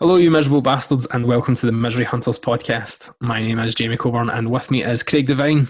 Hello, 0.00 0.14
you 0.14 0.30
miserable 0.30 0.62
bastards, 0.62 1.08
and 1.10 1.26
welcome 1.26 1.56
to 1.56 1.66
the 1.66 1.72
Misery 1.72 2.04
Hunters 2.04 2.38
podcast. 2.38 3.12
My 3.20 3.42
name 3.42 3.58
is 3.58 3.74
Jamie 3.74 3.96
Coburn, 3.96 4.30
and 4.30 4.48
with 4.48 4.70
me 4.70 4.84
is 4.84 5.02
Craig 5.02 5.26
Devine 5.26 5.66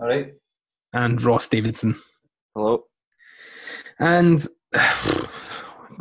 All 0.00 0.08
right. 0.08 0.32
and 0.92 1.22
Ross 1.22 1.46
Davidson. 1.46 1.94
Hello. 2.56 2.82
And 4.00 4.44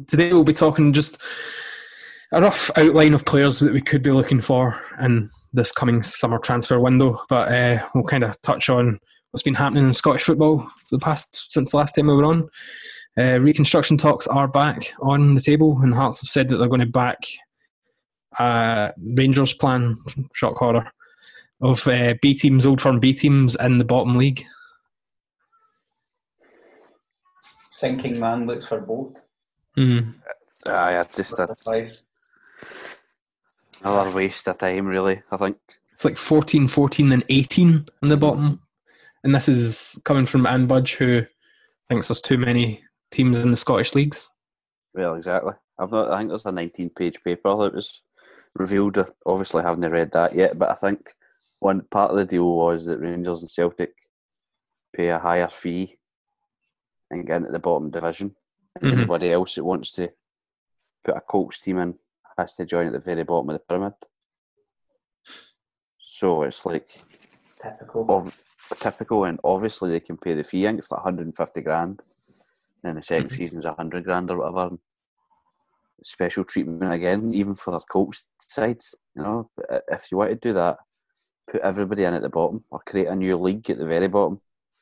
today 0.07 0.33
we'll 0.33 0.43
be 0.43 0.53
talking 0.53 0.91
just 0.91 1.21
a 2.31 2.41
rough 2.41 2.71
outline 2.77 3.13
of 3.13 3.25
players 3.25 3.59
that 3.59 3.73
we 3.73 3.79
could 3.79 4.01
be 4.01 4.09
looking 4.09 4.41
for 4.41 4.81
in 4.99 5.29
this 5.53 5.71
coming 5.71 6.01
summer 6.01 6.39
transfer 6.39 6.79
window. 6.79 7.21
But 7.29 7.51
uh, 7.51 7.87
we'll 7.93 8.05
kind 8.05 8.23
of 8.23 8.41
touch 8.41 8.69
on 8.69 8.99
what's 9.29 9.43
been 9.43 9.53
happening 9.53 9.85
in 9.85 9.93
Scottish 9.93 10.23
football 10.23 10.61
for 10.61 10.95
the 10.97 10.99
past 10.99 11.51
since 11.51 11.69
the 11.69 11.77
last 11.77 11.93
time 11.93 12.07
we 12.07 12.15
were 12.15 12.25
on. 12.25 12.49
Uh, 13.19 13.39
reconstruction 13.39 13.97
talks 13.97 14.25
are 14.25 14.47
back 14.47 14.93
on 14.99 15.35
the 15.35 15.41
table, 15.41 15.77
and 15.83 15.93
Hearts 15.93 16.21
have 16.21 16.29
said 16.29 16.49
that 16.49 16.57
they're 16.57 16.67
going 16.67 16.79
to 16.79 16.87
back 16.87 17.19
uh, 18.39 18.91
Rangers' 19.17 19.53
plan, 19.53 19.97
shock 20.33 20.57
horror, 20.57 20.91
of 21.61 21.87
uh, 21.87 22.15
B 22.21 22.33
teams, 22.33 22.65
old 22.65 22.81
firm 22.81 22.99
B 22.99 23.13
teams 23.13 23.55
in 23.55 23.77
the 23.77 23.85
bottom 23.85 24.17
league. 24.17 24.43
Sinking 27.69 28.19
man 28.19 28.45
looks 28.45 28.65
for 28.65 28.79
boat. 28.79 29.17
Mm. 29.77 30.15
Aye, 30.65 30.99
I 30.99 31.03
just 31.03 31.39
a, 31.39 31.47
Five. 31.65 31.91
another 33.83 34.11
waste 34.11 34.47
of 34.47 34.57
time, 34.57 34.85
really. 34.85 35.21
I 35.31 35.37
think. 35.37 35.57
It's 35.93 36.05
like 36.05 36.17
14, 36.17 36.67
14, 36.67 37.11
and 37.11 37.23
18 37.29 37.85
in 38.01 38.09
the 38.09 38.17
bottom. 38.17 38.61
And 39.23 39.35
this 39.35 39.47
is 39.47 39.99
coming 40.03 40.25
from 40.25 40.45
Anne 40.45 40.65
Budge, 40.65 40.95
who 40.95 41.23
thinks 41.89 42.07
there's 42.07 42.21
too 42.21 42.37
many 42.37 42.83
teams 43.11 43.43
in 43.43 43.51
the 43.51 43.57
Scottish 43.57 43.93
leagues. 43.93 44.29
Well, 44.93 45.15
exactly. 45.15 45.53
I've 45.77 45.91
not. 45.91 46.11
I 46.11 46.17
think 46.17 46.29
there's 46.29 46.45
a 46.45 46.51
19-page 46.51 47.23
paper 47.23 47.55
that 47.57 47.73
was 47.73 48.01
revealed. 48.55 48.97
I 48.97 49.05
Obviously, 49.25 49.63
haven't 49.63 49.89
read 49.91 50.11
that 50.11 50.35
yet, 50.35 50.57
but 50.57 50.69
I 50.69 50.75
think 50.75 51.13
one 51.59 51.81
part 51.81 52.11
of 52.11 52.17
the 52.17 52.25
deal 52.25 52.55
was 52.55 52.85
that 52.85 52.99
Rangers 52.99 53.41
and 53.41 53.49
Celtic 53.51 53.93
pay 54.95 55.09
a 55.09 55.19
higher 55.19 55.47
fee 55.47 55.97
and 57.09 57.25
get 57.25 57.37
into 57.37 57.51
the 57.51 57.59
bottom 57.59 57.91
division. 57.91 58.35
And 58.75 58.85
Mhm. 58.85 58.93
anybody 58.93 59.31
else 59.31 59.55
that 59.55 59.63
wants 59.65 59.91
to 59.93 60.09
put 61.03 61.17
a 61.17 61.21
Colts 61.21 61.59
team 61.61 61.77
in 61.77 61.97
has 62.37 62.55
to 62.55 62.65
join 62.65 62.87
at 62.87 62.93
the 62.93 62.99
very 62.99 63.23
bottom 63.23 63.49
of 63.49 63.55
the 63.55 63.59
pyramid. 63.59 63.93
So 65.99 66.43
it's 66.43 66.65
like 66.65 67.01
Typical. 67.61 68.05
of 68.09 68.43
typical, 68.79 69.25
and 69.25 69.39
obviously 69.43 69.91
they 69.91 69.99
can 69.99 70.17
pay 70.17 70.33
the 70.33 70.43
fee. 70.43 70.65
I 70.65 70.69
think 70.69 70.79
it's 70.79 70.91
like 70.91 71.03
150 71.03 71.61
grand, 71.61 72.01
and 72.83 72.97
the 72.97 73.01
2nd 73.01 73.31
season's 73.31 73.65
100 73.65 74.03
grand 74.03 74.31
or 74.31 74.37
whatever. 74.37 74.77
And 76.01 76.07
special 76.07 76.43
treatment 76.43 76.91
again, 76.91 77.33
even 77.33 77.53
for 77.53 77.71
the 77.71 77.79
Colts 77.91 78.25
sides. 78.39 78.95
You 79.15 79.23
know, 79.23 79.49
if 79.87 80.11
you 80.11 80.17
want 80.17 80.31
to 80.31 80.35
do 80.35 80.53
that, 80.53 80.77
put 81.49 81.61
everybody 81.61 82.03
in 82.05 82.13
at 82.13 82.21
the 82.21 82.29
bottom, 82.29 82.63
or 82.71 82.79
create 82.85 83.07
a 83.07 83.15
new 83.15 83.37
league 83.37 83.69
at 83.69 83.77
the 83.77 83.85
very 83.85 84.07
bottom. 84.07 84.39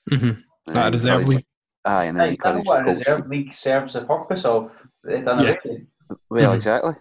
Mm-hmm. 0.10 0.26
And 0.68 0.76
That 0.76 0.92
reserve 0.94 1.28
league. 1.28 1.46
Aye, 1.86 2.06
and 2.06 2.20
then 2.20 2.30
Hey, 2.30 2.38
that's 2.44 2.58
encourage 2.58 2.66
what 2.68 2.76
the 2.76 2.82
a 2.82 2.84
Colts 2.96 3.08
reserve 3.08 3.22
team. 3.24 3.30
league 3.32 3.54
serves 3.54 3.94
the 3.94 4.02
purpose 4.06 4.46
of. 4.46 4.88
They 5.04 5.22
done 5.22 5.44
Yeah. 5.44 5.56
already. 5.64 5.88
Well, 6.30 6.52
Mhm. 6.52 6.56
exactly. 6.56 6.96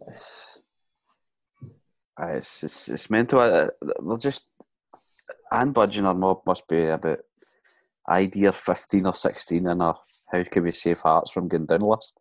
It's- 0.00 0.56
Aye, 2.18 2.32
It's, 2.32 2.62
it's, 2.64 2.88
it's 2.88 3.10
mental. 3.10 3.40
Uh, 3.40 3.68
They're 3.80 4.16
just. 4.18 4.48
And 5.50 5.74
budging 5.74 6.06
our 6.06 6.14
mob 6.14 6.42
must 6.46 6.66
be 6.66 6.86
about 6.86 7.18
idea 8.08 8.52
15 8.52 9.06
or 9.06 9.14
16 9.14 9.66
in 9.68 9.80
our 9.82 9.98
how 10.32 10.42
can 10.44 10.62
we 10.64 10.70
save 10.72 11.00
hearts 11.00 11.30
from 11.30 11.48
going 11.48 11.66
down 11.66 11.80
list. 11.80 12.18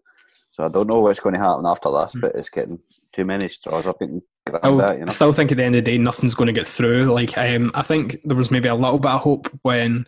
So 0.52 0.66
I 0.66 0.68
don't 0.68 0.88
know 0.88 1.00
what's 1.00 1.20
going 1.20 1.34
to 1.34 1.42
happen 1.42 1.66
after 1.66 1.90
this, 1.92 2.14
but 2.20 2.36
it's 2.36 2.50
getting 2.50 2.78
too 3.14 3.26
many 3.26 3.48
straws 3.48 3.88
up 3.88 4.00
getting 4.00 4.22
grabbed 4.46 4.66
I, 4.66 4.90
at, 4.90 4.96
you 4.98 5.02
I 5.02 5.06
know. 5.06 5.12
still 5.12 5.34
think 5.34 5.52
at 5.52 5.58
the 5.58 5.64
end 5.64 5.76
of 5.76 5.84
the 5.84 5.92
day, 5.92 5.98
nothing's 5.98 6.36
going 6.36 6.48
to 6.48 6.54
get 6.54 6.68
through. 6.68 7.06
Like, 7.06 7.38
um, 7.38 7.72
I 7.74 7.82
think 7.82 8.20
there 8.26 8.38
was 8.38 8.52
maybe 8.52 8.68
a 8.68 8.76
little 8.76 9.00
bit 9.00 9.12
of 9.12 9.22
hope 9.22 9.50
when 9.62 10.06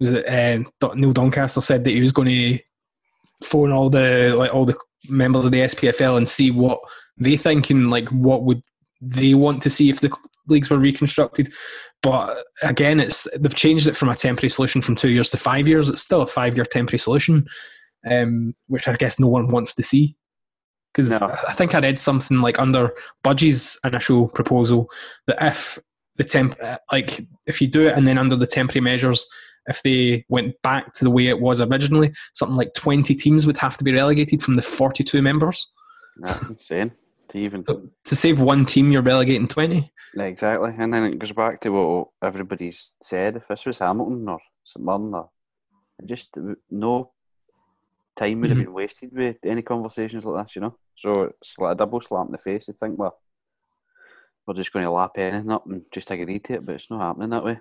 was 0.00 0.10
it 0.10 0.28
uh, 0.28 0.94
Neil 0.94 1.12
Doncaster 1.12 1.60
said 1.60 1.84
that 1.84 1.92
he 1.92 2.02
was 2.02 2.12
going 2.12 2.28
to 2.28 2.58
phone 3.42 3.72
all 3.72 3.88
the 3.90 4.34
like 4.36 4.52
all 4.52 4.64
the 4.64 4.76
members 5.08 5.44
of 5.44 5.52
the 5.52 5.60
SPFL 5.60 6.16
and 6.16 6.28
see 6.28 6.50
what 6.50 6.80
they 7.16 7.36
think 7.36 7.70
and 7.70 7.90
like 7.90 8.08
what 8.08 8.42
would 8.42 8.62
they 9.00 9.34
want 9.34 9.62
to 9.62 9.70
see 9.70 9.90
if 9.90 10.00
the 10.00 10.10
leagues 10.48 10.70
were 10.70 10.78
reconstructed. 10.78 11.52
But 12.02 12.44
again, 12.62 13.00
it's 13.00 13.26
they've 13.38 13.54
changed 13.54 13.88
it 13.88 13.96
from 13.96 14.08
a 14.08 14.14
temporary 14.14 14.50
solution 14.50 14.82
from 14.82 14.96
two 14.96 15.10
years 15.10 15.30
to 15.30 15.38
five 15.38 15.66
years. 15.68 15.88
It's 15.88 16.02
still 16.02 16.22
a 16.22 16.26
five-year 16.26 16.66
temporary 16.66 16.98
solution, 16.98 17.46
um, 18.10 18.54
which 18.68 18.88
I 18.88 18.96
guess 18.96 19.18
no 19.18 19.28
one 19.28 19.48
wants 19.48 19.74
to 19.74 19.82
see. 19.82 20.16
Because 20.92 21.20
No. 21.20 21.28
I 21.48 21.52
think 21.54 21.74
I 21.74 21.80
read 21.80 21.98
something 21.98 22.40
like 22.40 22.58
under 22.58 22.92
Budgie's 23.24 23.78
initial 23.84 24.28
proposal 24.28 24.88
that 25.26 25.36
if 25.40 25.78
the 26.16 26.24
temp, 26.24 26.56
like 26.92 27.20
if 27.46 27.60
you 27.60 27.66
do 27.66 27.86
it 27.88 27.96
and 27.96 28.06
then 28.06 28.18
under 28.18 28.36
the 28.36 28.46
temporary 28.46 28.82
measures, 28.84 29.26
if 29.66 29.82
they 29.82 30.24
went 30.28 30.54
back 30.62 30.92
to 30.92 31.04
the 31.04 31.10
way 31.10 31.26
it 31.26 31.40
was 31.40 31.60
originally, 31.60 32.12
something 32.34 32.56
like 32.56 32.74
20 32.74 33.14
teams 33.14 33.46
would 33.46 33.56
have 33.56 33.76
to 33.78 33.84
be 33.84 33.92
relegated 33.92 34.42
from 34.42 34.56
the 34.56 34.62
42 34.62 35.20
members. 35.22 35.68
That's 36.18 36.48
insane. 36.50 36.92
To 37.30 37.38
even 37.38 37.64
So 37.64 37.88
to 38.04 38.14
save 38.14 38.38
one 38.38 38.64
team, 38.66 38.92
you're 38.92 39.02
relegating 39.02 39.48
20. 39.48 39.90
exactly, 40.18 40.72
and 40.78 40.92
then 40.94 41.04
it 41.04 41.18
goes 41.18 41.32
back 41.32 41.60
to 41.62 41.70
what 41.70 42.08
everybody's 42.22 42.92
said. 43.02 43.34
If 43.36 43.48
this 43.48 43.66
was 43.66 43.78
Hamilton 43.78 44.28
or 44.28 44.38
St 44.62 44.84
Mirren, 44.84 45.12
or 45.14 45.30
just 46.04 46.36
no 46.70 47.10
time 48.16 48.40
would 48.40 48.50
have 48.50 48.58
Mhm. 48.58 48.64
been 48.64 48.72
wasted 48.74 49.10
with 49.12 49.36
any 49.44 49.62
conversations 49.62 50.24
like 50.24 50.44
this, 50.46 50.56
you 50.56 50.62
know. 50.62 50.76
So 50.96 51.22
it's 51.24 51.54
like 51.58 51.72
a 51.72 51.76
double 51.78 52.00
slap 52.00 52.26
in 52.26 52.32
the 52.32 52.38
face. 52.38 52.68
You 52.68 52.74
think, 52.74 52.98
well, 52.98 53.18
we're 54.46 54.54
just 54.54 54.72
going 54.72 54.84
to 54.84 54.90
lap 54.90 55.12
anything 55.16 55.50
up 55.50 55.66
and 55.66 55.84
just 55.92 56.10
agree 56.10 56.38
to 56.38 56.52
it, 56.54 56.66
but 56.66 56.76
it's 56.76 56.90
not 56.90 57.00
happening 57.00 57.30
that 57.30 57.44
way. 57.44 57.58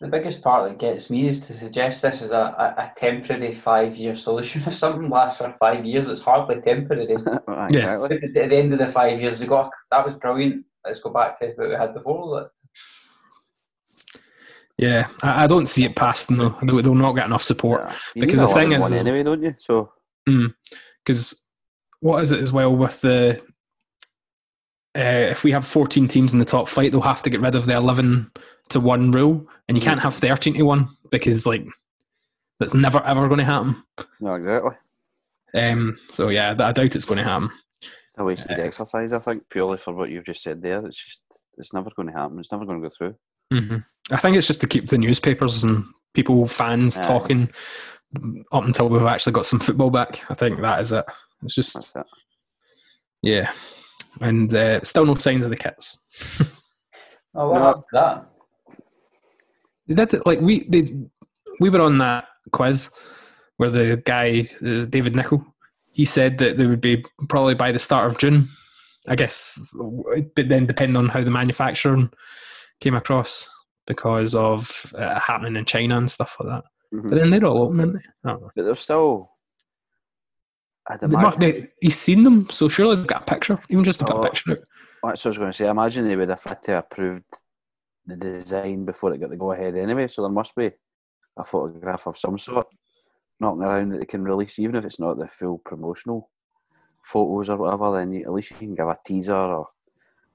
The 0.00 0.08
biggest 0.08 0.42
part 0.42 0.68
that 0.68 0.78
gets 0.78 1.08
me 1.08 1.28
is 1.28 1.38
to 1.40 1.54
suggest 1.54 2.02
this 2.02 2.20
is 2.20 2.32
a, 2.32 2.36
a, 2.36 2.82
a 2.82 2.92
temporary 2.96 3.52
five 3.54 3.96
year 3.96 4.16
solution. 4.16 4.62
If 4.66 4.74
something 4.74 5.08
lasts 5.08 5.38
for 5.38 5.54
five 5.60 5.84
years, 5.84 6.08
it's 6.08 6.20
hardly 6.20 6.60
temporary. 6.60 7.06
Yeah. 7.46 7.68
Exactly. 7.68 8.16
At 8.16 8.32
the, 8.34 8.42
at 8.44 8.50
the 8.50 8.56
end 8.56 8.72
of 8.72 8.78
the 8.80 8.88
five 8.90 9.20
years, 9.20 9.38
they 9.38 9.46
go, 9.46 9.70
that 9.90 10.04
was 10.04 10.14
brilliant. 10.16 10.64
Let's 10.84 11.00
go 11.00 11.10
back 11.10 11.38
to 11.38 11.52
what 11.56 11.68
we 11.68 11.74
had 11.74 11.94
before. 11.94 12.50
Yeah, 14.78 15.08
I, 15.22 15.44
I 15.44 15.46
don't 15.46 15.66
see 15.68 15.84
it 15.84 15.96
passing 15.96 16.36
though. 16.38 16.56
They'll, 16.62 16.80
they'll 16.82 16.94
not 16.94 17.14
get 17.14 17.26
enough 17.26 17.42
support. 17.42 17.82
Yeah. 17.84 17.96
Because 18.14 18.40
the 18.40 18.46
thing 18.46 18.72
is- 18.72 18.80
one 18.80 18.92
anyway, 18.92 19.22
don't 19.22 19.42
you? 19.42 19.54
So 19.58 19.92
Because 21.04 21.34
what 22.00 22.22
is 22.22 22.32
it 22.32 22.40
as 22.40 22.52
well 22.52 22.74
with 22.74 23.00
the 23.00 23.42
uh, 24.96 25.30
if 25.30 25.44
we 25.44 25.52
have 25.52 25.66
14 25.66 26.08
teams 26.08 26.32
in 26.32 26.38
the 26.38 26.44
top 26.44 26.68
flight, 26.68 26.90
they'll 26.90 27.00
have 27.00 27.22
to 27.22 27.30
get 27.30 27.40
rid 27.40 27.54
of 27.54 27.66
the 27.66 27.74
11 27.74 28.30
to 28.70 28.80
1 28.80 29.12
rule, 29.12 29.46
and 29.68 29.76
you 29.78 29.82
can't 29.84 30.00
have 30.00 30.14
13 30.14 30.54
to 30.54 30.62
1 30.62 30.88
because, 31.10 31.46
like, 31.46 31.64
that's 32.58 32.74
never 32.74 33.00
ever 33.04 33.28
going 33.28 33.38
to 33.38 33.44
happen. 33.44 33.76
no, 34.20 34.34
exactly. 34.34 34.72
Um, 35.54 35.96
so, 36.10 36.30
yeah, 36.30 36.50
I 36.58 36.72
doubt 36.72 36.96
it's 36.96 37.04
going 37.04 37.18
to 37.18 37.24
happen. 37.24 37.48
A 38.16 38.24
wasted 38.24 38.58
exercise, 38.58 39.12
I 39.12 39.20
think, 39.20 39.48
purely 39.50 39.76
for 39.76 39.92
what 39.94 40.10
you've 40.10 40.26
just 40.26 40.42
said 40.42 40.60
there. 40.62 40.84
It's 40.84 40.96
just 40.96 41.20
it's 41.58 41.72
never 41.72 41.90
going 41.96 42.08
to 42.08 42.14
happen. 42.14 42.38
It's 42.38 42.52
never 42.52 42.64
going 42.64 42.80
to 42.82 42.88
go 42.88 42.94
through. 42.96 43.14
hmm 43.52 43.76
I 44.10 44.16
think 44.16 44.36
it's 44.36 44.46
just 44.46 44.60
to 44.62 44.66
keep 44.66 44.88
the 44.88 44.96
newspapers 44.98 45.64
and 45.64 45.84
people, 46.14 46.46
fans 46.46 46.98
Aye. 46.98 47.04
talking 47.04 47.50
up 48.52 48.64
until 48.64 48.88
we've 48.88 49.02
actually 49.02 49.32
got 49.34 49.44
some 49.46 49.60
football 49.60 49.90
back. 49.90 50.22
I 50.30 50.34
think 50.34 50.60
that 50.62 50.80
is 50.80 50.92
it. 50.92 51.04
It's 51.44 51.54
just, 51.54 51.74
That's 51.74 51.92
it. 51.94 52.06
yeah. 53.22 53.52
And 54.20 54.52
uh, 54.54 54.82
still 54.82 55.04
no 55.04 55.14
signs 55.14 55.44
of 55.44 55.50
the 55.50 55.56
kits. 55.56 55.98
oh, 57.34 57.50
what 57.50 57.58
No. 57.58 57.64
happened 57.64 57.84
to 57.84 57.88
that? 57.92 58.26
They 59.88 59.94
did 60.06 60.26
like 60.26 60.40
we 60.40 60.64
they, 60.68 60.94
we 61.60 61.70
were 61.70 61.80
on 61.80 61.98
that 61.98 62.28
quiz 62.52 62.90
where 63.58 63.70
the 63.70 64.02
guy 64.04 64.46
uh, 64.66 64.84
David 64.86 65.14
Nicol 65.16 65.44
he 65.92 66.04
said 66.04 66.38
that 66.38 66.56
they 66.58 66.66
would 66.66 66.80
be 66.80 67.04
probably 67.28 67.54
by 67.54 67.72
the 67.72 67.78
start 67.78 68.10
of 68.10 68.18
June. 68.18 68.48
I 69.06 69.14
guess, 69.16 69.74
but 70.34 70.48
then 70.48 70.66
depending 70.66 70.96
on 70.96 71.08
how 71.08 71.22
the 71.22 71.30
manufacturing 71.30 72.10
came 72.80 72.94
across 72.94 73.48
because 73.86 74.34
of 74.34 74.92
uh, 74.96 75.18
happening 75.18 75.56
in 75.56 75.64
China 75.64 75.96
and 75.96 76.10
stuff 76.10 76.36
like 76.40 76.48
that. 76.48 76.64
Mhm. 76.94 77.08
But 77.08 77.14
then 77.16 77.30
they're 77.30 77.44
all 77.44 77.62
open, 77.62 77.80
aren't 77.80 77.92
they? 77.94 77.98
I 78.24 78.28
don't 78.32 78.42
know. 78.42 78.50
But 78.56 78.64
they're 78.64 78.74
still. 78.74 79.30
I'd 80.90 81.02
imagine. 81.02 81.40
they- 81.40 81.68
he's 81.80 81.98
seen 81.98 82.22
them, 82.22 82.48
so 82.50 82.68
surely 82.68 82.96
they've 82.96 83.06
got 83.06 83.22
a 83.22 83.34
picture, 83.34 83.58
even 83.68 83.84
just 83.84 83.98
to 84.00 84.06
put 84.06 84.16
Oh. 84.16 84.20
a 84.20 84.22
picture 84.22 84.52
out. 84.52 84.58
That's 85.02 85.24
what 85.24 85.26
I 85.26 85.28
was 85.30 85.38
going 85.38 85.52
to 85.52 85.56
say. 85.56 85.66
I 85.66 85.70
imagine 85.70 86.06
they 86.08 86.16
would 86.16 86.28
have 86.30 86.42
had 86.42 86.62
to 86.64 86.78
approved 86.78 87.24
the 88.06 88.16
design 88.16 88.84
before 88.86 89.12
it 89.12 89.18
got 89.18 89.30
the 89.30 89.36
go 89.36 89.52
ahead 89.52 89.76
anyway. 89.76 90.08
So 90.08 90.22
there 90.22 90.30
must 90.30 90.54
be 90.56 90.70
a 91.36 91.44
photograph 91.44 92.06
of 92.06 92.18
some 92.18 92.38
sort 92.38 92.66
knocking 93.38 93.62
around 93.62 93.90
that 93.90 93.98
they 94.00 94.06
can 94.06 94.24
release, 94.24 94.58
even 94.58 94.74
if 94.76 94.84
it's 94.84 94.98
not 94.98 95.18
the 95.18 95.28
full 95.28 95.58
promotional 95.58 96.30
photos 97.02 97.48
or 97.48 97.56
whatever. 97.56 97.98
Then 97.98 98.12
you, 98.12 98.22
at 98.24 98.32
least 98.32 98.50
you 98.50 98.56
can 98.56 98.74
give 98.74 98.88
a 98.88 98.98
teaser 99.04 99.34
or 99.34 99.68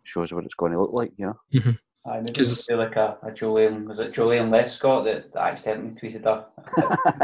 shows 0.03 0.33
what 0.33 0.45
it's 0.45 0.55
going 0.55 0.71
to 0.73 0.81
look 0.81 0.93
like. 0.93 1.11
You 1.17 1.27
know. 1.53 1.73
I 2.05 2.17
maybe 2.17 2.33
'Cause- 2.33 2.51
it's 2.59 2.69
like 2.69 2.97
a, 2.97 3.17
a 3.23 3.31
Joleon, 3.31 3.85
was 3.87 3.99
it 3.99 4.11
Joleon 4.11 4.49
Lescott 4.49 5.05
that, 5.05 5.31
that 5.31 5.39
accidentally 5.41 5.91
tweeted 6.01 6.25
a, 6.25 6.45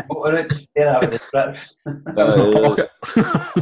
what 0.07 0.31
was 0.31 0.39
it? 0.39 0.53
Yeah, 0.75 0.99
that 1.01 1.11
was 1.11 1.19
the 1.19 1.25
strips. 1.27 1.77
Uh, 1.85 1.91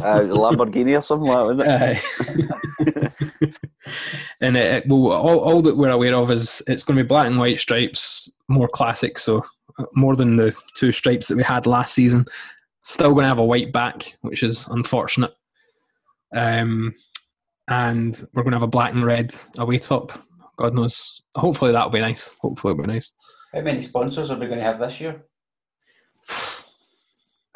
uh, 0.00 0.22
Lamborghini 0.28 0.96
or 0.96 1.02
something 1.02 1.28
like 1.28 1.56
that. 1.56 1.82
Aye. 1.82 3.48
and 4.40 4.56
it, 4.56 4.74
it- 4.74 4.84
well, 4.88 5.10
all, 5.12 5.38
all 5.40 5.62
that 5.62 5.76
we're 5.76 5.90
aware 5.90 6.14
of 6.14 6.30
is 6.30 6.62
it's 6.68 6.84
going 6.84 6.96
to 6.96 7.02
be 7.02 7.06
black 7.08 7.26
and 7.26 7.38
white 7.38 7.58
stripes, 7.58 8.30
more 8.48 8.68
classic, 8.68 9.18
so 9.18 9.42
uh, 9.80 9.84
more 9.94 10.14
than 10.14 10.36
the 10.36 10.54
two 10.74 10.92
stripes 10.92 11.26
that 11.26 11.36
we 11.36 11.42
had 11.42 11.66
last 11.66 11.94
season. 11.94 12.24
Still 12.82 13.10
going 13.12 13.24
to 13.24 13.28
have 13.28 13.40
a 13.40 13.44
white 13.44 13.72
back, 13.72 14.16
which 14.20 14.42
is 14.44 14.66
unfortunate. 14.68 15.34
Um, 16.34 16.94
and 17.68 18.26
we're 18.32 18.42
going 18.42 18.52
to 18.52 18.58
have 18.58 18.62
a 18.62 18.68
black 18.68 18.92
and 18.92 19.04
red 19.04 19.34
away 19.58 19.78
top. 19.78 20.12
God 20.56 20.74
knows. 20.74 21.22
Hopefully 21.36 21.72
that'll 21.72 21.90
be 21.90 22.00
nice. 22.00 22.34
Hopefully 22.40 22.72
it'll 22.72 22.84
be 22.84 22.92
nice. 22.92 23.12
How 23.54 23.60
many 23.60 23.82
sponsors 23.82 24.30
are 24.30 24.38
we 24.38 24.46
going 24.46 24.58
to 24.58 24.64
have 24.64 24.78
this 24.78 25.00
year? 25.00 25.24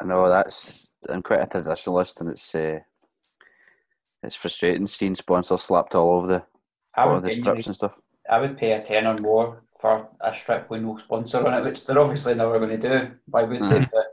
I 0.01 0.05
know 0.05 0.27
that's. 0.27 0.91
I'm 1.09 1.21
quite 1.21 1.41
a 1.41 1.45
traditionalist, 1.45 2.21
and 2.21 2.29
it's 2.29 2.55
uh, 2.55 2.79
it's 4.23 4.35
frustrating 4.35 4.87
seeing 4.87 5.15
sponsors 5.15 5.61
slapped 5.61 5.95
all 5.95 6.11
over 6.11 6.27
the 6.27 6.43
I 6.95 7.03
all 7.03 7.15
would, 7.15 7.23
the 7.23 7.29
pay, 7.29 7.41
strips 7.41 7.67
and 7.67 7.75
stuff. 7.75 7.93
I 8.29 8.39
would 8.39 8.57
pay 8.57 8.71
a 8.71 8.81
ten 8.81 9.05
or 9.05 9.17
more 9.17 9.63
for 9.79 10.07
a 10.21 10.33
strip 10.33 10.69
with 10.69 10.81
no 10.81 10.97
sponsor 10.97 11.45
on 11.45 11.53
it, 11.53 11.63
which 11.63 11.85
they're 11.85 11.99
obviously 11.99 12.33
never 12.35 12.57
going 12.57 12.79
to 12.79 12.89
do. 12.89 13.11
Why 13.25 13.43
would 13.43 13.59
they? 13.61 13.79
Mhm. 13.79 13.89
But 13.91 14.05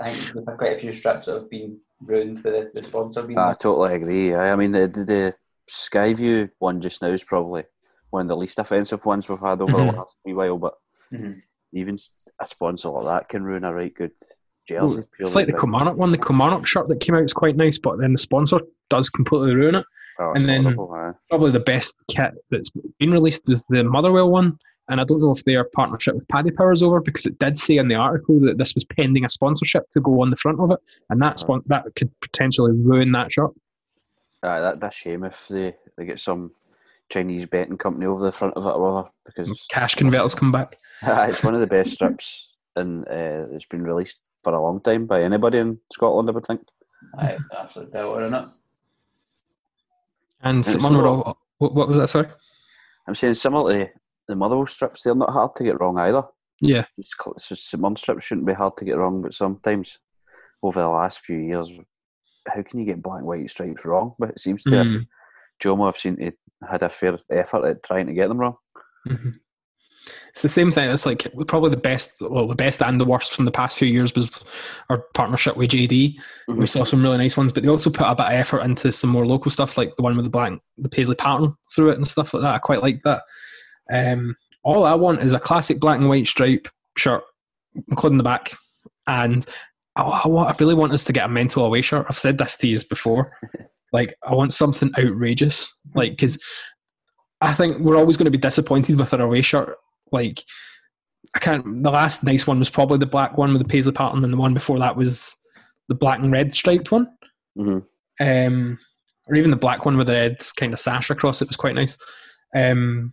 I 0.00 0.14
think 0.14 0.34
we've 0.34 0.44
had 0.46 0.56
quite 0.58 0.76
a 0.76 0.78
few 0.80 0.92
strips 0.92 1.26
that 1.26 1.34
have 1.34 1.50
been 1.50 1.78
ruined 2.00 2.42
with 2.42 2.72
the, 2.74 2.80
the 2.80 2.86
sponsor 2.86 3.22
being 3.22 3.38
I 3.38 3.46
there. 3.48 3.54
totally 3.56 3.94
agree. 3.94 4.34
I, 4.34 4.52
I 4.52 4.56
mean, 4.56 4.72
the, 4.72 4.88
the 4.88 5.04
the 5.04 5.34
Skyview 5.70 6.50
one 6.58 6.80
just 6.80 7.02
now 7.02 7.08
is 7.08 7.22
probably 7.22 7.64
one 8.10 8.22
of 8.22 8.28
the 8.28 8.36
least 8.36 8.58
offensive 8.58 9.04
ones 9.06 9.28
we've 9.28 9.38
had 9.40 9.60
over 9.60 9.72
Mhm. 9.72 9.92
the 9.92 9.96
last 9.98 10.16
wee 10.24 10.34
while. 10.34 10.58
But 10.58 10.74
Mhm. 11.12 11.36
even 11.72 11.98
a 12.40 12.46
sponsor 12.46 12.88
like 12.88 13.04
that 13.06 13.28
can 13.28 13.44
ruin 13.44 13.64
a 13.64 13.72
right 13.74 13.94
good 13.94 14.12
jersey. 14.68 15.02
It's 15.18 15.34
like 15.34 15.46
the 15.46 15.52
by- 15.52 15.58
Kilmarnock 15.60 15.96
one. 15.96 16.10
The 16.10 16.18
Kilmarnock 16.18 16.66
shirt 16.66 16.88
that 16.88 17.00
came 17.00 17.14
out 17.14 17.22
is 17.24 17.32
quite 17.32 17.56
nice, 17.56 17.78
but 17.78 17.98
then 17.98 18.12
the 18.12 18.18
sponsor 18.18 18.60
does 18.88 19.10
completely 19.10 19.54
ruin 19.54 19.76
it. 19.76 19.86
Oh, 20.18 20.32
and 20.34 20.44
then- 20.48 20.62
horrible, 20.64 20.92
aye. 20.92 21.12
probably 21.28 21.50
the 21.52 21.60
best 21.60 21.96
kit 22.10 22.32
that's 22.50 22.70
been 22.98 23.10
released 23.12 23.44
was 23.46 23.64
the 23.66 23.84
Motherwell 23.84 24.30
one. 24.30 24.58
And 24.90 25.00
I 25.00 25.04
don't 25.04 25.20
know 25.20 25.30
if 25.30 25.44
their 25.44 25.64
partnership 25.64 26.16
with 26.16 26.26
Paddy 26.28 26.50
Power 26.50 26.72
is 26.72 26.82
over 26.82 27.00
because 27.00 27.24
it 27.24 27.38
did 27.38 27.58
say 27.58 27.76
in 27.76 27.88
the 27.88 27.94
article 27.94 28.40
that 28.40 28.58
this 28.58 28.74
was 28.74 28.84
pending 28.84 29.24
a 29.24 29.28
sponsorship 29.28 29.88
to 29.90 30.00
go 30.00 30.20
on 30.20 30.30
the 30.30 30.36
front 30.36 30.58
of 30.60 30.72
it, 30.72 30.80
and 31.08 31.22
that 31.22 31.38
spon- 31.38 31.62
that 31.66 31.84
could 31.94 32.10
potentially 32.20 32.72
ruin 32.72 33.12
that 33.12 33.30
shirt. 33.30 33.52
Aye, 34.42 34.60
that'd 34.60 34.80
be 34.80 34.86
a 34.86 34.90
shame 34.90 35.24
if 35.24 35.46
they, 35.48 35.74
they 35.96 36.04
get 36.04 36.18
some 36.18 36.50
Chinese 37.08 37.46
betting 37.46 37.78
company 37.78 38.06
over 38.06 38.24
the 38.24 38.32
front 38.32 38.54
of 38.56 38.66
it 38.66 38.70
or 38.70 38.80
whatever 38.80 39.10
because 39.26 39.66
Cash 39.70 39.94
converters 39.94 40.34
come 40.34 40.50
back. 40.50 40.78
it's 41.02 41.42
one 41.42 41.54
of 41.54 41.60
the 41.60 41.66
best 41.66 41.92
strips 41.92 42.48
and 42.76 43.06
uh, 43.08 43.44
it's 43.52 43.66
been 43.66 43.82
released 43.82 44.18
for 44.42 44.54
a 44.54 44.62
long 44.62 44.80
time 44.80 45.06
by 45.06 45.22
anybody 45.22 45.58
in 45.58 45.78
Scotland, 45.92 46.28
I 46.30 46.32
would 46.32 46.46
think. 46.46 46.62
I 47.18 47.26
it's 47.28 47.42
absolute 47.56 47.92
belter, 47.92 48.24
isn't 48.24 48.34
it? 48.34 48.48
And 50.42 50.60
it's 50.60 50.72
someone 50.72 50.96
would 50.96 51.06
all, 51.06 51.38
what, 51.58 51.74
what 51.74 51.88
was 51.88 51.98
that? 51.98 52.08
Sorry. 52.08 52.28
I'm 53.06 53.14
saying 53.14 53.34
similar 53.34 53.72
to 53.72 53.90
the 54.30 54.36
Motherwell 54.36 54.66
strips, 54.66 55.02
they're 55.02 55.14
not 55.14 55.30
hard 55.30 55.54
to 55.56 55.64
get 55.64 55.80
wrong 55.80 55.98
either. 55.98 56.22
Yeah. 56.60 56.84
It's, 56.98 57.14
it's 57.36 57.48
just 57.48 57.70
St. 57.70 57.98
Strips 57.98 58.24
shouldn't 58.24 58.46
be 58.46 58.52
hard 58.52 58.76
to 58.78 58.84
get 58.84 58.96
wrong, 58.96 59.22
but 59.22 59.34
sometimes 59.34 59.98
over 60.62 60.80
the 60.80 60.88
last 60.88 61.20
few 61.20 61.38
years, 61.38 61.70
how 62.48 62.62
can 62.62 62.80
you 62.80 62.86
get 62.86 63.02
black 63.02 63.18
and 63.18 63.26
white 63.26 63.48
stripes 63.50 63.84
wrong? 63.84 64.14
But 64.18 64.30
it 64.30 64.40
seems 64.40 64.62
to 64.64 64.76
have 64.76 64.86
Mm. 64.86 65.06
Joma 65.62 65.86
have 65.86 65.98
seen 65.98 66.16
to 66.16 66.32
had 66.68 66.82
a 66.82 66.88
fair 66.88 67.16
effort 67.30 67.64
at 67.66 67.82
trying 67.82 68.06
to 68.06 68.12
get 68.14 68.28
them 68.28 68.38
wrong. 68.38 68.56
Mhm. 69.08 69.34
It's 70.30 70.42
the 70.42 70.48
same 70.48 70.70
thing. 70.70 70.90
It's 70.90 71.04
like 71.06 71.26
probably 71.46 71.70
the 71.70 71.76
best, 71.76 72.14
well, 72.20 72.46
the 72.48 72.54
best 72.54 72.82
and 72.82 72.98
the 73.00 73.04
worst 73.04 73.32
from 73.34 73.44
the 73.44 73.50
past 73.50 73.76
few 73.78 73.88
years 73.88 74.14
was 74.14 74.30
our 74.88 75.04
partnership 75.14 75.56
with 75.56 75.70
JD. 75.70 76.18
We 76.48 76.66
saw 76.66 76.84
some 76.84 77.02
really 77.02 77.18
nice 77.18 77.36
ones, 77.36 77.52
but 77.52 77.62
they 77.62 77.68
also 77.68 77.90
put 77.90 78.06
a 78.06 78.14
bit 78.14 78.26
of 78.26 78.32
effort 78.32 78.60
into 78.60 78.92
some 78.92 79.10
more 79.10 79.26
local 79.26 79.50
stuff, 79.50 79.76
like 79.76 79.94
the 79.96 80.02
one 80.02 80.16
with 80.16 80.24
the 80.24 80.30
black, 80.30 80.52
the 80.78 80.88
paisley 80.88 81.16
pattern 81.16 81.54
through 81.74 81.90
it 81.90 81.96
and 81.96 82.06
stuff 82.06 82.32
like 82.32 82.42
that. 82.42 82.54
I 82.54 82.58
quite 82.58 82.82
like 82.82 83.02
that. 83.04 83.22
Um, 83.90 84.36
all 84.62 84.84
I 84.84 84.94
want 84.94 85.22
is 85.22 85.32
a 85.32 85.40
classic 85.40 85.80
black 85.80 85.98
and 85.98 86.08
white 86.08 86.26
stripe 86.26 86.68
shirt, 86.96 87.22
including 87.88 88.18
the 88.18 88.24
back, 88.24 88.52
and 89.06 89.44
I, 89.96 90.02
I, 90.02 90.28
I 90.28 90.54
really 90.58 90.74
want 90.74 90.92
us 90.92 91.04
to 91.04 91.12
get 91.12 91.26
a 91.26 91.28
mental 91.28 91.64
away 91.64 91.82
shirt. 91.82 92.06
I've 92.08 92.18
said 92.18 92.38
this 92.38 92.56
to 92.58 92.68
you 92.68 92.78
before. 92.88 93.36
like, 93.92 94.14
I 94.26 94.34
want 94.34 94.54
something 94.54 94.92
outrageous, 94.98 95.74
like 95.94 96.12
because 96.12 96.38
I 97.40 97.54
think 97.54 97.78
we're 97.78 97.96
always 97.96 98.16
going 98.16 98.26
to 98.26 98.30
be 98.30 98.38
disappointed 98.38 98.98
with 98.98 99.14
our 99.14 99.20
away 99.20 99.42
shirt. 99.42 99.76
Like, 100.12 100.42
I 101.34 101.38
can't. 101.38 101.82
The 101.82 101.90
last 101.90 102.24
nice 102.24 102.46
one 102.46 102.58
was 102.58 102.70
probably 102.70 102.98
the 102.98 103.06
black 103.06 103.38
one 103.38 103.52
with 103.52 103.62
the 103.62 103.68
paisley 103.68 103.92
pattern, 103.92 104.24
and 104.24 104.32
the 104.32 104.38
one 104.38 104.54
before 104.54 104.78
that 104.78 104.96
was 104.96 105.36
the 105.88 105.94
black 105.94 106.18
and 106.18 106.32
red 106.32 106.54
striped 106.54 106.92
one. 106.92 107.08
Mhm. 107.58 107.84
Um, 108.20 108.78
or 109.26 109.36
even 109.36 109.50
the 109.50 109.56
black 109.56 109.84
one 109.84 109.96
with 109.96 110.08
the 110.08 110.12
red 110.12 110.42
kind 110.56 110.72
of 110.72 110.78
sash 110.78 111.10
across 111.10 111.40
it 111.40 111.48
was 111.48 111.56
quite 111.56 111.74
nice. 111.74 111.96
Um, 112.54 113.12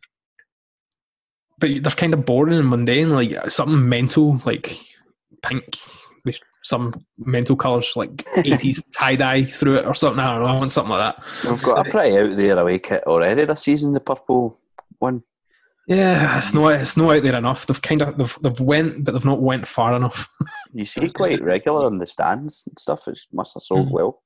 but 1.59 1.69
they're 1.81 1.91
kind 1.93 2.13
of 2.13 2.25
boring 2.25 2.57
and 2.57 2.69
mundane. 2.69 3.09
Like 3.09 3.49
something 3.49 3.87
mental, 3.87 4.41
like 4.45 4.79
pink 5.43 5.77
with 6.25 6.39
some 6.63 6.93
mental 7.17 7.55
colours, 7.55 7.91
like 7.95 8.25
eighties 8.37 8.81
tie 8.95 9.15
dye 9.15 9.43
through 9.45 9.75
it 9.77 9.85
or 9.85 9.93
something. 9.95 10.19
I 10.19 10.31
don't 10.31 10.41
know. 10.41 10.47
I 10.47 10.57
want 10.57 10.71
something 10.71 10.91
like 10.91 11.15
that. 11.15 11.25
We've 11.49 11.63
got 11.63 11.85
a 11.87 11.89
pretty 11.89 12.17
out 12.17 12.35
there 12.35 12.57
away 12.59 12.79
kit 12.79 13.03
already 13.05 13.45
this 13.45 13.61
season, 13.63 13.93
the 13.93 13.99
purple 13.99 14.59
one. 14.99 15.21
Yeah, 15.87 16.37
it's 16.37 16.53
not 16.53 16.73
it's 16.75 16.97
not 16.97 17.15
out 17.15 17.23
there 17.23 17.35
enough. 17.35 17.65
They've 17.65 17.81
kind 17.81 18.01
of 18.01 18.17
they've, 18.17 18.37
they've 18.41 18.59
went, 18.59 19.05
but 19.05 19.13
they've 19.13 19.23
not 19.23 19.41
went 19.41 19.67
far 19.67 19.93
enough. 19.95 20.27
You 20.73 20.83
see 20.85 21.09
quite 21.09 21.41
regular 21.41 21.87
in 21.87 21.97
the 21.97 22.05
stands 22.05 22.65
and 22.67 22.77
stuff. 22.77 23.07
It 23.07 23.17
must 23.31 23.53
have 23.55 23.63
sold 23.63 23.87
Mhm. 23.87 23.91
well. 23.93 24.21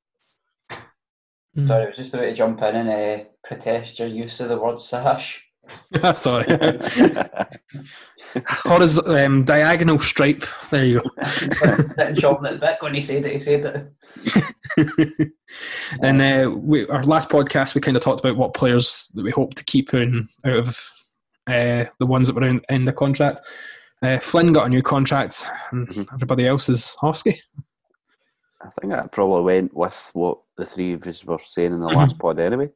Mm. 1.55 1.67
Sorry, 1.67 1.83
I 1.83 1.87
was 1.87 1.97
just 1.97 2.13
about 2.13 2.21
to 2.21 2.33
jump 2.33 2.61
in 2.61 2.75
and 2.75 2.89
uh, 2.89 3.23
protest 3.43 3.99
your 3.99 4.07
use 4.07 4.39
of 4.39 4.49
the 4.49 4.57
word 4.57 4.81
sash. 4.81 5.43
Sorry. 6.13 6.45
Horiz- 8.65 9.25
um, 9.25 9.43
diagonal 9.43 9.99
stripe. 9.99 10.45
There 10.69 10.85
you 10.85 11.01
go. 11.01 12.13
Chopping 12.15 12.45
at 12.47 12.53
the 12.53 12.57
bit 12.59 12.77
when 12.81 12.93
he 12.93 13.01
said 13.01 13.25
it, 13.25 13.33
he 13.33 13.39
said 13.39 13.91
it. 14.77 15.31
and 16.01 16.21
uh, 16.21 16.49
we, 16.51 16.87
our 16.87 17.03
last 17.03 17.29
podcast, 17.29 17.75
we 17.75 17.81
kind 17.81 17.97
of 17.97 18.03
talked 18.03 18.19
about 18.21 18.37
what 18.37 18.53
players 18.53 19.09
that 19.15 19.23
we 19.23 19.31
hope 19.31 19.53
to 19.55 19.63
keep 19.65 19.93
in 19.93 20.27
out 20.45 20.53
of 20.57 20.91
uh, 21.47 21.85
the 21.99 22.05
ones 22.05 22.27
that 22.27 22.35
were 22.35 22.47
in, 22.47 22.61
in 22.69 22.85
the 22.85 22.93
contract. 22.93 23.41
Uh, 24.01 24.17
Flynn 24.17 24.51
got 24.53 24.65
a 24.65 24.69
new 24.69 24.81
contract, 24.81 25.45
and 25.71 25.87
Mhm. 25.89 26.07
everybody 26.13 26.47
else 26.47 26.69
is 26.69 26.95
Hofsky. 27.01 27.37
I 28.63 28.69
think 28.79 28.93
that 28.93 29.11
probably 29.11 29.43
went 29.43 29.75
with 29.75 30.09
what 30.13 30.39
the 30.57 30.65
three 30.65 30.93
of 30.93 31.05
us 31.07 31.23
were 31.25 31.37
saying 31.45 31.73
in 31.73 31.79
the 31.81 31.87
last 31.87 32.17
pod 32.17 32.39
anyway. 32.39 32.69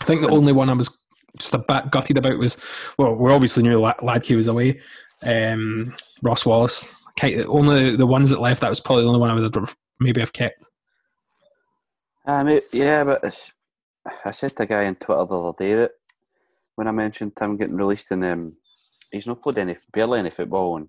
I 0.00 0.04
think 0.04 0.20
the 0.20 0.28
only 0.30 0.52
one 0.52 0.70
I 0.70 0.74
was 0.74 0.96
just 1.36 1.54
a 1.54 1.58
bit 1.58 1.90
gutted 1.90 2.16
about 2.18 2.38
was, 2.38 2.58
well, 2.98 3.14
we 3.14 3.32
obviously 3.32 3.62
knew 3.62 3.78
La- 3.78 3.94
Hladky 3.94 4.36
was 4.36 4.46
away. 4.48 4.80
Um, 5.26 5.94
Ross 6.22 6.46
Wallace. 6.46 6.94
Only 7.22 7.96
the 7.96 8.06
ones 8.06 8.30
that 8.30 8.40
left, 8.40 8.60
that 8.60 8.70
was 8.70 8.80
probably 8.80 9.02
the 9.02 9.08
only 9.08 9.20
one 9.20 9.30
I 9.30 9.34
would 9.34 9.54
have 9.54 9.76
maybe 9.98 10.20
have 10.20 10.32
kept. 10.32 10.68
Um, 12.26 12.60
yeah, 12.72 13.02
but 13.04 13.52
I 14.24 14.30
said 14.30 14.50
to 14.56 14.62
a 14.62 14.66
guy 14.66 14.86
on 14.86 14.94
Twitter 14.96 15.24
the 15.24 15.40
other 15.40 15.56
day 15.58 15.74
that 15.74 15.92
when 16.76 16.86
I 16.86 16.92
mentioned 16.92 17.32
him 17.40 17.56
getting 17.56 17.76
released, 17.76 18.12
and 18.12 18.24
um, 18.24 18.56
he's 19.10 19.26
not 19.26 19.42
played 19.42 19.58
any 19.58 19.76
barely 19.92 20.20
any 20.20 20.30
football 20.30 20.76
in 20.76 20.88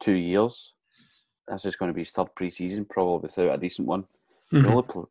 two 0.00 0.14
years. 0.14 0.72
This 1.48 1.66
is 1.66 1.76
going 1.76 1.90
to 1.90 1.94
be 1.94 2.00
his 2.02 2.10
third 2.10 2.34
pre-season, 2.34 2.86
probably 2.86 3.28
without 3.28 3.54
a 3.54 3.58
decent 3.58 3.86
one. 3.86 4.04
He 4.50 4.56
Mhm. 4.56 4.88
pl- 4.88 5.10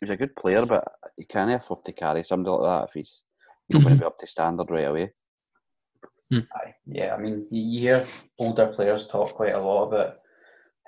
he's 0.00 0.10
a 0.10 0.16
good 0.16 0.34
player, 0.36 0.64
but 0.64 0.84
he 1.16 1.24
can't 1.24 1.50
afford 1.52 1.84
to 1.84 1.92
carry 1.92 2.24
somebody 2.24 2.56
like 2.56 2.62
that 2.62 2.88
if 2.88 2.94
he's 2.94 3.22
not 3.70 3.82
going 3.82 3.94
to 3.94 4.00
be 4.00 4.06
up 4.06 4.18
to 4.18 4.26
standard 4.26 4.70
right 4.70 4.86
away. 4.86 5.12
Aye. 6.32 6.74
Yeah, 6.86 7.14
I 7.14 7.18
mean, 7.18 7.46
you 7.50 7.62
you 7.62 7.80
hear 7.80 8.06
older 8.38 8.66
players 8.68 9.06
talk 9.06 9.34
quite 9.34 9.54
a 9.54 9.60
lot 9.60 9.88
about 9.88 10.16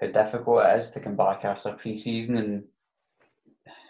how 0.01 0.07
difficult 0.09 0.65
it 0.65 0.79
is 0.79 0.89
to 0.91 1.01
come 1.01 1.17
back 1.17 1.45
after 1.45 1.73
pre-season 1.73 2.37
and 2.37 2.65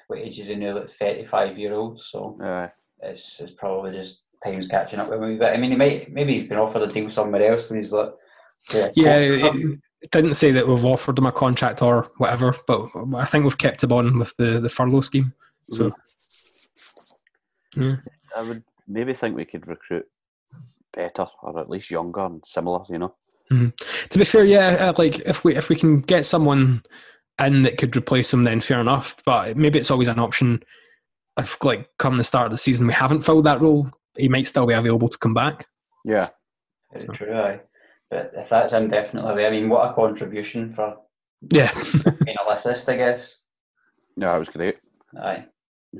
what 0.06 0.18
ages 0.18 0.38
is 0.38 0.48
he 0.48 0.56
now, 0.56 0.76
like 0.76 0.90
35 0.90 1.58
year 1.58 1.74
old, 1.74 2.00
so 2.00 2.36
Uh, 2.40 2.68
it's, 3.02 3.40
it's 3.40 3.52
probably 3.52 3.92
just 3.92 4.22
time's 4.44 4.68
catching 4.68 4.98
up 4.98 5.08
with 5.08 5.18
him 5.18 5.24
a 5.24 5.28
wee 5.28 5.38
bit. 5.38 5.54
I 5.54 5.56
mean, 5.56 5.70
he 5.70 5.76
might, 5.76 6.12
maybe 6.12 6.34
he's 6.34 6.48
been 6.48 6.58
offered 6.58 6.82
a 6.82 6.92
deal 6.92 7.08
somewhere 7.10 7.52
else 7.52 7.70
and 7.70 7.78
he's 7.78 7.92
like, 7.92 8.12
yeah, 8.72 8.90
Yeah, 8.94 9.16
it, 9.16 9.78
it 10.02 10.10
didn't 10.10 10.34
say 10.34 10.50
that 10.52 10.66
we've 10.66 10.84
offered 10.84 11.18
him 11.18 11.26
a 11.26 11.32
contract 11.32 11.82
or 11.82 12.10
whatever, 12.18 12.54
but 12.66 12.88
I 13.14 13.24
think 13.24 13.44
we've 13.44 13.58
kept 13.58 13.82
him 13.82 13.92
on 13.92 14.18
with 14.18 14.36
the, 14.36 14.60
the 14.60 14.68
furlough 14.68 15.00
scheme. 15.00 15.32
So, 15.62 15.92
yeah. 17.76 17.96
I 18.36 18.42
would 18.42 18.62
maybe 18.86 19.14
think 19.14 19.36
we 19.36 19.44
could 19.44 19.66
recruit 19.66 20.06
better, 20.92 21.26
or 21.42 21.58
at 21.58 21.70
least 21.70 21.90
younger 21.90 22.24
and 22.24 22.42
similar. 22.46 22.84
You 22.88 22.98
know, 22.98 23.14
to 23.48 24.18
be 24.18 24.24
fair, 24.24 24.44
yeah, 24.44 24.68
uh, 24.88 24.92
like 24.96 25.20
if 25.20 25.44
we 25.44 25.56
if 25.56 25.68
we 25.68 25.76
can 25.76 26.00
get 26.00 26.26
someone 26.26 26.82
in 27.40 27.62
that 27.62 27.78
could 27.78 27.96
replace 27.96 28.32
him, 28.32 28.44
then 28.44 28.60
fair 28.60 28.80
enough. 28.80 29.16
But 29.24 29.56
maybe 29.56 29.78
it's 29.78 29.90
always 29.90 30.08
an 30.08 30.18
option. 30.18 30.62
If 31.38 31.62
like 31.64 31.88
come 31.98 32.18
the 32.18 32.24
start 32.24 32.46
of 32.46 32.52
the 32.52 32.58
season 32.58 32.86
we 32.86 32.92
haven't 32.92 33.22
filled 33.22 33.44
that 33.44 33.60
role, 33.60 33.88
he 34.16 34.28
might 34.28 34.46
still 34.46 34.66
be 34.66 34.74
available 34.74 35.08
to 35.08 35.18
come 35.18 35.34
back. 35.34 35.66
yeah. 36.04 36.28
Very 36.92 37.06
true, 37.06 37.32
aye. 37.32 37.60
But 38.10 38.32
if 38.36 38.50
that's 38.50 38.74
indefinitely, 38.74 39.46
I 39.46 39.50
mean, 39.50 39.70
what 39.70 39.90
a 39.90 39.94
contribution 39.94 40.74
for 40.74 40.98
Yeah, 41.50 41.72
being 42.24 42.36
a 42.46 42.50
assist, 42.52 42.86
I 42.90 42.96
guess. 42.98 43.38
No, 44.14 44.26
that 44.26 44.38
was 44.38 44.50
great. 44.50 44.78
Aye. 45.18 45.46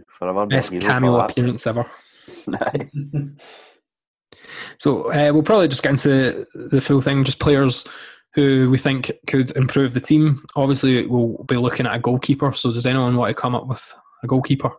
Forever 0.09 0.45
be 0.47 0.57
best 0.57 0.79
cameo 0.79 1.19
appearance 1.21 1.67
ever. 1.67 1.87
So 4.79 5.13
uh, 5.13 5.31
we'll 5.33 5.43
probably 5.43 5.69
just 5.69 5.83
get 5.83 5.91
into 5.91 6.47
the 6.55 6.81
full 6.81 7.01
thing. 7.01 7.25
Just 7.25 7.39
players 7.39 7.87
who 8.35 8.71
we 8.71 8.79
think 8.79 9.13
could 9.27 9.51
improve 9.57 9.95
the 9.95 10.01
team. 10.01 10.45
Obviously, 10.57 11.07
we'll 11.07 11.45
be 11.45 11.57
looking 11.57 11.87
at 11.87 11.95
a 11.95 12.01
goalkeeper. 12.01 12.53
So 12.53 12.73
does 12.73 12.87
anyone 12.87 13.17
want 13.17 13.31
to 13.31 13.41
come 13.41 13.55
up 13.55 13.67
with 13.67 13.95
a 14.23 14.27
goalkeeper? 14.27 14.73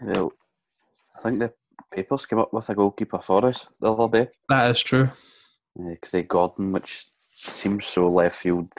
well, 0.00 0.32
I 1.16 1.22
think 1.22 1.38
the 1.38 1.52
papers 1.90 2.26
came 2.26 2.38
up 2.38 2.52
with 2.52 2.68
a 2.68 2.74
goalkeeper 2.74 3.18
for 3.18 3.46
us 3.46 3.76
the 3.80 3.92
other 3.92 4.24
day. 4.24 4.30
That 4.48 4.70
is 4.70 4.82
true. 4.82 5.10
Uh, 5.78 5.94
Craig 6.02 6.28
Gordon, 6.28 6.72
which 6.72 7.06
seems 7.14 7.86
so 7.86 8.10
left 8.10 8.36
field. 8.36 8.70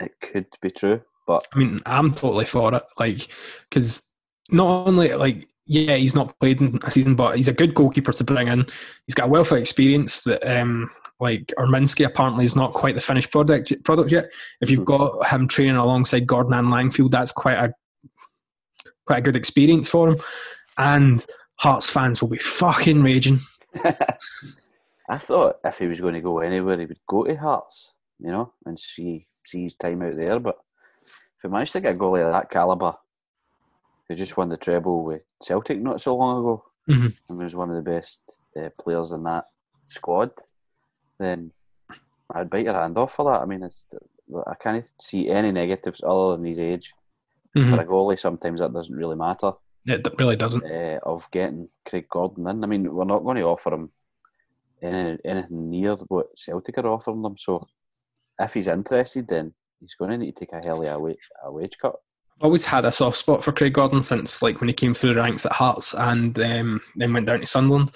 It 0.00 0.12
could 0.20 0.46
be 0.60 0.70
true, 0.70 1.02
but 1.26 1.46
I 1.52 1.58
mean, 1.58 1.80
I'm 1.86 2.10
totally 2.10 2.46
for 2.46 2.74
it. 2.74 2.82
Like, 2.98 3.28
because 3.68 4.02
not 4.50 4.88
only 4.88 5.14
like 5.14 5.48
yeah, 5.66 5.96
he's 5.96 6.14
not 6.14 6.38
played 6.40 6.60
in 6.60 6.78
a 6.84 6.90
season, 6.90 7.14
but 7.14 7.36
he's 7.36 7.48
a 7.48 7.52
good 7.52 7.74
goalkeeper 7.74 8.12
to 8.12 8.24
bring 8.24 8.48
in. 8.48 8.66
He's 9.06 9.14
got 9.14 9.26
a 9.26 9.30
wealth 9.30 9.52
of 9.52 9.58
experience 9.58 10.22
that 10.22 10.44
um 10.60 10.90
like 11.20 11.52
Urminsky 11.58 12.04
apparently 12.04 12.44
is 12.44 12.56
not 12.56 12.74
quite 12.74 12.94
the 12.94 13.00
finished 13.00 13.30
product 13.30 13.72
product 13.84 14.12
yet. 14.12 14.30
If 14.60 14.70
you've 14.70 14.84
got 14.84 15.26
him 15.28 15.48
training 15.48 15.76
alongside 15.76 16.26
Gordon 16.26 16.54
and 16.54 16.68
Langfield, 16.68 17.10
that's 17.10 17.32
quite 17.32 17.56
a 17.56 17.72
quite 19.06 19.18
a 19.18 19.22
good 19.22 19.36
experience 19.36 19.88
for 19.88 20.10
him. 20.10 20.20
And 20.76 21.24
Hearts 21.56 21.88
fans 21.88 22.20
will 22.20 22.28
be 22.28 22.38
fucking 22.38 23.02
raging. 23.02 23.38
I 25.08 25.18
thought 25.18 25.56
if 25.64 25.78
he 25.78 25.86
was 25.86 26.00
going 26.00 26.14
to 26.14 26.20
go 26.20 26.40
anywhere, 26.40 26.78
he 26.78 26.86
would 26.86 26.98
go 27.06 27.24
to 27.24 27.36
Hearts, 27.36 27.92
you 28.18 28.30
know, 28.30 28.52
and 28.66 28.78
see 28.78 29.26
see 29.46 29.64
his 29.64 29.74
time 29.74 30.02
out 30.02 30.16
there. 30.16 30.40
But 30.40 30.56
if 31.04 31.42
he 31.42 31.48
managed 31.48 31.72
to 31.72 31.80
get 31.80 31.94
a 31.94 31.98
goalie 31.98 32.26
of 32.26 32.32
that 32.32 32.50
calibre, 32.50 32.96
who 34.08 34.14
just 34.14 34.36
won 34.36 34.48
the 34.48 34.56
treble 34.56 35.02
with 35.04 35.22
Celtic 35.42 35.80
not 35.80 36.00
so 36.00 36.16
long 36.16 36.40
ago, 36.40 36.64
Mhm. 36.88 37.16
and 37.28 37.38
was 37.38 37.54
one 37.54 37.70
of 37.70 37.76
the 37.76 37.90
best 37.90 38.38
uh, 38.56 38.68
players 38.78 39.10
in 39.12 39.22
that 39.24 39.46
squad, 39.86 40.30
then 41.18 41.50
I'd 42.34 42.50
bite 42.50 42.64
your 42.66 42.74
hand 42.74 42.96
off 42.98 43.12
for 43.12 43.24
that. 43.24 43.40
I 43.42 43.46
mean, 43.46 43.62
it's, 43.62 43.86
I 44.46 44.54
can't 44.54 44.84
see 45.00 45.28
any 45.30 45.50
negatives 45.52 46.02
other 46.04 46.36
than 46.36 46.44
his 46.44 46.58
age. 46.60 46.92
Mhm. 47.56 47.70
For 47.70 47.80
a 47.82 47.86
goalie, 47.86 48.18
sometimes 48.18 48.60
that 48.60 48.72
doesn't 48.72 48.94
really 48.96 49.16
matter 49.16 49.52
It 49.86 50.06
really 50.18 50.36
doesn't. 50.36 50.64
uh, 50.64 50.98
of 51.04 51.30
getting 51.30 51.68
Craig 51.84 52.06
Gordon 52.08 52.48
in. 52.48 52.64
I 52.64 52.66
mean, 52.66 52.92
we're 52.94 53.04
not 53.04 53.22
going 53.22 53.36
to 53.36 53.42
offer 53.44 53.72
him 53.74 53.90
any, 54.82 55.18
anything 55.24 55.70
near 55.70 55.94
what 55.96 56.36
Celtic 56.38 56.76
are 56.78 56.86
offering 56.86 57.22
them. 57.22 57.36
So 57.38 57.66
if 58.38 58.54
he's 58.54 58.68
interested, 58.68 59.28
then 59.28 59.54
he's 59.80 59.94
going 59.94 60.10
to 60.10 60.18
need 60.18 60.36
to 60.36 60.44
take 60.46 60.52
a 60.52 60.60
hell 60.60 60.82
of 60.82 60.88
a 60.94 60.98
wage, 60.98 61.28
a 61.44 61.52
wage 61.52 61.78
cut. 61.78 61.96
I've 62.36 62.44
always 62.44 62.64
had 62.64 62.84
a 62.84 62.92
soft 62.92 63.16
spot 63.16 63.44
for 63.44 63.52
Craig 63.52 63.74
Gordon 63.74 64.02
since 64.02 64.42
like 64.42 64.60
when 64.60 64.68
he 64.68 64.74
came 64.74 64.94
through 64.94 65.14
the 65.14 65.20
ranks 65.20 65.46
at 65.46 65.52
Hearts 65.52 65.94
and 65.94 66.38
um, 66.38 66.80
then 66.96 67.12
went 67.12 67.26
down 67.26 67.40
to 67.40 67.46
Sunderland. 67.46 67.92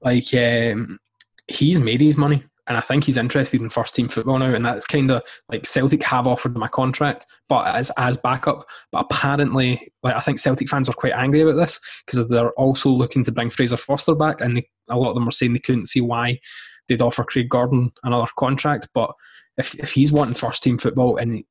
Like 0.00 0.32
um, 0.34 0.98
he's 1.46 1.80
made 1.80 2.00
his 2.00 2.16
money, 2.16 2.42
and 2.66 2.78
I 2.78 2.80
think 2.80 3.04
he's 3.04 3.16
interested 3.16 3.60
in 3.60 3.68
first 3.68 3.94
team 3.94 4.08
football 4.08 4.38
now. 4.38 4.54
And 4.54 4.64
that's 4.64 4.86
kind 4.86 5.10
of 5.10 5.22
like 5.48 5.66
Celtic 5.66 6.02
have 6.04 6.26
offered 6.26 6.56
a 6.56 6.68
contract, 6.68 7.26
but 7.48 7.66
as 7.66 7.90
as 7.98 8.16
backup. 8.16 8.66
But 8.90 9.06
apparently, 9.10 9.92
like 10.02 10.16
I 10.16 10.20
think 10.20 10.38
Celtic 10.38 10.68
fans 10.68 10.88
are 10.88 10.94
quite 10.94 11.12
angry 11.12 11.42
about 11.42 11.56
this 11.56 11.78
because 12.06 12.26
they're 12.28 12.52
also 12.52 12.88
looking 12.88 13.24
to 13.24 13.32
bring 13.32 13.50
Fraser 13.50 13.76
Forster 13.76 14.14
back, 14.14 14.40
and 14.40 14.56
they, 14.56 14.68
a 14.88 14.96
lot 14.96 15.10
of 15.10 15.14
them 15.14 15.28
are 15.28 15.32
saying 15.32 15.52
they 15.52 15.58
couldn't 15.58 15.86
see 15.88 16.00
why 16.00 16.40
they'd 16.88 17.02
offer 17.02 17.24
Craig 17.24 17.48
Gordon 17.48 17.92
another 18.04 18.30
contract. 18.38 18.88
But 18.94 19.12
if 19.58 19.74
if 19.74 19.92
he's 19.92 20.12
wanting 20.12 20.34
first 20.34 20.62
team 20.62 20.78
football 20.78 21.18
and 21.18 21.44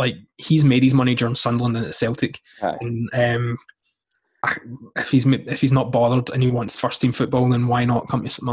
like 0.00 0.16
he's 0.38 0.64
made 0.64 0.82
his 0.82 0.94
money 0.94 1.14
during 1.14 1.36
Sunderland 1.36 1.76
and 1.76 1.86
at 1.86 1.94
Celtic, 1.94 2.40
Aye. 2.62 2.76
and 2.80 3.10
um, 3.12 3.58
I- 4.42 4.56
if 4.96 5.10
he's 5.10 5.26
if 5.26 5.60
he's 5.60 5.72
not 5.72 5.92
bothered 5.92 6.30
and 6.30 6.42
he 6.42 6.50
wants 6.50 6.78
first 6.80 7.00
team 7.00 7.12
football, 7.12 7.48
then 7.50 7.68
why 7.68 7.84
not 7.84 8.08
come 8.08 8.24
to 8.24 8.30
St. 8.30 8.48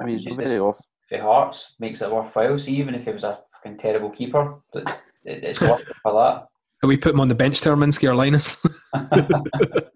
I 0.00 0.04
mean, 0.04 0.16
he's 0.16 0.24
not 0.26 0.36
Just 0.36 0.48
very 0.48 0.58
off. 0.60 0.78
If 1.10 1.20
Hearts 1.20 1.74
makes 1.78 2.02
it 2.02 2.10
worthwhile, 2.10 2.58
see, 2.58 2.74
even 2.76 2.94
if 2.94 3.04
he 3.04 3.12
was 3.12 3.24
a 3.24 3.38
fucking 3.52 3.78
terrible 3.78 4.10
keeper, 4.10 4.56
but 4.72 4.84
it, 5.24 5.44
it's 5.44 5.60
worth 5.60 5.80
it 5.80 5.96
for 6.02 6.12
that. 6.14 6.46
Can 6.80 6.88
we 6.88 6.96
put 6.96 7.12
him 7.12 7.20
on 7.20 7.28
the 7.28 7.34
bench 7.34 7.60
to 7.62 7.70
Urminsky 7.70 8.08
or 8.08 8.14
Lyness? 8.14 8.64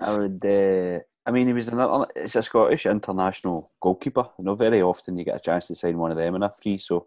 I 0.00 0.16
would. 0.16 0.44
Uh, 0.44 1.00
I 1.26 1.30
mean, 1.30 1.46
he 1.46 1.52
was 1.52 1.68
an, 1.68 2.06
it's 2.16 2.36
a 2.36 2.42
Scottish 2.42 2.86
international 2.86 3.70
goalkeeper. 3.80 4.28
Not 4.38 4.58
very 4.58 4.82
often 4.82 5.18
you 5.18 5.24
get 5.24 5.36
a 5.36 5.40
chance 5.40 5.66
to 5.66 5.74
sign 5.74 5.98
one 5.98 6.10
of 6.10 6.16
them 6.16 6.34
in 6.36 6.42
a 6.42 6.50
free. 6.50 6.78
So 6.78 7.06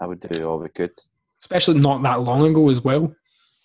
I 0.00 0.06
would 0.06 0.20
do 0.20 0.48
all 0.48 0.58
we 0.58 0.68
could. 0.68 0.92
Especially 1.44 1.78
not 1.78 2.02
that 2.02 2.22
long 2.22 2.42
ago 2.46 2.70
as 2.70 2.82
well. 2.82 3.14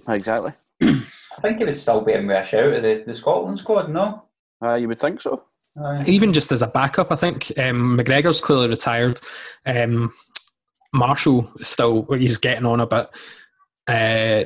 Exactly. 0.10 0.52
I 0.84 1.42
think 1.42 1.60
he 1.60 1.64
would 1.64 1.78
still 1.78 2.02
be 2.02 2.12
in 2.12 2.28
with 2.28 2.36
a 2.36 2.46
shout 2.46 2.74
of 2.74 2.84
the, 2.84 3.04
the 3.08 3.16
Scotland 3.16 3.58
squad, 3.58 3.90
no? 3.90 4.26
Uh, 4.62 4.74
you 4.74 4.90
would 4.90 5.00
think 5.00 5.22
so. 5.22 5.44
Aye. 5.82 6.04
Even 6.06 6.34
just 6.34 6.52
as 6.52 6.62
a 6.62 6.68
backup, 6.68 7.10
I 7.10 7.16
think 7.16 7.54
um, 7.58 7.98
McGregor's 7.98 8.42
clearly 8.42 8.68
retired. 8.68 9.22
Um, 9.66 10.12
Marshall 10.94 11.50
is 11.58 11.70
still 11.70 12.06
he's 12.12 12.38
getting 12.38 12.66
on 12.66 12.82
a 12.82 12.86
bit. 12.86 13.10
Uh, 13.88 14.44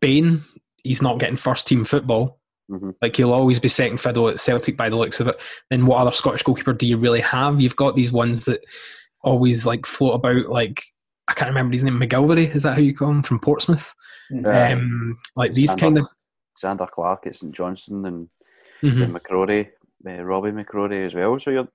Bain, 0.00 0.40
he's 0.82 1.00
not 1.00 1.20
getting 1.20 1.36
first 1.36 1.68
team 1.68 1.84
football. 1.84 2.40
Mhm. 2.68 2.96
Like 3.00 3.14
he'll 3.16 3.32
always 3.32 3.60
be 3.60 3.68
second 3.68 3.98
fiddle 4.00 4.28
at 4.28 4.40
Celtic 4.40 4.76
by 4.76 4.88
the 4.88 4.96
looks 4.96 5.20
of 5.20 5.28
it. 5.28 5.40
Then 5.70 5.86
what 5.86 5.98
other 6.00 6.10
Scottish 6.10 6.42
goalkeeper 6.42 6.72
do 6.72 6.88
you 6.88 6.96
really 6.96 7.20
have? 7.20 7.60
You've 7.60 7.76
got 7.76 7.94
these 7.94 8.10
ones 8.10 8.46
that 8.46 8.64
always 9.22 9.64
like 9.64 9.86
float 9.86 10.16
about, 10.16 10.48
like 10.48 10.82
I 11.28 11.34
can't 11.34 11.48
remember 11.48 11.74
his 11.74 11.84
name. 11.84 12.00
MacGillivray 12.00 12.54
is 12.54 12.62
that 12.62 12.74
how 12.74 12.80
you 12.80 12.94
call 12.94 13.10
him 13.10 13.22
from 13.22 13.38
Portsmouth? 13.38 13.94
Aye. 14.46 14.72
Um, 14.72 15.18
like 15.36 15.54
these 15.54 15.70
Sander- 15.72 15.84
kind 15.84 15.98
of. 15.98 16.06
Zander 16.60 16.90
Clark 16.90 17.26
at 17.26 17.36
St 17.36 17.54
Johnstone 17.54 18.06
and 18.06 18.28
Mhm, 18.82 19.02
and 19.04 19.14
McCrorie, 19.14 19.68
uh, 20.06 20.22
Robby 20.22 20.50
McCrorie 20.50 21.04
as 21.04 21.14
well. 21.14 21.38
So 21.38 21.50
you're 21.50 21.68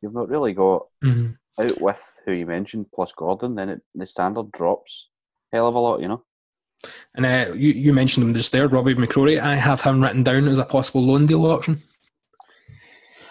you've 0.00 0.14
not 0.14 0.28
really 0.28 0.52
got 0.52 0.86
mhm. 1.04 1.36
out 1.60 1.80
with 1.80 2.20
who 2.24 2.32
you 2.32 2.46
mentioned 2.46 2.86
plus 2.94 3.12
Gordon. 3.12 3.54
Then 3.54 3.68
it, 3.70 3.82
the 3.94 4.06
standard 4.06 4.52
drops 4.52 5.08
hell 5.52 5.68
of 5.68 5.74
a 5.74 5.78
lot. 5.78 6.00
You 6.00 6.08
know. 6.08 6.24
And 7.14 7.24
uh, 7.24 7.52
you 7.54 7.70
you 7.70 7.92
mentioned 7.92 8.26
him 8.26 8.34
just 8.34 8.52
there, 8.52 8.68
Robby 8.68 8.94
McCrorie. 8.94 9.40
I 9.40 9.54
have 9.54 9.80
him 9.80 10.02
written 10.02 10.22
down 10.22 10.48
as 10.48 10.58
a 10.58 10.64
possible 10.64 11.02
loan 11.02 11.26
deal 11.26 11.46
option. 11.46 11.80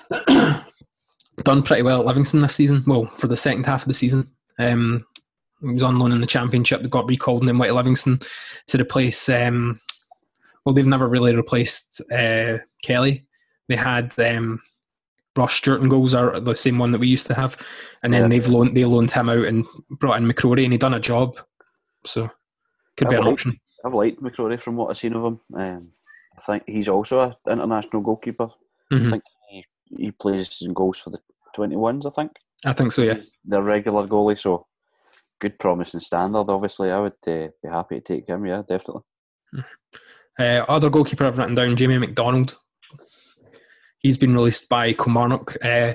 Done 1.43 1.63
pretty 1.63 1.81
well 1.81 2.01
at 2.01 2.05
Livingston 2.05 2.39
this 2.39 2.55
season. 2.55 2.83
Well, 2.85 3.05
for 3.05 3.27
the 3.27 3.37
second 3.37 3.65
half 3.65 3.83
of 3.83 3.87
the 3.87 3.93
season, 3.93 4.29
um, 4.59 5.05
he 5.61 5.67
was 5.73 5.83
on 5.83 5.99
loan 5.99 6.11
in 6.11 6.21
the 6.21 6.27
Championship. 6.27 6.81
They 6.81 6.89
got 6.89 7.07
recalled 7.07 7.41
and 7.41 7.47
then 7.47 7.57
went 7.57 7.69
to 7.69 7.75
Livingston 7.75 8.19
to 8.67 8.81
replace. 8.81 9.29
Um, 9.29 9.79
well, 10.65 10.73
they've 10.73 10.85
never 10.85 11.07
really 11.07 11.35
replaced 11.35 12.01
uh, 12.11 12.57
Kelly. 12.83 13.25
They 13.67 13.75
had 13.75 14.17
um, 14.19 14.61
Ross 15.35 15.53
Stewart 15.53 15.81
and 15.81 15.89
goals 15.89 16.13
are 16.13 16.39
the 16.39 16.53
same 16.53 16.77
one 16.77 16.91
that 16.91 16.99
we 16.99 17.07
used 17.07 17.27
to 17.27 17.33
have, 17.33 17.57
and 18.03 18.13
then 18.13 18.23
Yeah. 18.23 18.27
they've 18.27 18.47
loaned 18.47 18.75
they 18.75 18.85
loaned 18.85 19.11
him 19.11 19.29
out 19.29 19.45
and 19.45 19.65
brought 19.91 20.17
in 20.17 20.27
McCrorie, 20.27 20.63
and 20.63 20.73
he 20.73 20.77
done 20.77 20.93
a 20.93 20.99
job. 20.99 21.37
So 22.05 22.29
could 22.97 23.09
be 23.09 23.15
an 23.15 23.23
well, 23.23 23.33
option. 23.33 23.59
I've 23.85 23.93
liked 23.93 24.21
McCrorie 24.21 24.59
from 24.59 24.75
what 24.75 24.89
I've 24.89 24.97
seen 24.97 25.13
of 25.13 25.23
him. 25.23 25.39
Um, 25.55 25.91
I 26.37 26.41
think 26.41 26.63
he's 26.67 26.87
also 26.87 27.21
an 27.45 27.59
international 27.59 28.01
goalkeeper. 28.01 28.49
Mhm. 28.91 29.07
I 29.07 29.09
think 29.11 29.23
he, 29.49 29.65
he 29.97 30.11
plays 30.11 30.61
and 30.61 30.75
goals 30.75 30.99
for 30.99 31.09
the 31.11 31.19
21s, 31.55 32.05
I 32.05 32.09
think. 32.09 32.31
I 32.65 32.73
think 32.73 32.91
so. 32.91 33.01
Yeah. 33.01 33.19
they're 33.45 33.61
regular 33.63 34.07
goalie, 34.07 34.39
so 34.39 34.67
good 35.41 35.59
promise 35.59 35.93
and 35.93 36.01
standard. 36.01 36.49
Obviously, 36.49 36.91
I 36.91 36.99
would 36.99 37.13
uh, 37.27 37.49
be 37.61 37.69
happy 37.69 37.95
to 37.95 38.01
take 38.01 38.29
him. 38.29 38.45
Yeah, 38.45 38.61
definitely. 38.67 39.01
Uh, 40.39 40.63
other 40.69 40.89
goalkeeper 40.89 41.25
I've 41.25 41.37
written 41.37 41.55
down, 41.55 41.75
Jamie 41.75 41.97
McDonald. 41.97 42.55
He's 43.99 44.17
been 44.17 44.33
released 44.33 44.69
by 44.69 44.93
Kilmarnock. 44.93 45.57
Uh, 45.63 45.93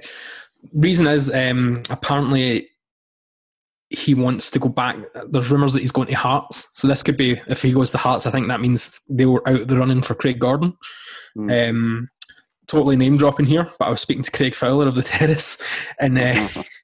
reason 0.74 1.06
is 1.06 1.32
um, 1.32 1.82
apparently 1.88 2.68
he 3.88 4.14
wants 4.14 4.50
to 4.50 4.58
go 4.58 4.68
back. 4.68 4.96
There's 5.28 5.50
rumours 5.50 5.72
that 5.72 5.80
he's 5.80 5.92
going 5.92 6.08
to 6.08 6.14
Hearts, 6.14 6.68
so 6.72 6.86
this 6.86 7.02
could 7.02 7.16
be 7.16 7.40
if 7.48 7.62
he 7.62 7.72
goes 7.72 7.90
to 7.92 7.98
Hearts. 7.98 8.26
I 8.26 8.30
think 8.30 8.48
that 8.48 8.60
means 8.60 9.00
they 9.08 9.26
were 9.26 9.48
out 9.48 9.62
of 9.62 9.68
the 9.68 9.76
running 9.76 10.02
for 10.02 10.14
Craig 10.14 10.38
Gordon. 10.38 10.76
Mm. 11.36 11.70
Um, 11.70 12.08
totally 12.66 12.96
name 12.96 13.16
dropping 13.16 13.46
here, 13.46 13.70
but 13.78 13.86
I 13.86 13.90
was 13.90 14.00
speaking 14.00 14.24
to 14.24 14.30
Craig 14.30 14.54
Fowler 14.54 14.86
of 14.86 14.96
the 14.96 15.02
Terrace, 15.04 15.60
and 16.00 16.18
uh, 16.18 16.48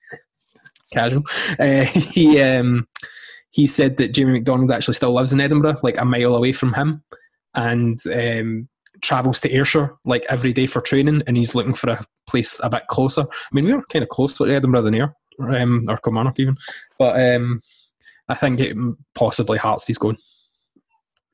casual. 0.92 1.24
Uh, 1.58 1.84
he 1.84 2.40
um, 2.40 2.86
he 3.50 3.66
said 3.66 3.96
that 3.98 4.12
Jamie 4.12 4.32
McDonald 4.32 4.70
actually 4.70 4.94
still 4.94 5.12
lives 5.12 5.32
in 5.32 5.40
Edinburgh, 5.40 5.76
like 5.82 5.98
a 5.98 6.04
mile 6.04 6.34
away 6.34 6.52
from 6.52 6.72
him, 6.74 7.02
and 7.54 8.00
um, 8.12 8.68
travels 9.02 9.40
to 9.40 9.52
Ayrshire 9.52 9.94
like 10.04 10.24
every 10.28 10.52
day 10.52 10.66
for 10.66 10.80
training. 10.80 11.22
And 11.26 11.36
he's 11.36 11.54
looking 11.54 11.74
for 11.74 11.90
a 11.90 12.00
place 12.26 12.60
a 12.62 12.70
bit 12.70 12.86
closer. 12.88 13.22
I 13.22 13.26
mean, 13.52 13.66
we 13.66 13.74
were 13.74 13.84
kind 13.92 14.02
of 14.02 14.08
closer 14.08 14.46
to 14.46 14.54
Edinburgh 14.54 14.82
than 14.82 14.94
here, 14.94 15.14
um, 15.40 15.82
or 15.88 15.98
Kilmarnock 15.98 16.38
even, 16.38 16.56
but 16.98 17.20
um, 17.20 17.60
I 18.28 18.34
think 18.34 18.60
it 18.60 18.76
possibly 19.14 19.58
Hearts 19.58 19.86
he's 19.86 19.98
going. 19.98 20.18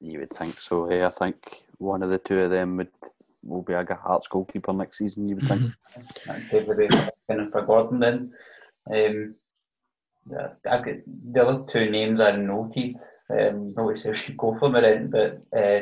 You 0.00 0.20
would 0.20 0.30
think 0.30 0.60
so. 0.60 0.88
Hey, 0.88 1.04
I 1.04 1.10
think 1.10 1.36
one 1.78 2.02
of 2.02 2.10
the 2.10 2.18
two 2.18 2.40
of 2.40 2.50
them 2.50 2.76
would 2.76 2.90
will 3.44 3.62
be 3.62 3.72
a 3.72 3.84
Hearts 3.94 4.28
goalkeeper 4.28 4.72
next 4.72 4.98
season. 4.98 5.28
You 5.28 5.36
would 5.36 5.48
think. 5.48 5.72
That'd 6.26 6.50
pave 6.50 6.66
the 6.66 7.48
for 7.52 7.62
Gordon 7.62 8.00
then. 8.00 8.32
Um, 8.90 9.34
yeah, 10.30 10.48
I've 10.70 10.84
got 10.84 10.94
the 11.32 11.46
other 11.46 11.64
two 11.70 11.90
names 11.90 12.20
I 12.20 12.32
noted. 12.32 12.96
Um, 13.30 13.74
not 13.76 13.94
to 13.94 13.96
say 14.00 14.14
should 14.14 14.36
go 14.36 14.56
for 14.58 14.70
them 14.70 14.82
or 14.84 15.08
but 15.08 15.58
uh, 15.58 15.80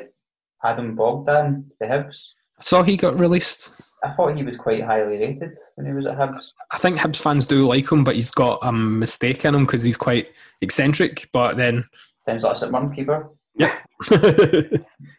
Adam 0.65 0.97
Bogdan, 0.97 1.71
the 1.81 1.87
Hibs. 1.87 2.29
I 2.59 2.63
saw 2.63 2.83
he 2.83 2.97
got 2.97 3.19
released. 3.19 3.73
I 4.03 4.13
thought 4.15 4.37
he 4.37 4.43
was 4.43 4.57
quite 4.57 4.83
highly 4.83 5.19
rated 5.19 5.57
when 5.75 5.87
he 5.87 5.93
was 5.93 6.07
at 6.07 6.17
Hibs. 6.17 6.53
I 6.73 6.79
think 6.79 6.99
Hibs 6.99 7.21
fans 7.21 7.47
do 7.47 7.67
like 7.67 7.91
him, 7.91 8.03
but 8.05 8.17
he's 8.17 8.31
got 8.31 8.59
a 8.63 8.73
mistake 8.73 9.45
in 9.45 9.55
him 9.55 9.65
because 9.65 9.83
he's 9.83 9.97
quite 9.97 10.29
eccentric. 10.61 11.29
But 11.33 11.57
then 11.57 11.85
Sounds 12.25 12.43
like 12.43 12.57
a 12.57 12.59
St 12.59 12.73
Mirren 12.73 12.93
keeper. 12.93 13.31
Yeah, 13.55 13.75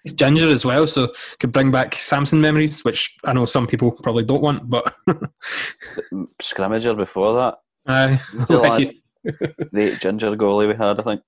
he's 0.04 0.13
ginger 0.13 0.48
as 0.50 0.63
well, 0.63 0.86
so 0.86 1.12
could 1.40 1.52
bring 1.52 1.72
back 1.72 1.96
Samson 1.96 2.40
memories, 2.40 2.84
which 2.86 3.16
I 3.24 3.34
know 3.34 3.46
some 3.46 3.66
people 3.66 3.92
probably 3.92 4.26
don't 4.26 4.44
want. 4.44 4.70
But 4.70 4.94
Scrimgour 6.42 6.96
before 6.98 7.34
that, 7.36 7.56
aye, 7.88 8.20
He's 8.38 8.48
the 8.48 8.58
like 8.60 8.70
last- 8.70 8.82
you- 8.82 9.00
the 9.72 9.98
ginger 10.00 10.36
goalie 10.36 10.68
we 10.68 10.76
had. 10.76 11.00
I 11.00 11.04
think 11.04 11.22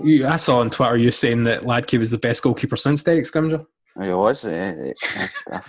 you, 0.00 0.26
I 0.26 0.36
saw 0.36 0.58
on 0.58 0.70
Twitter 0.70 0.96
you 0.96 1.10
saying 1.10 1.44
that 1.44 1.62
Hladky 1.62 1.98
was 1.98 2.10
the 2.10 2.18
best 2.18 2.42
goalkeeper 2.42 2.76
since 2.76 3.02
Derek 3.02 3.24
Scrimgour. 3.24 3.66
he 4.00 4.10
was. 4.10 4.44
eh, 4.44 4.92
eh, 4.92 4.92
I, 5.52 5.60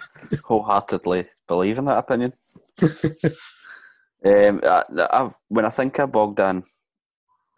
wholeheartedly 0.43 1.27
believe 1.47 1.77
in 1.77 1.85
that 1.85 1.99
opinion. 1.99 2.33
um, 2.81 4.61
I, 4.63 4.83
I've, 5.11 5.35
when 5.49 5.65
I 5.65 5.69
think 5.69 5.99
of 5.99 6.11
Bogdan, 6.11 6.63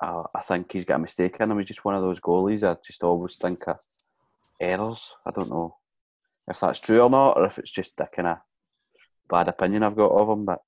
uh, 0.01 0.23
I 0.36 0.41
think 0.41 0.71
he's 0.71 0.86
got 0.86 0.95
a 0.95 0.99
mistake 0.99 1.38
in 1.39 1.51
him. 1.51 1.58
He's 1.58 1.67
just 1.67 1.86
one 1.86 1.95
of 1.95 2.01
those 2.01 2.19
goalies. 2.19 2.67
I 2.67 2.77
just 2.86 3.03
always 3.03 3.38
think 3.38 3.67
of 3.67 3.77
errors. 4.60 5.12
I 5.25 5.32
don't 5.32 5.49
know 5.49 5.77
if 6.47 6.60
that's 6.60 6.80
true 6.80 7.01
or 7.01 7.10
not, 7.10 7.38
or 7.38 7.45
if 7.45 7.58
it's 7.58 7.71
just 7.71 7.99
a 7.99 8.08
kind 8.08 8.27
of 8.27 8.38
bad 9.30 9.47
opinion 9.47 9.84
I've 9.84 9.95
got 9.95 10.12
of 10.12 10.30
him. 10.30 10.45
But 10.45 10.60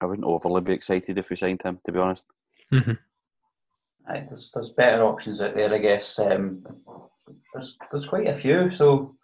I 0.00 0.06
wouldn't 0.06 0.26
overly 0.26 0.60
be 0.60 0.72
excited 0.72 1.18
if 1.18 1.30
we 1.30 1.36
signed 1.36 1.62
him, 1.62 1.80
to 1.84 1.92
be 1.92 1.98
honest. 1.98 2.24
Aye, 4.08 4.24
there's, 4.26 4.50
there's 4.54 4.70
better 4.70 5.02
options 5.04 5.40
out 5.40 5.54
there, 5.54 5.72
I 5.72 5.78
guess. 5.78 6.18
Um, 6.18 6.64
there's 7.52 7.76
there's 7.90 8.06
quite 8.06 8.28
a 8.28 8.36
few, 8.36 8.70
so 8.70 9.16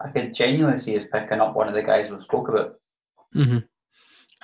I 0.00 0.10
could 0.10 0.34
genuinely 0.34 0.78
see 0.78 0.96
us 0.96 1.06
picking 1.10 1.40
up 1.40 1.54
one 1.54 1.68
of 1.68 1.74
the 1.74 1.82
guys 1.82 2.10
we 2.10 2.20
spoke 2.20 2.48
about. 2.48 2.74
hmm 3.32 3.58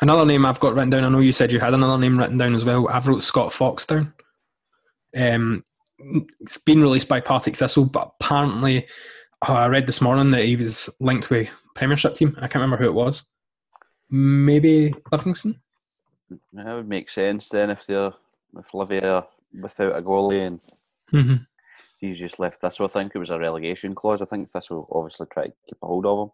Another 0.01 0.25
name 0.25 0.47
I've 0.47 0.59
got 0.59 0.75
written 0.75 0.91
down. 0.91 1.05
I 1.05 1.09
know 1.11 1.21
you 1.21 1.33
said 1.33 1.53
you 1.53 1.61
had 1.61 1.75
another 1.75 1.99
name 1.99 2.19
written 2.19 2.39
down 2.39 2.55
as 2.55 2.65
well. 2.65 2.89
I've 2.89 3.07
wrote 3.07 3.23
Scott 3.23 3.53
Fox 3.53 3.87
down. 3.87 4.13
Um, 5.15 5.65
it's 6.41 6.59
been 6.59 6.81
released 6.81 7.09
by 7.09 7.21
Partick 7.21 7.57
Thistle, 7.57 7.85
but 7.85 8.15
apparently, 8.19 8.87
oh, 9.47 9.53
I 9.53 9.69
read 9.69 9.87
this 9.87 10.01
morning 10.01 10.31
that 10.31 10.45
he 10.45 10.57
was 10.57 10.89
linked 10.99 11.29
with 11.31 11.51
Premiership 11.75 12.15
team. 12.15 12.35
I 12.39 12.49
can't 12.49 12.63
remember 12.63 12.79
who 12.79 12.89
it 12.89 12.95
was. 12.95 13.25
Maybe 14.11 14.95
Livingston. 15.13 15.61
That 16.55 16.75
would 16.75 16.89
make 16.89 17.11
sense 17.11 17.49
then 17.49 17.71
if 17.71 17.87
they're 17.87 18.13
if 18.59 18.75
Livy 18.75 19.01
are 19.01 19.27
without 19.61 19.97
a 19.97 20.03
goalie 20.03 20.47
and 20.47 20.61
hmm 21.11 21.37
he's 21.99 22.19
just 22.19 22.41
left 22.41 22.61
this. 22.61 22.77
So 22.77 22.85
I 22.85 22.89
think 22.89 23.13
it 23.15 23.19
was 23.19 23.31
a 23.31 23.39
relegation 23.39 23.95
clause. 23.95 24.23
I 24.23 24.25
think 24.25 24.51
this 24.51 24.71
will 24.71 24.89
obviously 24.91 25.27
try 25.33 25.45
to 25.45 25.53
keep 25.69 25.79
a 25.83 25.87
hold 25.87 26.05
of 26.05 26.19
him. 26.19 26.31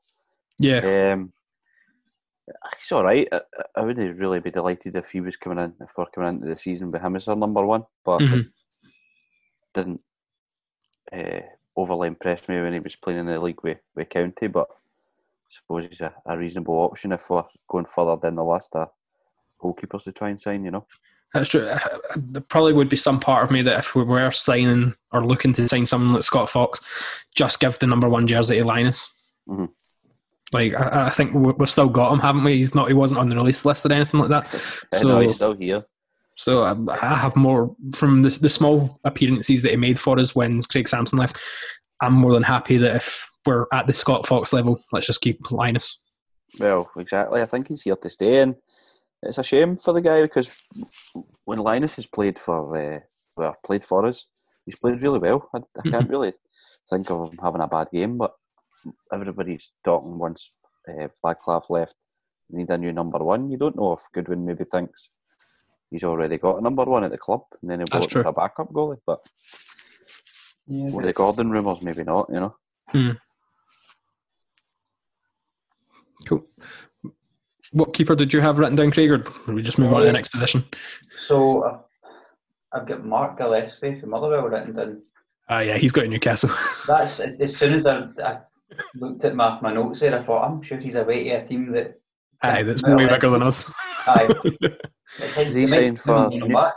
Yeah. 0.59 1.13
Um, 1.13 1.33
he's 2.81 2.93
all 2.93 3.05
right. 3.05 3.29
I, 3.31 3.41
I 3.77 3.83
wouldn't 3.83 4.19
really 4.19 4.41
be 4.41 4.51
delighted 4.51 4.97
if 4.97 5.11
he 5.11 5.21
was 5.21 5.37
coming 5.37 5.63
in, 5.63 5.75
if 5.83 5.91
we're 5.97 6.07
coming 6.07 6.31
into 6.31 6.47
the 6.47 6.57
season 6.57 6.91
with 6.91 7.03
him 7.03 7.17
as 7.17 7.29
our 7.29 7.37
number 7.37 7.67
one, 7.67 7.85
but 8.03 8.23
Mhm. 8.23 8.47
didn't 9.75 10.01
uh, 11.13 11.41
overly 11.77 12.09
impress 12.09 12.49
me 12.49 12.61
when 12.61 12.73
he 12.73 12.81
was 12.81 12.97
playing 12.97 13.21
in 13.21 13.27
the 13.27 13.39
league 13.39 13.63
with, 13.63 13.79
with 13.95 14.09
County. 14.09 14.47
But 14.47 14.69
I 14.71 14.75
suppose 15.51 15.87
he's 15.87 16.01
a, 16.01 16.15
a 16.25 16.39
reasonable 16.39 16.77
option 16.77 17.13
if 17.13 17.29
we're 17.29 17.45
going 17.69 17.85
further 17.85 18.17
down 18.17 18.37
the 18.37 18.45
list 18.45 18.75
of 18.75 18.89
goalkeepers 19.61 20.05
to 20.05 20.13
try 20.13 20.31
and 20.31 20.41
sign, 20.41 20.65
you 20.65 20.71
know. 20.71 20.87
That's 21.35 21.49
true. 21.51 21.71
There 22.17 22.43
probably 22.43 22.73
would 22.73 22.89
be 22.89 22.97
some 22.97 23.21
part 23.21 23.45
of 23.45 23.51
me 23.51 23.61
that 23.63 23.79
if 23.81 23.95
we 23.95 24.03
were 24.03 24.31
signing 24.31 24.95
or 25.13 25.25
looking 25.25 25.53
to 25.55 25.69
sign 25.69 25.85
someone 25.87 26.15
like 26.15 26.23
Scott 26.23 26.49
Fox, 26.49 26.81
just 27.35 27.61
give 27.61 27.79
the 27.79 27.87
number 27.87 28.09
one 28.09 28.27
jersey 28.27 28.59
to 28.59 28.65
Lyness. 28.65 29.07
Mhm. 29.49 29.69
Like 30.53 30.73
I, 30.75 31.07
I 31.07 31.11
think 31.11 31.35
we- 31.35 31.53
we've 31.53 31.71
still 31.71 31.89
got 31.91 32.13
him, 32.13 32.21
haven't 32.21 32.45
we? 32.45 32.57
He's 32.57 32.75
not. 32.75 32.89
He 32.89 32.95
wasn't 32.95 33.21
on 33.21 33.29
the 33.29 33.37
release 33.37 33.65
list 33.67 33.85
or 33.85 33.93
anything 33.93 34.21
like 34.21 34.31
that. 34.31 34.47
I 34.95 34.97
So, 34.99 35.21
he's 35.21 35.35
still 35.37 35.53
here. 35.55 35.83
so 36.37 36.65
um, 36.65 36.89
I 36.89 36.97
have 37.17 37.37
more 37.37 37.77
from 37.95 38.23
the, 38.23 38.31
the 38.31 38.49
small 38.49 38.99
appearances 39.05 39.61
that 39.63 39.71
he 39.73 39.77
made 39.77 40.01
for 40.01 40.19
us 40.19 40.35
when 40.35 40.63
Craig 40.63 40.89
Samson 40.89 41.19
left. 41.19 41.39
I'm 42.01 42.15
more 42.15 42.33
than 42.33 42.43
happy 42.45 42.79
that 42.79 42.97
if 42.97 43.29
we're 43.45 43.67
at 43.73 43.87
the 43.87 43.93
Scott 43.93 44.27
Fox 44.27 44.53
level, 44.55 44.81
let's 44.93 45.07
just 45.07 45.21
keep 45.21 45.51
Lyness. 45.51 45.99
Well, 46.59 46.91
exactly. 46.97 47.43
I 47.43 47.47
think 47.47 47.69
he's 47.69 47.83
here 47.83 47.97
to 47.97 48.09
stay, 48.09 48.39
and 48.41 48.55
it's 49.23 49.39
a 49.39 49.43
shame 49.43 49.77
for 49.77 49.93
the 49.93 50.01
guy 50.01 50.23
because 50.23 50.51
when 51.45 51.59
Lyness 51.59 51.97
has 51.97 52.07
played 52.07 52.39
for, 52.39 52.77
uh, 52.77 53.01
well, 53.37 53.57
played 53.65 53.85
for 53.85 54.07
us, 54.07 54.27
he's 54.65 54.79
played 54.79 55.03
really 55.03 55.19
well. 55.19 55.49
I, 55.55 55.59
I 55.85 55.91
can't 55.91 56.11
really 56.11 56.33
think 56.91 57.11
of 57.11 57.31
him 57.31 57.39
having 57.43 57.61
a 57.61 57.69
bad 57.69 57.89
game, 57.93 58.17
but 58.17 58.35
everybody's 59.13 59.73
talking 59.85 60.19
once 60.19 60.59
uh, 60.89 61.09
Flagclaff 61.23 61.69
left, 61.71 61.95
we 62.49 62.59
need 62.59 62.71
a 62.71 62.79
new 62.79 62.93
number 62.93 63.19
one. 63.19 63.51
You 63.51 63.59
don't 63.59 63.77
know 63.77 63.93
if 63.93 64.01
Goodwin 64.15 64.47
maybe 64.47 64.65
thinks 64.65 65.09
he's 65.91 66.05
already 66.05 66.39
got 66.39 66.59
a 66.59 66.63
number 66.63 66.85
one 66.85 67.05
at 67.05 67.11
the 67.11 67.19
club, 67.19 67.43
and 67.61 67.71
then 67.71 67.81
he'll 67.81 67.87
go 67.87 68.01
That's 68.01 68.13
for 68.13 68.21
a 68.21 68.33
backup 68.33 68.73
goalie. 68.73 68.99
But 69.07 69.21
Yeah, 70.67 70.91
with 70.91 71.07
the 71.07 71.13
Gordon 71.13 71.51
rumours, 71.51 71.83
maybe 71.83 72.05
not. 72.05 72.29
You 72.31 72.41
know. 72.41 72.57
Cool. 76.27 76.47
What 77.73 77.95
keeper 77.95 78.15
did 78.15 78.33
you 78.33 78.41
have 78.41 78.59
written 78.59 78.77
down, 78.77 78.91
Craig, 78.91 79.11
or 79.11 79.25
we 79.53 79.63
just 79.63 79.79
move 79.79 79.93
on 79.93 80.01
to 80.01 80.07
the 80.07 80.13
next 80.13 80.29
position? 80.29 80.65
So 81.27 81.63
uh, 81.63 81.79
I've 82.73 82.87
got 82.87 83.05
Mark 83.05 83.37
Gillespie 83.39 84.01
from 84.01 84.11
Motherwell 84.11 84.49
written 84.49 84.75
down. 84.75 85.03
Ah, 85.49 85.61
yeah, 85.61 85.79
he's 85.79 85.93
got 85.93 86.03
to 86.03 86.09
Newcastle. 86.09 86.51
That's 86.87 87.21
as 87.21 87.57
soon 87.57 87.75
as 87.75 87.87
I, 87.87 88.07
I 88.23 88.39
looked 88.95 89.25
at 89.25 89.35
my, 89.35 89.59
my 89.61 89.73
notes 89.73 90.01
there, 90.01 90.19
I 90.19 90.23
thought 90.23 90.47
I'm 90.47 90.63
sure 90.63 90.79
he's 90.79 90.95
away 90.95 91.25
to 91.25 91.31
a 91.31 91.45
team 91.45 91.73
that. 91.73 91.97
Aye, 92.43 92.63
that's 92.63 92.85
way 92.85 93.07
bigger 93.09 93.31
than 93.31 93.43
us. 93.43 93.73
Aye. 94.07 94.33
Is 95.39 95.55
he 95.55 95.67
signed 95.67 96.01
for 96.01 96.29
New- 96.29 96.53
back? 96.53 96.75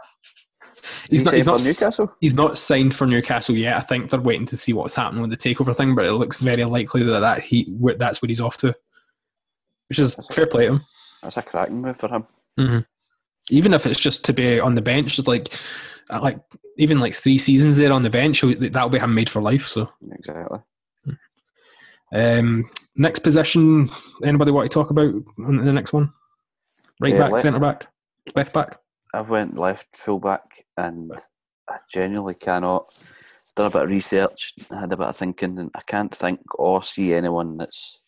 He's 1.08 1.20
He's 1.20 1.24
not. 1.24 1.34
He's 1.36 1.46
not. 1.46 1.62
Newcastle. 1.64 2.16
He's 2.20 2.34
not 2.34 2.58
signed 2.58 2.96
for 2.96 3.06
Newcastle 3.06 3.56
yet. 3.56 3.78
I 3.78 3.82
think 3.82 4.10
they're 4.10 4.20
waiting 4.20 4.48
to 4.48 4.58
see 4.58 4.74
what's 4.74 4.96
happening 4.96 5.22
with 5.22 5.30
the 5.30 5.38
takeover 5.38 5.76
thing, 5.76 5.94
but 5.94 6.06
it 6.06 6.14
looks 6.14 6.38
very 6.38 6.64
likely 6.64 7.04
that, 7.04 7.20
that 7.20 7.44
he 7.44 7.72
that's 7.98 8.22
where 8.22 8.28
he's 8.28 8.42
off 8.42 8.58
to, 8.58 8.74
which 9.92 10.00
is 10.00 10.16
fair 10.32 10.48
play 10.48 10.68
to 10.68 10.76
him. 10.76 10.82
That's 11.22 11.36
a 11.36 11.42
cracking 11.42 11.82
move 11.82 11.98
for 11.98 12.08
him. 12.08 12.86
Even 13.50 13.74
if 13.74 13.86
it's 13.86 14.00
just 14.00 14.24
to 14.24 14.32
be 14.32 14.58
on 14.58 14.76
the 14.76 14.82
bench, 14.82 15.20
like 15.28 15.54
uh, 16.10 16.22
like 16.22 16.40
even 16.78 17.02
like 17.02 17.14
three 17.14 17.38
seasons 17.38 17.76
there 17.76 17.92
on 17.92 18.02
the 18.02 18.10
bench, 18.10 18.40
that'll 18.40 18.88
be 18.88 19.00
him 19.00 19.14
made 19.14 19.30
for 19.30 19.42
life. 19.42 19.68
So 19.68 19.90
Exactly. 20.14 20.60
um, 22.14 22.70
next 22.96 23.20
position, 23.20 23.90
anybody 24.24 24.52
want 24.52 24.72
to 24.72 24.74
talk 24.74 24.92
about 24.92 25.14
on 25.46 25.58
the 25.58 25.74
next 25.74 25.92
one? 25.92 26.10
Right 27.02 27.14
Yeah, 27.14 27.30
back, 27.30 27.42
centre 27.42 27.60
back, 27.60 27.88
left 28.34 28.54
back. 28.54 28.80
I've 29.14 29.30
went 29.30 29.58
left 29.58 29.98
full 29.98 30.20
back 30.20 30.44
and 30.78 31.12
I 31.70 31.80
genuinely 31.94 32.36
cannot. 32.36 32.86
Done 33.58 33.66
a 33.66 33.70
bit 33.70 33.82
of 33.82 33.90
research, 33.90 34.54
had 34.70 34.94
a 34.94 34.96
bit 34.96 35.08
of 35.08 35.18
thinking, 35.18 35.60
and 35.60 35.70
I 35.76 35.82
can't 35.86 36.16
think 36.16 36.40
or 36.58 36.82
see 36.82 37.14
anyone 37.14 37.58
that's 37.58 38.01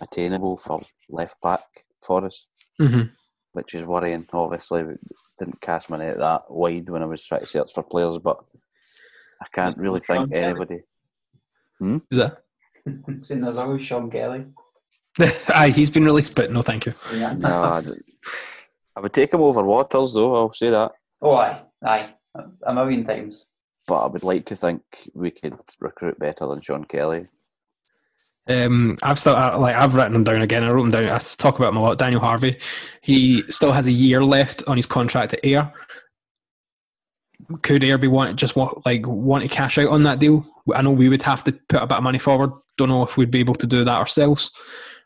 attainable 0.00 0.56
for 0.56 0.80
left 1.08 1.40
back 1.42 1.64
for 2.02 2.24
us, 2.26 2.46
Mm-hmm. 2.80 3.08
which 3.52 3.74
is 3.74 3.84
worrying. 3.84 4.24
Obviously, 4.32 4.84
we 4.84 4.94
didn't 5.38 5.60
cast 5.60 5.90
my 5.90 5.98
net 5.98 6.18
that 6.18 6.42
wide 6.48 6.88
when 6.88 7.02
I 7.02 7.06
was 7.06 7.24
trying 7.24 7.40
to 7.40 7.46
search 7.46 7.72
for 7.74 7.82
players, 7.82 8.18
but 8.18 8.38
I 9.42 9.46
can't 9.52 9.76
really 9.78 10.00
think 10.00 10.30
Kelly. 10.32 10.44
anybody. 10.44 10.80
Is 11.80 12.02
that? 12.10 12.38
Saying 13.22 13.40
there's 13.40 13.56
always 13.58 13.84
Sean 13.86 14.10
Kelly. 14.10 14.46
Aye, 15.48 15.70
he's 15.70 15.90
been 15.90 16.04
released, 16.04 16.34
but 16.34 16.50
no, 16.52 16.62
thank 16.62 16.86
you. 16.86 16.92
Yeah. 17.12 17.32
No, 17.34 17.62
I, 17.62 17.80
d- 17.80 17.90
I 18.96 19.00
would 19.00 19.12
take 19.12 19.32
him 19.34 19.40
over 19.40 19.62
Waters, 19.62 20.14
though. 20.14 20.36
I'll 20.36 20.52
say 20.52 20.70
that. 20.70 20.92
Oh, 21.20 21.34
aye, 21.34 21.62
aye, 21.84 22.14
a 22.64 22.72
million 22.74 23.02
times. 23.04 23.46
But 23.88 24.04
I 24.04 24.06
would 24.06 24.22
like 24.22 24.44
to 24.46 24.56
think 24.56 24.82
we 25.14 25.30
could 25.32 25.56
recruit 25.80 26.18
better 26.18 26.46
than 26.46 26.60
Sean 26.60 26.84
Kelly. 26.84 27.26
Um, 28.48 28.96
I've 29.02 29.18
still 29.18 29.36
I- 29.36 29.56
like 29.56 29.76
I've 29.76 29.94
written 29.94 30.14
him 30.14 30.24
down 30.24 30.40
again. 30.42 30.64
I 30.64 30.70
wrote 30.70 30.84
him 30.84 30.90
down. 30.90 31.08
I 31.08 31.18
talk 31.18 31.58
about 31.58 31.70
him 31.70 31.76
a 31.76 31.82
lot. 31.82 31.98
Daniel 31.98 32.20
Harvey. 32.20 32.58
He 33.02 33.42
still 33.50 33.72
has 33.72 33.86
a 33.86 33.92
year 33.92 34.22
left 34.22 34.62
on 34.66 34.76
his 34.76 34.86
contract 34.86 35.34
at 35.34 35.44
Ayr. 35.44 35.70
Could 37.62 37.84
Ayr 37.84 37.98
be 37.98 38.08
want 38.08 38.36
just 38.36 38.56
want 38.56 38.84
like 38.84 39.06
want 39.06 39.42
to 39.44 39.48
cash 39.48 39.78
out 39.78 39.88
on 39.88 40.02
that 40.04 40.18
deal? 40.18 40.44
I 40.74 40.82
know 40.82 40.90
we 40.90 41.08
would 41.08 41.22
have 41.22 41.44
to 41.44 41.52
put 41.52 41.82
a 41.82 41.86
bit 41.86 41.98
of 41.98 42.02
money 42.02 42.18
forward. 42.18 42.50
Don't 42.76 42.88
know 42.88 43.02
if 43.02 43.16
we'd 43.16 43.30
be 43.30 43.40
able 43.40 43.54
to 43.56 43.66
do 43.66 43.84
that 43.84 43.96
ourselves. 43.96 44.50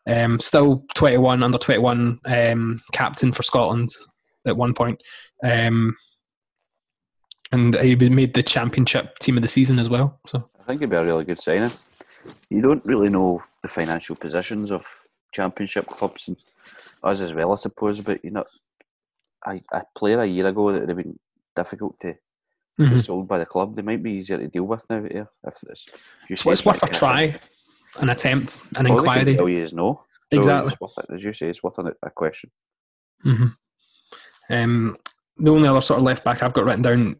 Um, 0.06 0.40
still 0.40 0.84
twenty 0.94 1.18
one 1.18 1.42
under 1.42 1.58
twenty 1.58 1.80
one 1.80 2.20
um, 2.24 2.80
captain 2.92 3.32
for 3.32 3.42
Scotland 3.42 3.90
at 4.46 4.56
one 4.56 4.72
point. 4.74 5.00
Um, 5.44 5.94
and 7.52 7.74
he 7.80 7.94
made 7.96 8.34
the 8.34 8.42
championship 8.42 9.18
team 9.18 9.36
of 9.36 9.42
the 9.42 9.48
season 9.48 9.78
as 9.78 9.88
well. 9.88 10.18
So 10.26 10.48
I 10.58 10.64
think 10.64 10.80
it'd 10.80 10.90
be 10.90 10.96
a 10.96 11.04
really 11.04 11.24
good 11.24 11.38
signing. 11.40 11.68
You 12.50 12.60
don't 12.60 12.84
really 12.84 13.08
know 13.08 13.42
the 13.62 13.68
financial 13.68 14.16
positions 14.16 14.70
of 14.70 14.84
championship 15.32 15.86
clubs 15.86 16.28
and 16.28 16.36
us 17.02 17.20
as 17.20 17.32
well, 17.34 17.52
I 17.52 17.56
suppose. 17.56 18.00
But 18.00 18.24
you 18.24 18.30
know, 18.30 18.44
a, 19.46 19.60
a 19.72 19.82
player 19.96 20.20
a 20.20 20.26
year 20.26 20.46
ago 20.46 20.72
that 20.72 20.80
would 20.80 20.88
have 20.88 20.98
been 20.98 21.18
difficult 21.56 21.98
to 22.00 22.14
be 22.78 22.84
Mhm. 22.84 23.04
sold 23.04 23.28
by 23.28 23.38
the 23.38 23.46
club. 23.46 23.76
They 23.76 23.82
might 23.82 24.02
be 24.02 24.12
easier 24.12 24.38
to 24.38 24.48
deal 24.48 24.64
with 24.64 24.88
now. 24.88 25.02
Here, 25.02 25.28
if 25.46 25.54
it's, 25.68 25.86
you 26.28 26.34
it's, 26.34 26.46
it's 26.46 26.64
worth 26.64 26.82
a 26.82 26.86
try, 26.88 27.38
an 28.00 28.08
attempt, 28.08 28.60
an 28.76 28.86
All 28.86 28.96
they 28.96 29.08
can 29.08 29.18
inquiry. 29.18 29.36
tell 29.36 29.48
you 29.48 29.60
is 29.62 29.72
no. 29.72 30.00
So 30.32 30.38
Exactly. 30.38 30.72
It's 30.72 30.80
worth 30.80 30.98
it. 30.98 31.06
As 31.14 31.24
you 31.24 31.32
say, 31.34 31.48
it's 31.48 31.62
worth 31.62 31.78
a, 31.78 31.92
a 32.02 32.10
question. 32.10 32.50
hmm 33.22 33.48
Um, 34.50 34.96
the 35.38 35.50
only 35.50 35.68
other 35.68 35.80
sort 35.80 35.98
of 35.98 36.04
left 36.04 36.24
back 36.24 36.42
I've 36.42 36.52
got 36.52 36.64
written 36.64 36.82
down, 36.82 37.16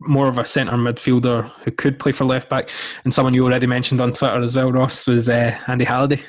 more 0.00 0.28
of 0.28 0.38
a 0.38 0.44
centre 0.44 0.76
midfielder 0.76 1.50
who 1.64 1.70
could 1.70 1.98
play 1.98 2.12
for 2.12 2.24
left 2.24 2.48
back, 2.48 2.70
and 3.04 3.12
someone 3.12 3.34
you 3.34 3.44
already 3.44 3.66
mentioned 3.66 4.00
on 4.00 4.12
Twitter 4.12 4.38
as 4.38 4.54
well, 4.54 4.72
Ross, 4.72 5.06
was 5.06 5.28
uh, 5.28 5.58
Andy 5.66 5.84
Halliday. 5.84 6.22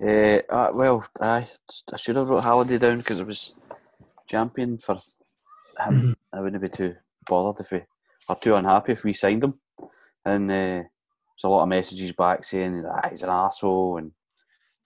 Uh, 0.00 0.40
uh, 0.52 0.70
well, 0.74 1.06
I, 1.20 1.46
I 1.92 1.96
should 1.96 2.16
have 2.16 2.28
wrote 2.28 2.42
Halliday 2.42 2.78
down 2.78 2.98
because 2.98 3.20
it 3.20 3.26
was 3.26 3.52
champion 4.28 4.78
for 4.78 4.98
him. 5.78 6.16
I 6.32 6.40
wouldn't 6.40 6.62
be 6.62 6.68
too 6.68 6.96
bothered 7.26 7.60
if 7.60 7.70
we 7.70 7.82
or 8.28 8.36
too 8.36 8.54
unhappy 8.54 8.92
if 8.92 9.04
we 9.04 9.12
signed 9.12 9.44
him. 9.44 9.54
And 10.24 10.50
uh, 10.50 10.54
there's 10.54 11.44
a 11.44 11.48
lot 11.48 11.62
of 11.62 11.68
messages 11.68 12.12
back 12.12 12.44
saying 12.44 12.84
ah, 12.86 13.08
he's 13.10 13.22
an 13.22 13.30
asshole 13.30 13.98
and 13.98 14.12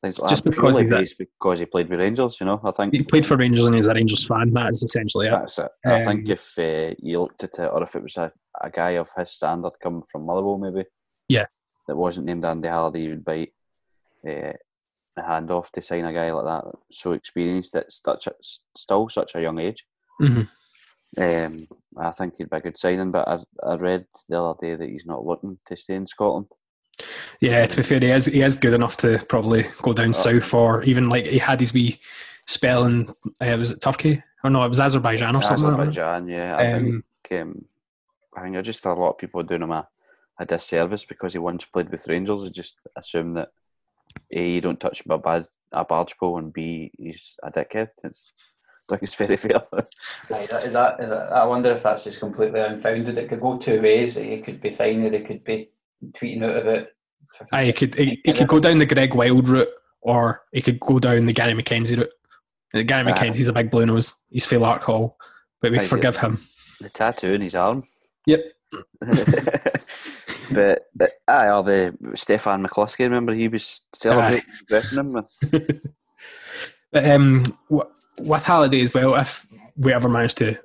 things 0.01 0.19
like 0.21 0.31
Just 0.31 0.45
that. 0.45 0.51
because 0.51 0.79
he's 0.79 1.15
because 1.15 1.59
he 1.61 1.67
played 1.67 1.89
with 1.89 2.01
Rangers, 2.01 2.39
you 2.41 2.47
know. 2.47 2.61
I 2.65 2.71
think 2.71 2.93
He 2.95 3.03
played 3.03 3.27
for 3.27 3.37
Rangers 3.37 3.65
and 3.67 3.75
he's 3.75 3.87
a 3.87 3.95
Rangers 3.95 4.27
fan. 4.27 4.53
That 4.53 4.71
is 4.71 4.83
essentially 4.83 5.27
it. 5.29 5.31
that's 5.31 5.59
it. 5.59 5.69
I 5.85 6.05
think 6.05 6.27
Um, 6.27 6.31
if 6.31 6.59
uh, 6.59 6.95
you 6.99 7.21
looked 7.23 7.45
at 7.45 7.59
it, 7.59 7.71
or 7.73 7.83
if 7.83 7.95
it 7.97 8.03
was 8.03 8.17
a, 8.17 8.33
a 8.61 8.71
guy 8.71 8.91
of 8.91 9.09
his 9.17 9.31
standard 9.33 9.73
coming 9.83 10.03
from 10.11 10.27
Motherwell, 10.27 10.59
maybe 10.59 10.85
Yeah. 11.29 11.47
that 11.89 11.97
wasn't 11.97 12.27
named 12.27 12.45
Andy 12.45 12.69
Halliday, 12.69 13.03
you 13.03 13.11
would 13.11 13.25
bite 13.25 13.53
uh, 14.29 14.53
a 15.19 15.23
hand 15.23 15.51
off 15.51 15.73
to 15.73 15.81
sign 15.83 16.05
a 16.05 16.13
guy 16.13 16.31
like 16.33 16.45
that, 16.45 16.65
so 16.93 17.13
experienced 17.13 17.75
at 17.75 17.91
such 17.91 18.27
a, 18.27 18.33
still 18.77 19.09
such 19.09 19.35
a 19.35 19.41
young 19.41 19.59
age. 19.59 19.87
Mhm. 20.21 20.49
Um, 21.19 21.57
I 21.99 22.11
think 22.11 22.35
he'd 22.37 22.51
be 22.51 22.57
a 22.59 22.61
good 22.61 22.79
signing, 22.79 23.11
but 23.13 23.27
I, 23.27 23.39
I 23.63 23.77
read 23.77 24.05
the 24.29 24.39
other 24.43 24.59
day 24.61 24.75
that 24.75 24.89
he's 24.89 25.07
not 25.07 25.25
looking 25.25 25.59
to 25.67 25.77
stay 25.77 25.95
in 25.95 26.07
Scotland. 26.07 26.47
Yeah, 27.41 27.67
to 27.67 27.77
be 27.77 27.83
fair, 27.83 28.01
he 28.01 28.11
is 28.11 28.27
he 28.27 28.43
is 28.43 28.55
good 28.55 28.73
enough 28.73 28.97
to 28.99 29.25
probably 29.29 29.67
go 29.83 29.93
down 29.93 30.15
south, 30.15 30.53
or 30.55 30.83
even 30.85 31.09
like 31.09 31.27
he 31.27 31.39
had 31.39 31.61
his 31.61 31.73
wee 31.75 31.99
spell 32.47 32.85
in 32.85 33.09
uh, 33.41 33.57
was 33.59 33.73
it 33.73 33.81
Turkey 33.81 34.23
or 34.45 34.51
no, 34.51 34.65
it 34.65 34.69
was 34.69 34.81
Azerbaijan 34.81 35.37
or 35.37 35.43
something. 35.43 35.65
like. 35.65 35.89
Azerbaijan, 35.89 36.29
yeah. 36.29 36.57
I 36.57 36.73
Um, 36.73 37.05
think 37.29 37.41
um, 37.43 37.65
I 38.37 38.43
think 38.43 38.57
I 38.57 38.63
just 38.63 38.81
thought 38.81 38.99
a 38.99 39.01
lot 39.01 39.11
of 39.11 39.19
people 39.19 39.41
are 39.41 39.45
doing 39.45 39.63
him 39.63 39.73
a, 39.73 39.87
a 40.39 40.47
disservice 40.47 41.05
because 41.05 41.33
he 41.33 41.39
once 41.39 41.65
played 41.65 41.91
with 41.91 42.07
Rangers. 42.09 42.43
I 42.47 42.51
just 42.51 42.75
assume 42.97 43.35
that 43.35 43.49
A, 44.33 44.49
you 44.51 44.61
don't 44.61 44.81
touch 44.81 45.03
him 45.05 45.13
a 45.13 45.19
bad 45.19 45.47
a 45.73 45.85
barge 45.85 46.17
pole, 46.17 46.39
and 46.39 46.53
B, 46.53 46.93
he's 46.97 47.37
a 47.43 47.51
dickhead. 47.51 47.91
It's 48.05 48.31
I 48.91 48.93
think 48.97 49.03
it's 49.03 49.15
very 49.17 49.37
fair. 49.37 49.63
Aye, 50.33 50.47
that, 50.47 50.65
is 50.65 50.73
that, 50.73 51.01
is 51.01 51.09
that, 51.11 51.33
I 51.33 51.45
wonder 51.45 51.73
if 51.73 51.83
that's 51.83 52.05
just 52.05 52.21
completely 52.21 52.61
unfounded. 52.61 53.19
It 53.19 53.29
could 53.29 53.41
go 53.41 53.59
two 53.59 53.83
ways. 53.83 54.15
He 54.15 54.41
could 54.41 54.61
be 54.61 54.71
fine, 54.71 55.05
or 55.05 55.11
he 55.11 55.25
could 55.25 55.43
be 55.43 55.71
tweeting 56.13 56.45
out 56.45 56.57
about. 56.57 56.89
Aye, 57.53 57.65
he 57.67 57.73
could 57.73 57.95
he, 57.95 58.21
he 58.25 58.33
could 58.33 58.49
go 58.49 58.61
down 58.61 58.79
the 58.79 58.87
Greg 58.87 59.15
Wylde 59.15 59.49
route, 59.49 59.69
or 60.01 60.43
he 60.53 60.63
could 60.63 60.81
go 60.81 60.99
down 60.99 61.27
the 61.27 61.33
Gary 61.33 61.55
McKenzie 61.55 61.99
route. 61.99 62.13
Uh, 62.75 62.83
Gary. 62.83 63.13
McKenzie's 63.13 63.49
a 63.49 63.53
big 63.53 63.71
blue 63.71 63.87
nose. 63.87 64.15
He's 64.31 64.47
Phil 64.47 64.61
Lark 64.61 64.83
Hall, 64.85 65.17
but 65.61 65.73
we 65.73 65.79
forgive 65.81 66.17
him. 66.17 66.39
the 66.81 66.89
tattoo 66.89 67.35
in 67.35 67.41
his 67.43 67.55
arm. 67.55 67.83
Yep. 68.27 68.45
but, 70.53 70.83
but 70.95 71.13
aye, 71.29 71.49
or 71.49 71.63
the 71.63 71.97
Stefan 72.15 72.67
McCluskey, 72.67 73.01
remember 73.01 73.33
he 73.33 73.49
was 73.49 73.83
celebrating 73.95 74.43
dressing 74.69 74.99
him 74.99 75.13
with 75.13 75.83
But 76.93 77.11
um, 77.11 77.45
w- 77.69 77.91
with 78.19 78.45
Halliday 78.45 78.81
as 78.81 78.95
well, 78.95 79.15
if 79.17 79.47
we 79.77 79.93
ever 79.93 80.09
manage 80.09 80.35
to 80.37 80.57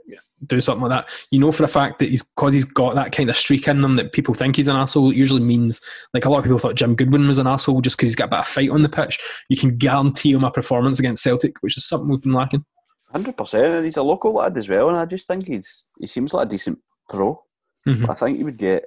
do 0.47 0.59
something 0.61 0.87
like 0.87 1.05
that, 1.05 1.13
you 1.31 1.39
know 1.39 1.51
for 1.51 1.63
a 1.63 1.67
fact 1.67 1.99
that 1.99 2.09
he's 2.09 2.23
because 2.23 2.53
he's 2.53 2.65
got 2.65 2.95
that 2.95 3.11
kind 3.11 3.29
of 3.29 3.35
streak 3.35 3.67
in 3.67 3.81
them 3.81 3.95
that 3.95 4.11
people 4.13 4.33
think 4.33 4.55
he's 4.55 4.67
an 4.67 4.75
asshole. 4.75 5.11
It 5.11 5.15
usually 5.17 5.41
means 5.41 5.81
like 6.13 6.25
a 6.25 6.29
lot 6.29 6.39
of 6.39 6.43
people 6.45 6.57
thought 6.59 6.75
Jim 6.75 6.95
Goodwin 6.95 7.27
was 7.27 7.37
an 7.39 7.47
asshole 7.47 7.81
just 7.81 7.97
because 7.97 8.09
he's 8.09 8.15
got 8.15 8.25
a 8.25 8.29
bit 8.29 8.39
of 8.39 8.47
fight 8.47 8.69
on 8.69 8.81
the 8.81 8.89
pitch. 8.89 9.19
You 9.49 9.57
can 9.57 9.77
guarantee 9.77 10.31
him 10.31 10.43
a 10.43 10.51
performance 10.51 10.99
against 10.99 11.23
Celtic, 11.23 11.57
which 11.61 11.77
is 11.77 11.85
something 11.85 12.09
we've 12.09 12.21
been 12.21 12.33
lacking. 12.33 12.65
Hundred 13.11 13.37
percent, 13.37 13.73
and 13.75 13.85
he's 13.85 13.97
a 13.97 14.03
local 14.03 14.33
lad 14.33 14.57
as 14.57 14.69
well. 14.69 14.89
And 14.89 14.97
I 14.97 15.05
just 15.05 15.27
think 15.27 15.45
he's 15.47 15.85
he 15.99 16.07
seems 16.07 16.33
like 16.33 16.47
a 16.47 16.49
decent 16.49 16.79
pro. 17.09 17.43
Mhm. 17.87 18.09
I 18.09 18.13
think 18.13 18.37
he 18.37 18.43
would 18.43 18.57
get 18.57 18.85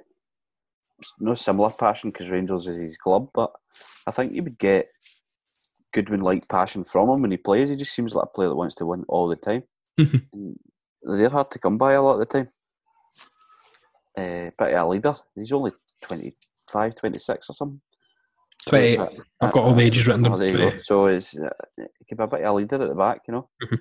no 1.19 1.33
similar 1.35 1.69
passion 1.69 2.09
because 2.09 2.29
Rangers 2.29 2.67
is 2.67 2.77
his 2.77 2.97
club, 2.97 3.29
but 3.33 3.51
I 4.07 4.11
think 4.11 4.31
he 4.31 4.41
would 4.41 4.57
get 4.57 4.87
Goodwin 5.93 6.21
like 6.21 6.47
passion 6.47 6.83
from 6.83 7.09
him 7.09 7.21
when 7.21 7.31
he 7.31 7.37
plays. 7.37 7.69
He 7.69 7.75
just 7.75 7.93
seems 7.93 8.15
like 8.15 8.25
a 8.25 8.27
player 8.27 8.49
that 8.49 8.55
wants 8.55 8.75
to 8.75 8.85
win 8.85 9.05
all 9.07 9.27
the 9.27 9.35
time. 9.35 9.63
Mhm. 9.99 10.55
They're 11.07 11.29
hard 11.29 11.51
to 11.51 11.59
come 11.59 11.77
by 11.77 11.93
a 11.93 12.01
lot 12.01 12.13
of 12.13 12.19
the 12.19 12.25
time. 12.25 12.47
Uh, 14.17 14.49
but 14.57 14.73
a 14.73 14.87
leader, 14.87 15.15
he's 15.35 15.51
only 15.51 15.71
25, 16.01 16.95
26 16.95 17.49
or 17.49 17.53
something. 17.53 17.81
So 18.67 18.75
it's 18.77 18.95
Twenty. 18.95 19.17
a- 19.17 19.45
I've 19.45 19.51
got 19.51 19.63
all 19.65 19.73
the 19.73 19.83
ages 19.83 20.07
written 20.07 20.25
Oh, 20.25 20.29
down. 20.31 20.39
there 20.39 20.49
you 20.49 20.71
go. 20.71 20.77
So 20.77 21.05
it's 21.07 21.37
uh, 21.37 21.49
he 21.77 22.05
could 22.09 22.17
be 22.17 22.23
a 22.23 22.27
bit 22.27 22.41
of 22.41 22.49
a 22.49 22.53
leader 22.53 22.81
at 22.81 22.89
the 22.89 22.95
back, 22.95 23.21
you 23.27 23.33
know. 23.33 23.49
Mhm. 23.63 23.79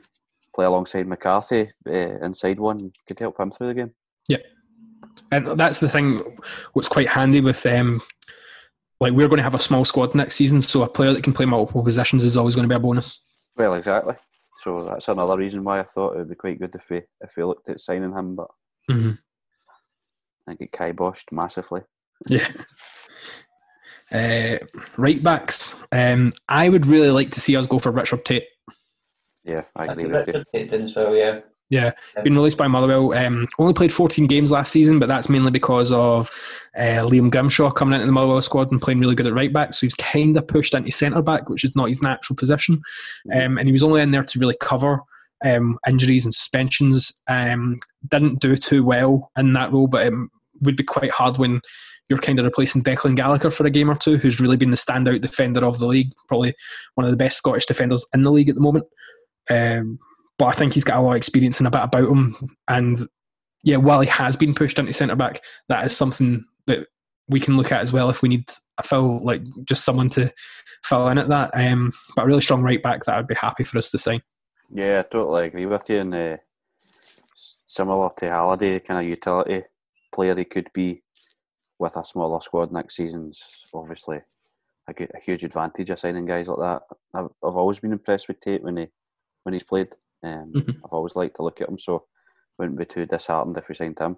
Play 0.54 0.66
alongside 0.66 1.06
McCarthy 1.06 1.70
uh, 1.88 1.90
inside 1.90 2.60
one 2.60 2.92
could 3.08 3.18
help 3.18 3.40
him 3.40 3.50
through 3.50 3.68
the 3.68 3.74
game. 3.74 3.94
Yeah. 4.28 4.38
And 5.32 5.46
that's 5.58 5.80
the 5.80 5.88
thing. 5.88 6.36
What's 6.74 6.88
quite 6.88 7.08
handy 7.08 7.40
with 7.40 7.64
um, 7.66 8.02
like 9.00 9.12
we're 9.14 9.28
going 9.28 9.38
to 9.38 9.42
have 9.44 9.54
a 9.54 9.58
small 9.58 9.84
squad 9.86 10.14
next 10.14 10.34
season, 10.36 10.60
so 10.60 10.82
a 10.82 10.88
player 10.88 11.12
that 11.14 11.24
can 11.24 11.32
play 11.32 11.46
multiple 11.46 11.82
positions 11.82 12.22
is 12.24 12.36
always 12.36 12.54
going 12.54 12.68
to 12.68 12.72
be 12.72 12.76
a 12.76 12.80
bonus. 12.80 13.20
Well, 13.56 13.74
exactly. 13.74 14.14
So 14.64 14.82
that's 14.82 15.08
another 15.08 15.36
reason 15.36 15.62
why 15.62 15.80
I 15.80 15.82
thought 15.82 16.14
it 16.14 16.20
would 16.20 16.30
be 16.30 16.34
quite 16.34 16.58
good 16.58 16.74
if 16.74 16.88
we 16.88 17.02
if 17.20 17.36
we 17.36 17.44
looked 17.44 17.68
at 17.68 17.80
signing 17.80 18.12
him. 18.12 18.34
But 18.34 18.48
Mhm. 18.90 19.18
I 20.48 20.54
think 20.54 20.60
it 20.62 20.72
kiboshed 20.72 21.32
massively. 21.32 21.82
Yeah. 22.28 22.48
Uh, 24.12 24.58
right 24.96 25.22
backs. 25.22 25.74
Um, 25.92 26.32
I 26.48 26.68
would 26.68 26.86
really 26.86 27.10
like 27.10 27.30
to 27.32 27.40
see 27.40 27.56
us 27.56 27.66
go 27.66 27.78
for 27.78 27.90
Richard 27.90 28.24
Tait. 28.24 28.44
Yeah, 29.44 29.64
I 29.76 29.82
I 29.82 29.92
agree 29.92 30.04
think 30.04 30.14
with 30.14 30.26
you. 30.28 30.32
Richard 30.34 30.46
Tait 30.52 30.70
did 30.70 30.80
as 30.82 30.94
well, 30.94 31.14
yeah. 31.14 31.40
Yeah, 31.70 31.92
been 32.22 32.34
released 32.34 32.58
by 32.58 32.68
Motherwell. 32.68 33.14
Um, 33.14 33.48
only 33.58 33.72
played 33.72 33.92
14 33.92 34.26
games 34.26 34.50
last 34.50 34.70
season, 34.70 34.98
but 34.98 35.08
that's 35.08 35.28
mainly 35.28 35.50
because 35.50 35.90
of 35.90 36.30
uh, 36.76 37.04
Liam 37.06 37.30
Grimshaw 37.30 37.70
coming 37.70 37.94
into 37.94 38.06
the 38.06 38.12
Motherwell 38.12 38.42
squad 38.42 38.70
and 38.70 38.80
playing 38.80 39.00
really 39.00 39.14
good 39.14 39.26
at 39.26 39.32
right 39.32 39.52
back. 39.52 39.72
So 39.72 39.86
he's 39.86 39.94
kind 39.94 40.36
of 40.36 40.46
pushed 40.46 40.74
into 40.74 40.92
centre 40.92 41.22
back, 41.22 41.48
which 41.48 41.64
is 41.64 41.74
not 41.74 41.88
his 41.88 42.02
natural 42.02 42.36
position. 42.36 42.82
Um, 43.32 43.58
and 43.58 43.66
he 43.66 43.72
was 43.72 43.82
only 43.82 44.02
in 44.02 44.10
there 44.10 44.22
to 44.22 44.38
really 44.38 44.56
cover 44.60 45.00
um, 45.44 45.78
injuries 45.88 46.24
and 46.24 46.34
suspensions. 46.34 47.22
Um, 47.28 47.80
didn't 48.08 48.40
do 48.40 48.56
too 48.56 48.84
well 48.84 49.30
in 49.36 49.52
that 49.54 49.72
role, 49.72 49.86
but 49.86 50.06
it 50.06 50.14
would 50.60 50.76
be 50.76 50.84
quite 50.84 51.10
hard 51.10 51.38
when 51.38 51.60
you're 52.08 52.18
kind 52.18 52.38
of 52.38 52.44
replacing 52.44 52.82
Declan 52.82 53.16
Gallagher 53.16 53.50
for 53.50 53.66
a 53.66 53.70
game 53.70 53.90
or 53.90 53.96
two, 53.96 54.16
who's 54.16 54.40
really 54.40 54.56
been 54.56 54.70
the 54.70 54.76
standout 54.76 55.22
defender 55.22 55.64
of 55.64 55.78
the 55.78 55.86
league, 55.86 56.12
probably 56.28 56.54
one 56.94 57.04
of 57.04 57.10
the 57.10 57.16
best 57.16 57.38
Scottish 57.38 57.66
defenders 57.66 58.06
in 58.12 58.22
the 58.22 58.30
league 58.30 58.48
at 58.48 58.54
the 58.54 58.60
moment. 58.60 58.84
Um, 59.48 59.98
but 60.44 60.54
I 60.54 60.58
think 60.58 60.74
he's 60.74 60.84
got 60.84 60.98
a 60.98 61.00
lot 61.00 61.12
of 61.12 61.16
experience 61.16 61.58
and 61.58 61.66
a 61.66 61.70
bit 61.70 61.80
about 61.80 62.10
him. 62.10 62.36
And 62.68 63.08
yeah, 63.62 63.78
while 63.78 64.02
he 64.02 64.08
has 64.08 64.36
been 64.36 64.54
pushed 64.54 64.78
into 64.78 64.92
centre 64.92 65.16
back, 65.16 65.40
that 65.70 65.86
is 65.86 65.96
something 65.96 66.44
that 66.66 66.80
we 67.30 67.40
can 67.40 67.56
look 67.56 67.72
at 67.72 67.80
as 67.80 67.94
well 67.94 68.10
if 68.10 68.20
we 68.20 68.28
need 68.28 68.52
a 68.76 68.82
fill, 68.82 69.24
like 69.24 69.40
just 69.64 69.86
someone 69.86 70.10
to 70.10 70.30
fill 70.84 71.08
in 71.08 71.16
at 71.16 71.30
that. 71.30 71.50
Um, 71.54 71.92
but 72.14 72.24
a 72.24 72.26
really 72.26 72.42
strong 72.42 72.60
right 72.60 72.82
back 72.82 73.06
that 73.06 73.14
I'd 73.14 73.26
be 73.26 73.34
happy 73.34 73.64
for 73.64 73.78
us 73.78 73.90
to 73.92 73.96
sign. 73.96 74.20
Yeah, 74.70 74.98
I 74.98 75.02
totally 75.10 75.46
agree 75.46 75.64
with 75.64 75.88
you. 75.88 76.00
And 76.00 76.14
uh, 76.14 76.36
similar 77.66 78.10
to 78.18 78.26
Halliday, 78.26 78.80
kind 78.80 79.02
of 79.02 79.08
utility 79.08 79.62
player 80.14 80.36
he 80.36 80.44
could 80.44 80.68
be 80.74 81.02
with 81.78 81.96
a 81.96 82.04
smaller 82.04 82.42
squad 82.42 82.70
next 82.70 82.96
season's 82.96 83.64
obviously 83.72 84.20
a, 84.88 84.92
gu- 84.92 85.08
a 85.14 85.20
huge 85.24 85.42
advantage 85.42 85.88
of 85.88 85.98
signing 85.98 86.26
guys 86.26 86.48
like 86.48 86.58
that. 86.58 86.82
I've, 87.14 87.30
I've 87.42 87.56
always 87.56 87.80
been 87.80 87.92
impressed 87.92 88.28
with 88.28 88.40
Tait 88.40 88.62
when 88.62 88.76
he 88.76 88.88
when 89.44 89.54
he's 89.54 89.62
played. 89.62 89.88
Um, 90.24 90.52
Mhm. 90.54 90.76
I've 90.84 90.92
always 90.92 91.14
liked 91.16 91.36
to 91.36 91.42
look 91.42 91.60
at 91.60 91.68
him, 91.68 91.78
so 91.78 92.06
wouldn't 92.58 92.78
be 92.78 92.86
too 92.86 93.04
disheartened 93.06 93.58
if 93.58 93.68
we 93.68 93.74
signed 93.74 93.98
him. 93.98 94.16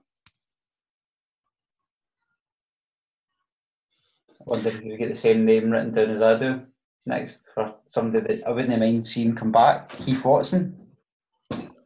I 4.41 4.45
wonder 4.47 4.69
if 4.69 4.83
you 4.83 4.97
get 4.97 5.09
the 5.09 5.17
same 5.17 5.45
name 5.45 5.71
written 5.71 5.93
down 5.93 6.11
as 6.11 6.23
I 6.23 6.39
do 6.39 6.63
next 7.07 7.49
for 7.55 7.75
somebody 7.87 8.37
that 8.37 8.47
I 8.47 8.51
wouldn't 8.51 8.79
mind 8.79 9.07
seeing 9.07 9.35
come 9.35 9.51
back. 9.53 9.89
Keith 9.91 10.25
Watson. 10.25 10.77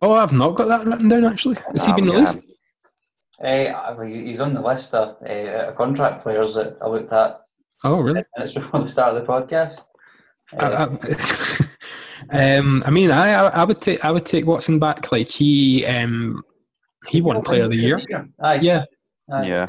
Oh, 0.03 0.13
I've 0.13 0.33
not 0.33 0.57
got 0.57 0.69
that 0.69 0.87
written 0.87 1.09
down 1.09 1.25
actually. 1.25 1.57
Has 1.73 1.87
he 1.87 1.93
been 1.93 2.05
we 2.07 2.11
released? 2.13 2.41
Uh, 3.43 3.99
he's 4.03 4.41
on 4.41 4.53
the 4.53 4.61
list 4.61 4.95
of 4.95 5.23
uh, 5.23 5.73
contract 5.73 6.23
players 6.23 6.55
that 6.55 6.77
I 6.83 6.89
looked 6.89 7.13
at 7.13 7.41
Oh, 7.85 8.01
really? 8.01 8.23
minutes 8.37 8.53
before 8.53 8.81
the 8.81 8.89
start 8.89 9.17
of 9.17 9.27
the 9.27 9.33
podcast. 9.33 9.81
Uh, 10.59 10.89
I, 11.03 11.09
I, 11.09 11.67
um, 12.33 12.83
I 12.87 12.91
mean, 12.91 13.11
I, 13.11 13.33
I 13.33 13.65
would 13.65 13.81
take 13.81 14.05
I 14.05 14.11
would 14.11 14.27
take 14.27 14.47
Watson 14.47 14.79
back. 14.79 15.11
Like 15.13 15.29
he 15.29 15.85
um, 15.87 16.43
he 17.07 17.21
won 17.21 17.43
Player 17.43 17.65
of 17.65 17.71
the 17.71 17.77
Year. 17.77 18.01
Aye, 18.41 18.55
Yeah, 18.57 18.85
aye. 19.33 19.47
Yeah, 19.47 19.67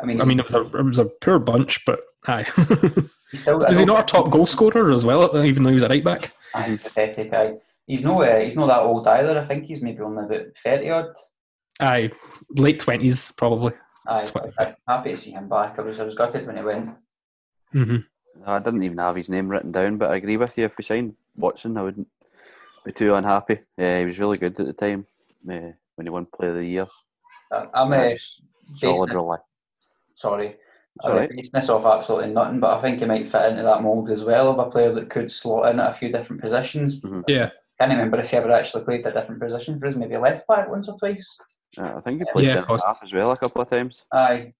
I 0.00 0.06
mean, 0.06 0.20
I 0.20 0.24
mean 0.24 0.38
it 0.38 0.44
was 0.44 0.54
a 0.54 0.60
it 0.78 0.84
was 0.84 0.98
a 0.98 1.06
poor 1.06 1.38
bunch, 1.38 1.84
but 1.84 2.00
aye. 2.26 2.42
he's 3.30 3.40
still. 3.42 3.62
Is 3.64 3.78
he 3.78 3.84
not 3.84 4.00
a 4.00 4.12
top 4.12 4.30
goal 4.30 4.46
scorer 4.46 4.90
as 4.90 5.04
well? 5.04 5.44
Even 5.44 5.62
though 5.62 5.70
he 5.70 5.74
was 5.74 5.82
a 5.82 5.88
right 5.88 6.04
back. 6.04 6.32
Aye, 6.54 6.78
pathetic. 6.82 7.32
Aye. 7.32 7.54
He's 7.86 8.02
no. 8.04 8.22
Uh, 8.22 8.40
he's 8.40 8.56
not 8.56 8.66
that 8.66 8.80
old 8.80 9.06
either. 9.06 9.38
I 9.38 9.44
think 9.44 9.64
he's 9.64 9.80
maybe 9.80 10.00
only 10.00 10.24
about 10.24 10.46
thirty 10.62 10.90
odd. 10.90 11.12
Aye, 11.80 12.10
late 12.50 12.78
twenties 12.80 13.32
probably. 13.32 13.72
Aye, 14.06 14.24
Twenty. 14.24 14.52
I'm 14.58 14.74
happy 14.88 15.10
to 15.10 15.16
see 15.16 15.30
him 15.30 15.48
back. 15.48 15.78
I 15.78 15.82
was, 15.82 16.00
I 16.00 16.04
was 16.04 16.14
gutted 16.14 16.46
when 16.46 16.56
he 16.56 16.62
went. 16.62 16.88
hmm 17.72 17.96
I 18.46 18.58
didn't 18.58 18.82
even 18.82 18.98
have 18.98 19.16
his 19.16 19.28
name 19.28 19.48
written 19.48 19.70
down, 19.72 19.98
but 19.98 20.10
I 20.10 20.16
agree 20.16 20.36
with 20.36 20.56
you. 20.56 20.64
If 20.64 20.78
we 20.78 20.84
signed 20.84 21.14
Watson, 21.40 21.76
I 21.76 21.82
wouldn't 21.82 22.08
be 22.84 22.92
too 22.92 23.14
unhappy. 23.14 23.58
Uh, 23.78 23.98
he 23.98 24.04
was 24.04 24.18
really 24.20 24.38
good 24.38 24.58
at 24.60 24.66
the 24.66 24.72
time 24.72 25.04
uh, 25.50 25.72
when 25.96 26.06
he 26.06 26.10
won 26.10 26.26
Player 26.26 26.50
of 26.50 26.56
the 26.56 26.64
Year. 26.64 26.86
I- 27.52 27.66
I'm 27.74 27.92
Yeah, 27.92 27.98
uh, 28.02 28.10
just 28.10 28.42
solid, 28.76 29.06
basing- 29.08 29.20
really. 29.22 29.38
sorry. 30.14 30.46
It's 30.46 31.04
I'm 31.04 31.12
alright. 31.12 31.30
basing 31.30 31.50
this 31.54 31.68
off 31.68 31.84
absolutely 31.84 32.30
nothing, 32.32 32.60
but 32.60 32.76
I 32.76 32.82
think 32.82 32.98
he 32.98 33.04
might 33.06 33.26
fit 33.26 33.50
into 33.50 33.62
that 33.62 33.82
mould 33.82 34.10
as 34.10 34.24
well 34.24 34.48
of 34.50 34.58
a 34.58 34.70
player 34.70 34.92
that 34.92 35.08
could 35.08 35.30
slot 35.32 35.72
in 35.72 35.80
at 35.80 35.90
a 35.90 35.94
few 35.94 36.10
different 36.10 36.42
positions. 36.42 37.00
Yeah, 37.28 37.50
I 37.80 37.84
Can't 37.86 37.92
remember 37.92 38.18
if 38.20 38.30
he 38.30 38.36
ever 38.36 38.50
actually 38.52 38.84
played 38.84 39.06
a 39.06 39.12
different 39.12 39.40
position 39.40 39.78
for 39.78 39.86
us, 39.86 39.94
maybe 39.94 40.16
left 40.16 40.46
back 40.48 40.68
once 40.68 40.88
or 40.88 40.98
twice. 40.98 41.26
Uh, 41.78 41.94
I 41.96 42.00
think 42.00 42.18
he 42.20 42.30
played 42.32 42.48
Yeah, 42.48 42.54
centre 42.54 42.78
half 42.84 43.00
as 43.02 43.12
well 43.12 43.30
a 43.30 43.36
couple 43.36 43.62
of 43.62 43.70
times. 43.70 44.04
Aye. 44.12 44.52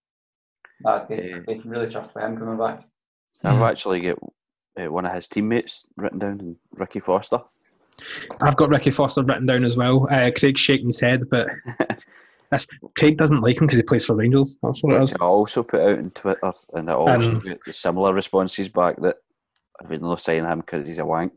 I'd 0.87 1.09
be, 1.09 1.17
Yeah. 1.17 1.55
Really 1.65 1.89
chuffed 1.89 2.15
with 2.15 2.25
him 2.25 2.39
coming 2.39 2.57
back. 2.57 2.85
I've 3.45 3.61
actually 3.63 4.01
got 4.01 4.19
uh, 4.81 4.91
one 4.91 5.05
of 5.05 5.13
his 5.13 5.29
teammates 5.29 5.87
written 5.97 6.19
down, 6.19 6.41
and 6.41 6.57
Ricky 6.73 7.01
Foster. 7.01 7.41
I've 8.43 8.57
got 8.57 8.71
Ricky 8.71 8.91
Foster 8.91 9.23
written 9.23 9.47
down 9.47 9.65
as 9.65 9.77
well. 9.77 10.09
Uh, 10.11 10.31
Craig's 10.37 10.61
shaking 10.61 10.87
his 10.87 11.01
head, 11.01 11.29
but 11.31 11.49
that's, 12.51 12.67
Craig 12.99 13.17
doesn't 13.19 13.43
like 13.43 13.57
him 13.59 13.67
because 13.67 13.79
he 13.79 13.83
plays 13.83 14.07
for 14.07 14.17
Rangers. 14.17 14.57
That's 14.63 14.83
what 14.83 14.95
it 14.95 15.01
which 15.01 15.11
is. 15.11 15.17
I 15.21 15.25
also 15.25 15.63
put 15.63 15.81
out 15.81 15.99
on 15.99 16.11
Twitter, 16.11 16.53
and 16.75 16.91
I 16.91 16.95
also 16.95 17.33
Um, 17.33 17.39
got 17.41 17.75
similar 17.75 18.15
responses 18.15 18.69
back 18.69 18.97
that 19.03 19.17
I 19.83 19.87
would 19.89 20.03
not 20.03 20.21
sign 20.21 20.45
him 20.45 20.61
because 20.61 20.87
he's 20.87 20.99
a 20.99 21.05
wank. 21.07 21.33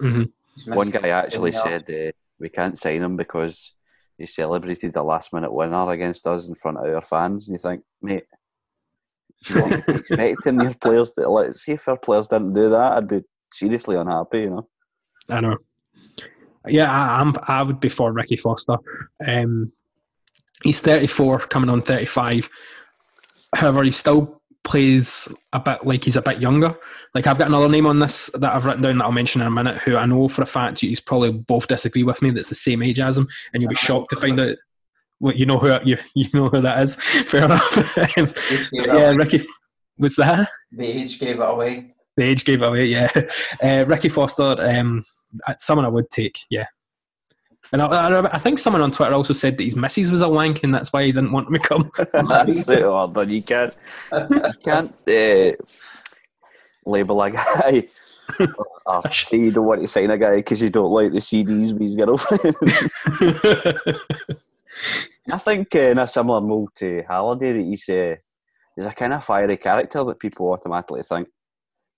hmm 0.00 0.24
One 0.66 0.90
guy 0.90 1.08
actually 1.10 1.52
said 1.52 1.88
uh, 1.90 2.10
we 2.40 2.48
can't 2.48 2.78
sign 2.78 3.02
him 3.02 3.16
because 3.16 3.74
he 4.16 4.26
celebrated 4.26 4.96
a 4.96 5.02
last 5.02 5.32
minute 5.32 5.52
winner 5.52 5.90
against 5.90 6.26
us 6.26 6.48
in 6.48 6.54
front 6.56 6.78
of 6.78 6.92
our 6.92 7.00
fans, 7.00 7.48
and 7.48 7.54
you 7.54 7.58
think, 7.58 7.82
mate, 8.02 8.24
expecting 9.40 10.60
your 10.60 10.74
players 10.74 11.12
to 11.12 11.28
like 11.28 11.54
see 11.54 11.72
if 11.72 11.88
our 11.88 11.96
players 11.96 12.28
didn't 12.28 12.54
do 12.54 12.68
that, 12.70 12.92
I'd 12.92 13.08
be 13.08 13.22
seriously 13.52 13.96
unhappy, 13.96 14.40
you 14.40 14.50
know. 14.50 14.68
I 15.30 15.40
know. 15.40 15.58
Yeah, 16.66 16.90
I, 16.90 17.20
I'm. 17.20 17.34
I 17.46 17.62
would 17.62 17.80
be 17.80 17.88
for 17.88 18.12
Ricky 18.12 18.36
Foster. 18.36 18.76
Um, 19.26 19.72
he's 20.62 20.80
34, 20.80 21.40
coming 21.40 21.70
on 21.70 21.82
35. 21.82 22.48
However, 23.54 23.84
he 23.84 23.90
still 23.90 24.42
plays 24.64 25.32
a 25.54 25.60
bit 25.60 25.84
like 25.86 26.04
he's 26.04 26.16
a 26.16 26.22
bit 26.22 26.40
younger. 26.40 26.76
Like 27.14 27.26
I've 27.26 27.38
got 27.38 27.48
another 27.48 27.68
name 27.68 27.86
on 27.86 28.00
this 28.00 28.28
that 28.34 28.54
I've 28.54 28.66
written 28.66 28.82
down 28.82 28.98
that 28.98 29.04
I'll 29.04 29.12
mention 29.12 29.40
in 29.40 29.46
a 29.46 29.50
minute. 29.50 29.78
Who 29.78 29.96
I 29.96 30.06
know 30.06 30.28
for 30.28 30.42
a 30.42 30.46
fact 30.46 30.82
you 30.82 30.94
probably 31.06 31.32
both 31.32 31.68
disagree 31.68 32.04
with 32.04 32.20
me. 32.20 32.30
That's 32.30 32.50
the 32.50 32.54
same 32.54 32.82
age 32.82 33.00
as 33.00 33.16
him, 33.16 33.28
and 33.52 33.62
you'll 33.62 33.70
be 33.70 33.76
shocked 33.76 34.10
to 34.10 34.16
find 34.16 34.38
out. 34.38 34.56
Well, 35.20 35.34
you 35.34 35.46
know 35.46 35.58
who 35.58 35.78
you 35.84 35.96
you 36.14 36.26
know 36.32 36.48
who 36.48 36.60
that 36.60 36.82
is. 36.82 36.94
Fair 37.26 37.44
enough. 37.44 37.98
Um, 37.98 38.28
Age 38.50 38.70
gave 38.70 38.86
but 38.86 38.98
yeah. 38.98 39.10
Ricky. 39.10 39.44
What's 39.96 40.16
that? 40.16 40.48
The 40.70 40.86
age 40.86 41.18
gave 41.18 41.40
it 41.40 41.42
away. 41.42 41.92
The 42.16 42.22
age 42.22 42.44
gave 42.44 42.62
it 42.62 42.66
away, 42.66 42.86
yeah. 42.86 43.10
Uh, 43.62 43.84
Ricky 43.86 44.08
Foster, 44.08 44.56
um, 44.60 45.04
someone 45.58 45.84
I 45.84 45.88
would 45.88 46.08
take, 46.10 46.38
yeah. 46.50 46.66
And 47.72 47.82
I, 47.82 47.86
I, 47.86 48.34
I 48.34 48.38
think 48.38 48.60
someone 48.60 48.80
on 48.80 48.92
Twitter 48.92 49.12
also 49.12 49.34
said 49.34 49.58
that 49.58 49.64
his 49.64 49.76
missus 49.76 50.10
was 50.10 50.20
a 50.20 50.28
wank 50.28 50.62
and 50.62 50.72
that's 50.72 50.92
why 50.92 51.02
he 51.02 51.12
didn't 51.12 51.32
want 51.32 51.48
him 51.48 51.54
to 51.54 51.58
come. 51.58 51.90
That's 52.12 52.70
it, 52.70 52.82
Orton. 52.82 53.28
You 53.28 53.42
can't, 53.42 53.78
you 54.12 54.52
can't 54.64 54.90
uh, 55.08 55.52
label 56.86 57.22
a 57.22 57.30
guy 57.30 57.88
or 58.86 59.02
say 59.12 59.36
you 59.38 59.52
don't 59.52 59.66
want 59.66 59.80
to 59.80 59.86
sign 59.86 60.10
a 60.10 60.16
guy 60.16 60.36
because 60.36 60.62
you 60.62 60.70
don't 60.70 60.90
like 60.90 61.12
the 61.12 61.18
CDs 61.18 61.72
with 61.72 61.82
his 61.82 61.96
girlfriend. 61.96 62.56
I 65.30 65.38
think 65.38 65.74
uh, 65.74 65.78
in 65.78 65.98
a 65.98 66.08
similar 66.08 66.40
mold 66.40 66.70
to 66.76 67.02
Halliday 67.08 67.52
that 67.52 67.62
he's, 67.64 67.88
uh, 67.88 68.14
he's 68.76 68.86
a 68.86 68.92
kind 68.92 69.12
of 69.12 69.24
fiery 69.24 69.56
character 69.56 70.02
that 70.04 70.18
people 70.18 70.50
automatically 70.50 71.02
think 71.02 71.28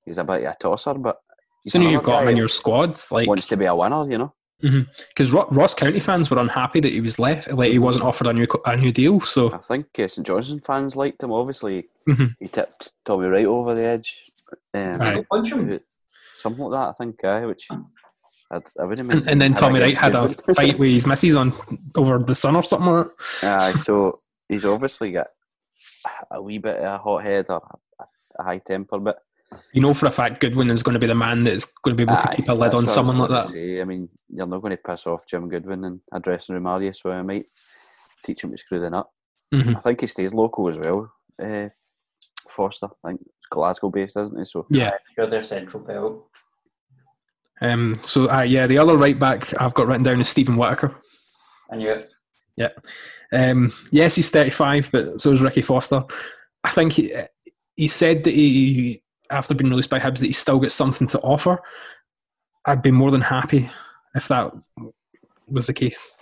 he's 0.04 0.18
a 0.18 0.24
bit 0.24 0.44
of 0.44 0.52
a 0.52 0.56
tosser, 0.58 0.94
but 0.94 1.18
as 1.66 1.72
soon 1.72 1.82
as 1.86 1.92
you've 1.92 2.02
got 2.02 2.22
him 2.22 2.28
in 2.30 2.36
your 2.36 2.48
squads, 2.48 3.12
like, 3.12 3.28
wants 3.28 3.46
to 3.48 3.56
be 3.56 3.66
a 3.66 3.74
winner, 3.74 4.10
you 4.10 4.18
know. 4.18 4.34
because 5.08 5.30
Ross 5.32 5.74
County 5.74 6.00
fans 6.00 6.30
were 6.30 6.38
unhappy 6.38 6.80
that 6.80 6.92
he 6.92 7.00
was 7.00 7.18
left, 7.18 7.50
like 7.52 7.70
he 7.72 7.78
wasn't 7.78 8.04
offered 8.04 8.26
a 8.26 8.32
new 8.32 8.46
a 8.66 8.76
new 8.76 8.92
deal. 8.92 9.20
So 9.20 9.52
I 9.52 9.58
think 9.58 9.86
uh, 9.98 10.08
St 10.08 10.26
Johnstone 10.26 10.60
fans 10.60 10.96
liked 10.96 11.22
him. 11.22 11.32
Obviously, 11.32 11.88
Mhm. 12.08 12.34
he 12.40 12.46
tipped 12.46 12.90
Tommy 13.06 13.26
right 13.28 13.46
over 13.46 13.74
the 13.74 13.84
edge. 13.84 14.16
Um, 14.74 15.00
Aye. 15.00 15.24
Punch 15.30 15.52
him. 15.52 15.80
something 16.36 16.64
like 16.64 16.72
that, 16.80 16.88
I 16.88 16.92
think, 16.92 17.24
aye, 17.24 17.46
which 17.46 17.68
I'd, 18.50 18.62
I 18.80 18.84
wouldn't 18.84 19.08
mind 19.08 19.20
and, 19.20 19.30
and 19.30 19.40
then 19.40 19.54
Tommy 19.54 19.80
Wright 19.80 19.96
had 19.96 20.14
a 20.14 20.28
fight 20.54 20.78
with 20.78 20.90
his 20.90 21.06
missus 21.06 21.36
on 21.36 21.52
over 21.96 22.18
the 22.18 22.34
sun 22.34 22.56
or 22.56 22.62
something. 22.62 22.88
Or, 22.88 23.14
Aye, 23.42 23.72
so 23.80 24.18
he's 24.48 24.64
obviously 24.64 25.12
got 25.12 25.28
a 26.30 26.42
wee 26.42 26.58
bit 26.58 26.76
of 26.78 26.84
a 26.84 26.98
hot 26.98 27.22
head 27.22 27.46
or 27.48 27.62
a, 28.00 28.04
a 28.38 28.42
high 28.42 28.58
temper, 28.58 28.98
but 28.98 29.18
you 29.72 29.80
know 29.80 29.94
for 29.94 30.06
a 30.06 30.10
fact 30.10 30.40
Goodwin 30.40 30.70
is 30.70 30.82
going 30.82 30.94
to 30.94 31.00
be 31.00 31.06
the 31.06 31.14
man 31.14 31.44
that's 31.44 31.64
going 31.64 31.96
to 31.96 31.96
be 31.96 32.08
able 32.10 32.20
to 32.20 32.30
aye, 32.30 32.34
keep 32.34 32.48
a 32.48 32.52
lid 32.52 32.74
on 32.74 32.76
what 32.76 32.78
I 32.78 32.82
was 32.82 32.94
someone 32.94 33.18
like 33.18 33.30
that. 33.30 33.46
Say. 33.48 33.80
I 33.80 33.84
mean, 33.84 34.08
you're 34.28 34.46
not 34.46 34.62
going 34.62 34.76
to 34.76 34.82
piss 34.82 35.06
off 35.06 35.26
Jim 35.26 35.48
Goodwin 35.48 35.84
in 35.84 36.00
a 36.12 36.20
dressing 36.20 36.54
room, 36.54 36.66
are 36.66 36.82
you? 36.82 36.92
So 36.92 37.10
I 37.12 37.22
might 37.22 37.46
teach 38.24 38.44
him 38.44 38.50
to 38.50 38.56
screw 38.56 38.80
the 38.80 38.90
nut. 38.90 39.08
Mhm. 39.52 39.76
I 39.76 39.80
think 39.80 40.00
he 40.00 40.06
stays 40.06 40.32
local 40.34 40.68
as 40.68 40.78
well. 40.78 41.12
Uh, 41.40 41.68
Foster, 42.48 42.88
I 43.04 43.08
think 43.08 43.20
Glasgow 43.50 43.90
based, 43.90 44.16
isn't 44.16 44.38
he? 44.38 44.44
So 44.44 44.66
Yeah. 44.70 44.92
You're 45.16 45.26
their 45.28 45.42
central 45.42 45.82
belt. 45.82 46.29
Um, 47.60 47.94
so 48.04 48.30
uh, 48.30 48.42
yeah, 48.42 48.66
the 48.66 48.78
other 48.78 48.96
right 48.96 49.18
back 49.18 49.52
I've 49.60 49.74
got 49.74 49.86
written 49.86 50.02
down 50.02 50.20
is 50.20 50.28
Steven 50.28 50.56
Whittaker. 50.56 50.94
knew 51.76 51.90
it. 51.90 52.04
Yeah. 52.56 52.70
Um, 53.32 53.72
yes, 53.90 54.16
he's 54.16 54.30
35, 54.30 54.90
but 54.92 55.20
so 55.22 55.32
is 55.32 55.40
Ricky 55.40 55.62
Foster. 55.62 56.04
I 56.64 56.70
think 56.70 56.94
he, 56.94 57.14
he 57.76 57.88
said 57.88 58.24
that 58.24 58.34
he, 58.34 59.02
after 59.30 59.54
being 59.54 59.70
released 59.70 59.90
by 59.90 60.00
Hibs, 60.00 60.18
that 60.18 60.26
he's 60.26 60.38
still 60.38 60.58
got 60.58 60.72
something 60.72 61.06
to 61.08 61.20
offer. 61.20 61.60
I'd 62.66 62.82
be 62.82 62.90
more 62.90 63.10
than 63.10 63.20
happy 63.22 63.70
if 64.14 64.28
that 64.28 64.52
was 65.48 65.66
the 65.66 65.72
case. 65.72 66.14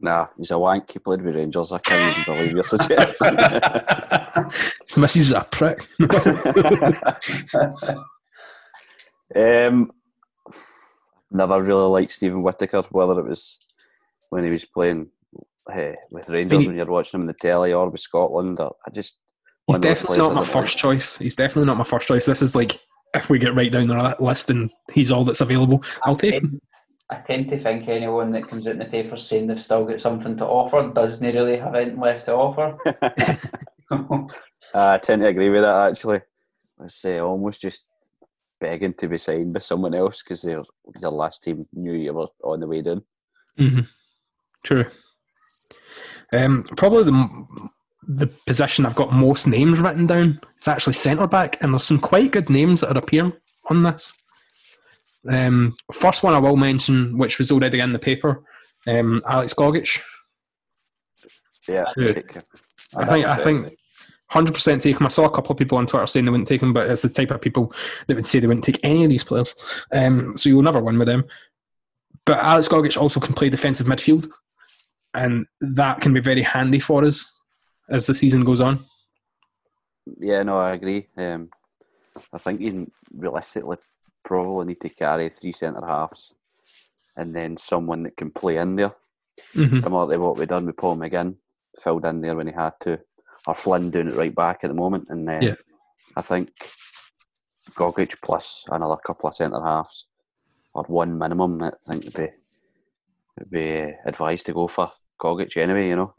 Nah, 0.00 0.26
he's 0.36 0.50
a 0.50 0.58
wank. 0.58 0.90
He 0.92 0.98
played 0.98 1.22
with 1.22 1.36
Rangers. 1.36 1.72
I 1.72 1.78
can't 1.78 2.18
even 2.18 2.34
believe 2.34 2.52
you're 2.52 2.62
suggesting. 2.62 3.36
His 4.84 4.96
missus 4.96 5.26
is 5.26 5.32
a 5.32 5.46
prick. 5.50 5.88
um, 9.34 9.90
never 11.30 11.60
really 11.62 11.88
liked 11.88 12.10
Steven 12.10 12.42
Whittaker, 12.42 12.82
whether 12.90 13.18
it 13.20 13.28
was 13.28 13.58
when 14.30 14.44
he 14.44 14.50
was 14.50 14.64
playing 14.64 15.08
eh, 15.72 15.94
with 16.10 16.28
Rangers 16.28 16.60
he- 16.60 16.66
when 16.66 16.76
you're 16.76 16.86
watching 16.86 17.18
him 17.18 17.22
in 17.22 17.26
the 17.28 17.34
telly 17.34 17.72
or 17.72 17.88
with 17.88 18.00
Scotland. 18.00 18.60
Or, 18.60 18.74
I 18.86 18.90
just 18.90 19.18
He's 19.66 19.74
one 19.74 19.76
of 19.76 19.82
those 19.82 19.94
definitely 19.94 20.18
not 20.18 20.28
my 20.28 20.42
don't 20.42 20.54
like. 20.54 20.64
first 20.64 20.78
choice. 20.78 21.18
He's 21.18 21.36
definitely 21.36 21.66
not 21.66 21.76
my 21.76 21.84
first 21.84 22.06
choice. 22.06 22.24
This 22.26 22.42
is 22.42 22.54
like 22.54 22.80
if 23.14 23.28
we 23.28 23.38
get 23.38 23.54
right 23.54 23.72
down 23.72 23.88
the 23.88 24.16
list 24.20 24.50
and 24.50 24.70
he's 24.92 25.10
all 25.10 25.24
that's 25.24 25.40
available, 25.40 25.82
I'll 26.04 26.16
take 26.16 26.34
him. 26.34 26.60
I 27.10 27.16
tend 27.16 27.48
to 27.50 27.58
think 27.58 27.88
anyone 27.88 28.32
that 28.32 28.48
comes 28.48 28.66
out 28.66 28.72
in 28.72 28.78
the 28.78 28.84
paper 28.84 29.16
saying 29.16 29.46
they've 29.46 29.60
still 29.60 29.84
got 29.84 30.00
something 30.00 30.36
to 30.38 30.44
offer 30.44 30.90
doesn't 30.92 31.24
really 31.24 31.56
have 31.56 31.74
anything 31.74 32.00
left 32.00 32.24
to 32.26 32.34
offer. 32.34 32.76
I 34.74 34.98
tend 34.98 35.22
to 35.22 35.28
agree 35.28 35.50
with 35.50 35.62
that 35.62 35.90
actually. 35.90 36.20
I 36.82 36.88
say 36.88 37.18
almost 37.18 37.60
just 37.60 37.86
begging 38.60 38.94
to 38.94 39.08
be 39.08 39.18
signed 39.18 39.52
by 39.52 39.60
someone 39.60 39.94
else 39.94 40.22
because 40.22 40.42
their 40.42 40.62
their 41.00 41.10
last 41.10 41.42
team 41.42 41.66
knew 41.72 41.92
you 41.92 42.12
were 42.12 42.28
on 42.44 42.60
the 42.60 42.66
way 42.66 42.82
down. 42.82 43.02
hmm 43.56 43.80
True. 44.64 44.86
Um, 46.32 46.64
probably 46.76 47.04
the 47.04 47.46
the 48.08 48.26
position 48.46 48.86
I've 48.86 48.94
got 48.94 49.12
most 49.12 49.46
names 49.46 49.80
written 49.80 50.06
down 50.06 50.40
is 50.60 50.68
actually 50.68 50.94
centre 50.94 51.26
back, 51.26 51.62
and 51.62 51.72
there's 51.72 51.84
some 51.84 51.98
quite 51.98 52.32
good 52.32 52.50
names 52.50 52.80
that 52.80 52.94
are 52.94 52.98
appearing 52.98 53.32
on 53.70 53.82
this. 53.82 54.14
Um, 55.28 55.76
first 55.92 56.22
one 56.22 56.34
I 56.34 56.38
will 56.38 56.56
mention, 56.56 57.18
which 57.18 57.38
was 57.38 57.50
already 57.50 57.80
in 57.80 57.92
the 57.92 57.98
paper, 57.98 58.44
um, 58.86 59.22
Alex 59.26 59.54
Gogic. 59.54 60.00
Yeah, 61.68 61.84
take. 61.98 62.36
I 62.96 63.04
think 63.04 63.26
I 63.26 63.36
think 63.36 63.76
hundred 64.28 64.54
percent 64.54 64.82
take 64.82 64.98
him. 64.98 65.06
I 65.06 65.10
saw 65.10 65.24
a 65.24 65.30
couple 65.30 65.52
of 65.52 65.58
people 65.58 65.78
on 65.78 65.86
Twitter 65.86 66.06
saying 66.06 66.24
they 66.24 66.30
wouldn't 66.30 66.48
take 66.48 66.62
him, 66.62 66.72
but 66.72 66.90
it's 66.90 67.02
the 67.02 67.08
type 67.08 67.30
of 67.30 67.40
people 67.40 67.72
that 68.06 68.14
would 68.14 68.26
say 68.26 68.40
they 68.40 68.46
wouldn't 68.46 68.64
take 68.64 68.80
any 68.82 69.04
of 69.04 69.10
these 69.10 69.24
players. 69.24 69.54
Um, 69.92 70.36
so 70.36 70.48
you'll 70.48 70.62
never 70.62 70.80
win 70.80 70.98
with 70.98 71.08
them. 71.08 71.24
But 72.24 72.38
Alex 72.38 72.68
Gogic 72.68 73.00
also 73.00 73.20
can 73.20 73.34
play 73.34 73.50
defensive 73.50 73.86
midfield, 73.86 74.28
and 75.14 75.46
that 75.60 76.00
can 76.00 76.12
be 76.12 76.20
very 76.20 76.42
handy 76.42 76.80
for 76.80 77.04
us 77.04 77.32
as 77.88 78.06
the 78.06 78.14
season 78.14 78.44
goes 78.44 78.60
on. 78.60 78.84
Yeah, 80.18 80.42
no, 80.42 80.58
I 80.58 80.72
agree. 80.72 81.08
Um, 81.16 81.50
I 82.32 82.38
think 82.38 82.60
you 82.60 82.90
realistically 83.14 83.76
probably 84.24 84.66
need 84.66 84.80
to 84.80 84.88
carry 84.88 85.28
three 85.28 85.52
centre 85.52 85.86
halves 85.86 86.34
and 87.16 87.34
then 87.34 87.56
someone 87.56 88.02
that 88.02 88.16
can 88.16 88.30
play 88.30 88.56
in 88.56 88.76
there. 88.76 88.94
Mhm. 89.54 89.82
Similar 89.82 90.14
to 90.14 90.20
what 90.20 90.38
we 90.38 90.46
done 90.46 90.66
with 90.66 90.76
Paul 90.76 90.96
McGinn, 90.96 91.36
filled 91.80 92.04
in 92.04 92.20
there 92.20 92.34
when 92.34 92.48
he 92.48 92.52
had 92.52 92.72
to, 92.80 93.00
or 93.46 93.54
Flynn 93.54 93.90
doing 93.90 94.08
it 94.08 94.14
right 94.14 94.34
back 94.34 94.60
at 94.62 94.68
the 94.68 94.74
moment. 94.74 95.08
And 95.08 95.28
uh, 95.28 95.38
Yeah. 95.40 95.54
I 96.16 96.22
think 96.22 96.50
Gogic 97.72 98.20
plus 98.22 98.64
another 98.70 98.96
couple 98.96 99.28
of 99.28 99.34
centre 99.34 99.62
halves, 99.62 100.06
or 100.74 100.84
one 100.84 101.18
minimum, 101.18 101.62
I 101.62 101.72
think 101.88 102.04
would 102.04 102.14
be, 102.14 102.28
would 103.38 103.50
be 103.50 103.94
advised 104.06 104.46
to 104.46 104.52
go 104.52 104.68
for 104.68 104.90
Gogic 105.20 105.56
anyway. 105.56 105.88
You 105.88 105.96
know, 105.96 106.14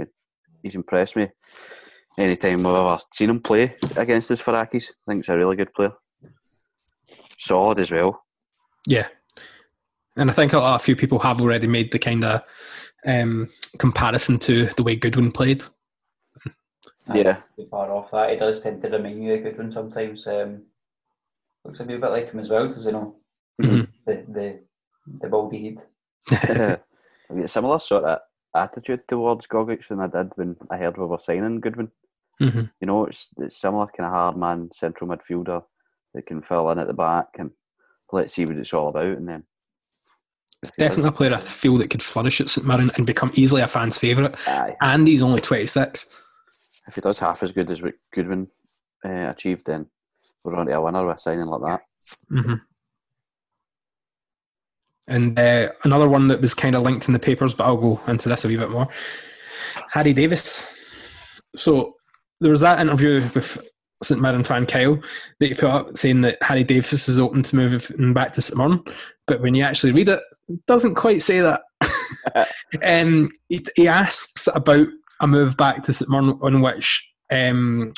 he's 0.61 0.75
impressed 0.75 1.15
me 1.15 1.29
anytime 2.17 2.65
I've 2.65 2.75
ever 2.75 2.99
seen 3.13 3.29
him 3.29 3.41
play 3.41 3.75
against 3.95 4.29
his 4.29 4.41
Farakis. 4.41 4.89
I 4.89 4.93
think 5.05 5.25
he's 5.25 5.29
a 5.29 5.37
really 5.37 5.55
good 5.55 5.73
player. 5.73 5.93
Solid 7.39 7.79
as 7.79 7.91
well. 7.91 8.23
Yeah, 8.87 9.07
and 10.15 10.29
I 10.29 10.33
think 10.33 10.53
a, 10.53 10.59
a 10.59 10.79
few 10.79 10.95
people 10.95 11.19
have 11.19 11.41
already 11.41 11.67
made 11.67 11.91
the 11.91 11.99
kind 11.99 12.23
of 12.23 12.41
um, 13.05 13.47
comparison 13.77 14.39
to 14.39 14.65
the 14.65 14.83
way 14.83 14.95
Goodwin 14.95 15.31
played. 15.31 15.63
Yeah. 17.13 17.41
Be 17.55 17.67
far 17.69 17.91
off 17.91 18.11
that. 18.11 18.31
He 18.31 18.35
does 18.37 18.61
tend 18.61 18.81
to 18.81 18.89
remind 18.89 19.23
you 19.23 19.33
of 19.35 19.43
Goodwin 19.43 19.71
sometimes. 19.71 20.27
Um, 20.27 20.63
looks 21.63 21.79
a 21.79 21.85
bit 21.85 22.01
like 22.01 22.31
him 22.31 22.39
as 22.39 22.49
well, 22.49 22.67
does 22.67 22.85
he 22.85 22.91
know? 22.91 23.15
Mhm. 23.61 23.87
The 24.05 24.25
the 24.29 24.59
the 25.21 25.29
baldy 25.29 25.65
head. 25.69 25.85
I've 26.31 26.47
got 27.29 27.39
a 27.43 27.47
similar 27.47 27.79
sort 27.79 28.03
of 28.03 28.19
attitude 28.55 29.01
towards 29.07 29.47
Gogic 29.47 29.87
than 29.87 29.99
I 30.01 30.07
did 30.07 30.31
when 30.35 30.55
I 30.69 30.77
heard 30.77 30.97
we 30.97 31.05
were 31.05 31.19
signing 31.19 31.59
Goodwin. 31.59 31.91
hmm 32.39 32.65
You 32.81 32.87
know, 32.87 33.05
it's, 33.05 33.29
it's 33.37 33.59
similar 33.61 33.87
kind 33.87 34.07
of 34.07 34.13
hard 34.13 34.37
man 34.37 34.69
central 34.73 35.09
midfielder 35.09 35.63
that 36.13 36.25
can 36.25 36.41
fill 36.41 36.69
in 36.71 36.79
at 36.79 36.87
the 36.87 36.93
back 36.93 37.27
and 37.37 37.51
let's 38.11 38.33
see 38.33 38.45
what 38.45 38.57
it's 38.57 38.73
all 38.73 38.89
about. 38.89 39.17
And 39.17 39.27
then 39.27 39.43
it's 40.63 40.71
he 40.75 40.83
Definitely 40.83 41.09
a 41.09 41.11
player 41.11 41.33
I 41.33 41.39
feel 41.39 41.77
that 41.77 41.89
could 41.89 42.03
flourish 42.03 42.41
at 42.41 42.49
St 42.49 42.65
Mirren 42.65 42.91
and 42.95 43.05
become 43.05 43.31
easily 43.35 43.61
a 43.61 43.67
fan's 43.67 43.97
favourite. 43.97 44.35
Aye. 44.47 44.75
And 44.81 45.07
he's 45.07 45.21
only 45.21 45.41
26. 45.41 46.05
If 46.87 46.95
he 46.95 47.01
does 47.01 47.19
half 47.19 47.43
as 47.43 47.51
good 47.51 47.69
as 47.69 47.81
what 47.81 47.95
Goodwin 48.13 48.47
uh, 49.05 49.29
achieved, 49.29 49.65
then 49.65 49.87
we're 50.43 50.55
on 50.55 50.67
to 50.67 50.73
a 50.73 50.81
winner 50.81 51.05
with 51.05 51.19
signing 51.19 51.45
like 51.45 51.61
that. 51.61 51.81
hmm 52.29 52.53
And 55.07 55.37
uh, 55.37 55.71
another 55.83 56.07
one 56.07 56.27
that 56.29 56.41
was 56.41 56.53
kind 56.53 56.75
of 56.75 56.83
linked 56.83 57.07
in 57.07 57.13
the 57.13 57.19
papers, 57.19 57.53
but 57.53 57.65
I'll 57.65 57.77
go 57.77 58.01
into 58.07 58.29
this 58.29 58.45
a 58.45 58.47
wee 58.47 58.57
bit 58.57 58.71
more. 58.71 58.87
Harry 59.91 60.13
Davis. 60.13 60.73
So 61.55 61.95
there 62.39 62.51
was 62.51 62.61
that 62.61 62.79
interview 62.79 63.21
with 63.33 63.57
St 64.03 64.21
Mirren 64.21 64.43
fan 64.43 64.65
Kyle 64.65 64.99
that 65.39 65.47
he 65.47 65.53
put 65.53 65.69
up 65.69 65.97
saying 65.97 66.21
that 66.21 66.37
Harry 66.41 66.63
Davis 66.63 67.09
is 67.09 67.19
open 67.19 67.43
to 67.43 67.55
moving 67.55 68.13
back 68.13 68.33
to 68.33 68.41
St 68.41 68.57
Mirren, 68.57 68.83
but 69.25 69.41
when 69.41 69.55
you 69.55 69.63
actually 69.63 69.91
read 69.91 70.09
it, 70.09 70.21
it 70.47 70.65
doesn't 70.67 70.95
quite 70.95 71.21
say 71.21 71.41
that. 71.41 71.61
um, 72.83 73.29
he, 73.49 73.65
he 73.75 73.87
asks 73.87 74.47
about 74.53 74.87
a 75.21 75.27
move 75.27 75.57
back 75.57 75.83
to 75.83 75.93
St 75.93 76.09
Mirren, 76.09 76.37
on 76.41 76.61
which 76.61 77.03
um, 77.31 77.93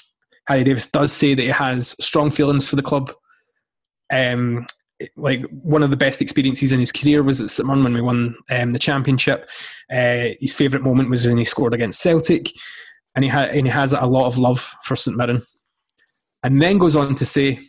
Harry 0.48 0.64
Davis 0.64 0.88
does 0.88 1.12
say 1.12 1.34
that 1.34 1.42
he 1.42 1.50
has 1.50 1.96
strong 2.04 2.32
feelings 2.32 2.68
for 2.68 2.76
the 2.76 2.82
club. 2.82 3.12
Um, 4.12 4.66
like 5.16 5.42
one 5.52 5.84
of 5.84 5.92
the 5.92 5.98
best 5.98 6.22
experiences 6.22 6.72
in 6.72 6.80
his 6.80 6.92
career 6.92 7.24
was 7.24 7.40
at 7.40 7.50
St 7.50 7.68
Mirren 7.68 7.84
when 7.84 7.94
we 7.94 8.02
won 8.02 8.36
um, 8.52 8.72
the 8.72 8.80
championship. 8.80 9.50
Uh, 9.92 10.30
his 10.40 10.54
favourite 10.54 10.84
moment 10.84 11.10
was 11.10 11.26
when 11.26 11.38
he 11.38 11.46
scored 11.46 11.74
against 11.74 12.02
Celtic, 12.02 12.52
and 13.16 13.24
he 13.24 13.30
had 13.30 13.50
and 13.50 13.66
he 13.66 13.72
has 13.72 13.94
a 13.94 14.06
lot 14.06 14.26
of 14.26 14.38
love 14.38 14.60
for 14.84 14.96
St 14.96 15.16
Mirren. 15.16 15.42
And 16.44 16.62
then 16.62 16.78
goes 16.78 16.96
on 16.96 17.16
to 17.16 17.26
say, 17.26 17.60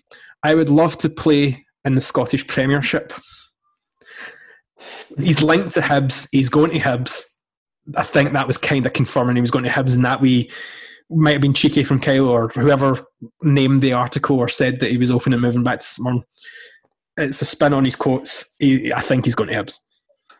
"I 0.42 0.54
would 0.54 0.68
love 0.68 0.96
to 0.98 1.10
play 1.10 1.64
in 1.84 1.94
the 1.94 2.00
Scottish 2.00 2.46
Premiership." 2.46 3.12
He's 5.18 5.42
linked 5.42 5.74
to 5.74 5.80
Hibs. 5.80 6.28
He's 6.32 6.48
going 6.48 6.70
to 6.70 6.78
Hibs. 6.78 7.24
I 7.96 8.02
think 8.04 8.32
that 8.32 8.46
was 8.46 8.58
kind 8.58 8.86
of 8.86 8.92
confirming 8.92 9.36
he 9.36 9.40
was 9.40 9.50
going 9.50 9.64
to 9.64 9.70
Hibs, 9.70 9.94
and 9.94 10.04
that 10.04 10.20
we 10.20 10.50
might 11.08 11.32
have 11.32 11.40
been 11.40 11.54
cheeky 11.54 11.82
from 11.82 12.00
Kyle 12.00 12.28
or 12.28 12.48
whoever 12.48 13.04
named 13.42 13.82
the 13.82 13.92
article 13.92 14.38
or 14.38 14.48
said 14.48 14.80
that 14.80 14.90
he 14.90 14.96
was 14.96 15.10
open 15.10 15.32
and 15.32 15.42
moving 15.42 15.64
back 15.64 15.80
to 15.80 15.86
St 15.86 16.24
It's 17.16 17.42
a 17.42 17.44
spin 17.44 17.72
on 17.72 17.84
his 17.84 17.96
quotes. 17.96 18.54
He, 18.58 18.92
I 18.92 19.00
think 19.00 19.24
he's 19.24 19.34
going 19.34 19.50
to 19.50 19.56
Hibs. 19.56 19.78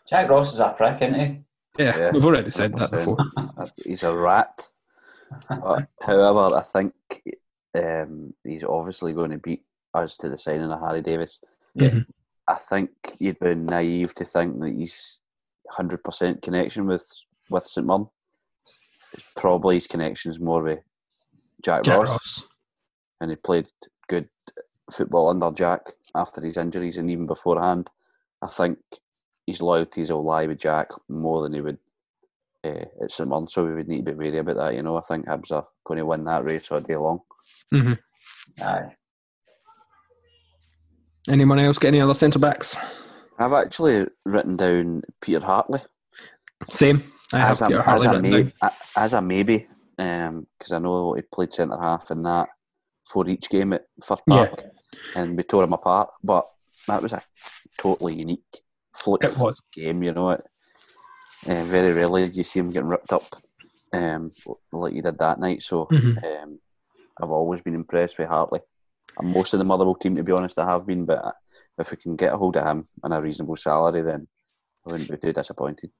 Jack 0.09 0.29
Ross 0.29 0.53
is 0.53 0.61
a 0.61 0.70
prick, 0.76 1.03
isn't 1.03 1.14
he? 1.14 1.40
Yeah, 1.79 1.98
Yeah, 1.98 2.11
we've 2.12 2.24
already 2.24 2.50
said 2.50 2.72
that 2.74 2.90
before. 2.90 3.16
He's 3.85 4.03
a 4.03 4.14
rat. 4.14 4.68
However, 5.48 6.57
I 6.57 6.62
think 6.62 6.92
um, 7.76 8.35
he's 8.44 8.64
obviously 8.64 9.12
going 9.12 9.31
to 9.31 9.38
beat 9.38 9.62
us 9.94 10.16
to 10.18 10.29
the 10.29 10.38
signing 10.38 10.70
of 10.70 10.81
Harry 10.81 11.03
Davis. 11.03 11.40
Mhm. 11.76 12.07
I 12.48 12.55
think 12.55 12.90
you'd 13.18 13.38
be 13.38 13.55
naive 13.55 14.14
to 14.16 14.24
think 14.24 14.61
that 14.61 14.72
he's 14.72 15.20
100% 15.72 16.42
connection 16.42 16.87
with, 16.87 17.09
with 17.51 17.67
St 17.67 17.87
Mirren. 17.87 18.07
Probably 19.37 19.75
his 19.77 19.87
connection's 19.87 20.39
more 20.41 20.63
with 20.63 20.79
Jack, 21.63 21.83
Jack 21.83 21.99
Ross, 21.99 22.09
Ross. 22.09 22.42
and 23.21 23.31
he 23.31 23.37
played 23.37 23.67
good 24.09 24.29
football 24.92 25.29
under 25.29 25.51
Jack 25.51 25.81
after 26.15 26.40
his 26.40 26.57
injuries 26.57 26.96
and 26.96 27.11
even 27.11 27.27
beforehand. 27.27 27.90
I 28.42 28.46
think 28.46 28.79
his 29.46 29.61
loyalties 29.61 30.11
will 30.11 30.25
lie 30.25 30.46
with 30.46 30.59
Jack 30.59 30.88
more 31.09 31.42
than 31.42 31.53
he 31.53 31.61
would 31.61 31.79
uh, 32.65 32.85
at 33.03 33.11
St 33.11 33.29
Mirren, 33.29 33.48
so 33.48 33.65
we 33.65 33.75
would 33.75 33.88
need 33.88 34.07
to 34.07 34.13
be 34.13 34.17
wary 34.19 34.38
about 34.38 34.57
that. 34.57 34.75
You 34.75 34.83
know, 34.83 34.96
I 34.96 35.03
think 35.03 35.27
Hibs 35.27 35.51
are 35.51 35.67
going 35.85 35.98
to 35.98 36.07
win 36.07 36.25
that 36.25 36.44
race 36.44 36.71
all 36.71 36.81
day 36.81 36.96
long. 36.96 37.21
hmm 37.71 37.92
Aye. 38.63 38.94
Anyone 41.29 41.59
else 41.59 41.79
get 41.79 41.88
any 41.88 42.01
other 42.01 42.15
centre 42.15 42.38
backs? 42.38 42.77
I've 43.38 43.53
actually 43.53 44.07
written 44.25 44.57
down 44.57 45.03
Peter 45.21 45.40
Hartley 45.44 45.81
Same. 46.71 47.03
I 47.33 47.50
as, 47.50 47.60
a, 47.62 47.66
as, 47.87 48.04
a, 48.06 48.20
may, 48.22 48.52
as 48.96 49.12
a 49.12 49.22
maybe, 49.22 49.68
because 49.96 50.72
I 50.72 50.78
know 50.78 51.14
he 51.14 51.22
played 51.22 51.54
centre 51.54 51.81
half 51.81 52.10
in 52.10 52.22
that 52.24 52.48
for 53.06 53.28
each 53.28 53.48
game 53.48 53.72
at 53.72 53.85
Fir 54.02 54.16
Yeah. 54.26 54.46
Park, 54.46 54.62
and 55.14 55.37
we 55.37 55.42
tore 55.44 55.64
him 55.64 55.72
apart. 55.72 56.08
But 56.22 56.44
that 56.88 57.02
was 57.02 57.12
a 57.12 57.22
totally 57.78 58.14
unique 58.14 58.62
was. 59.38 59.60
game, 59.72 60.02
you 60.02 60.12
know. 60.12 60.31
It, 60.31 60.44
Uh, 61.48 61.64
very 61.64 61.90
rarely 61.94 62.28
do 62.28 62.37
you 62.37 62.42
see 62.42 62.60
him 62.60 62.68
getting 62.68 62.88
ripped 62.90 63.14
up 63.14 63.22
um, 63.94 64.31
like 64.72 64.92
he 64.92 65.00
did 65.00 65.18
that 65.18 65.40
night. 65.40 65.62
So 65.62 65.87
Mhm. 65.87 66.22
um, 66.22 66.60
I've 67.20 67.31
always 67.31 67.62
been 67.62 67.74
impressed 67.74 68.18
with 68.18 68.28
Hartley. 68.28 68.60
And 69.18 69.33
most 69.33 69.54
of 69.54 69.58
the 69.58 69.64
Motherwell 69.64 69.94
team, 69.94 70.14
to 70.16 70.22
be 70.22 70.33
honest, 70.33 70.58
I 70.58 70.70
have 70.70 70.87
been. 70.87 71.06
But 71.06 71.37
if 71.78 71.90
we 71.90 71.96
can 71.96 72.14
get 72.14 72.35
a 72.35 72.37
hold 72.37 72.56
of 72.58 72.66
him 72.66 72.88
and 73.02 73.14
a 73.14 73.22
reasonable 73.22 73.56
salary, 73.56 74.02
then 74.02 74.28
I 74.85 74.90
wouldn't 74.92 75.10
be 75.10 75.16
too 75.16 75.33
disappointed. 75.33 75.90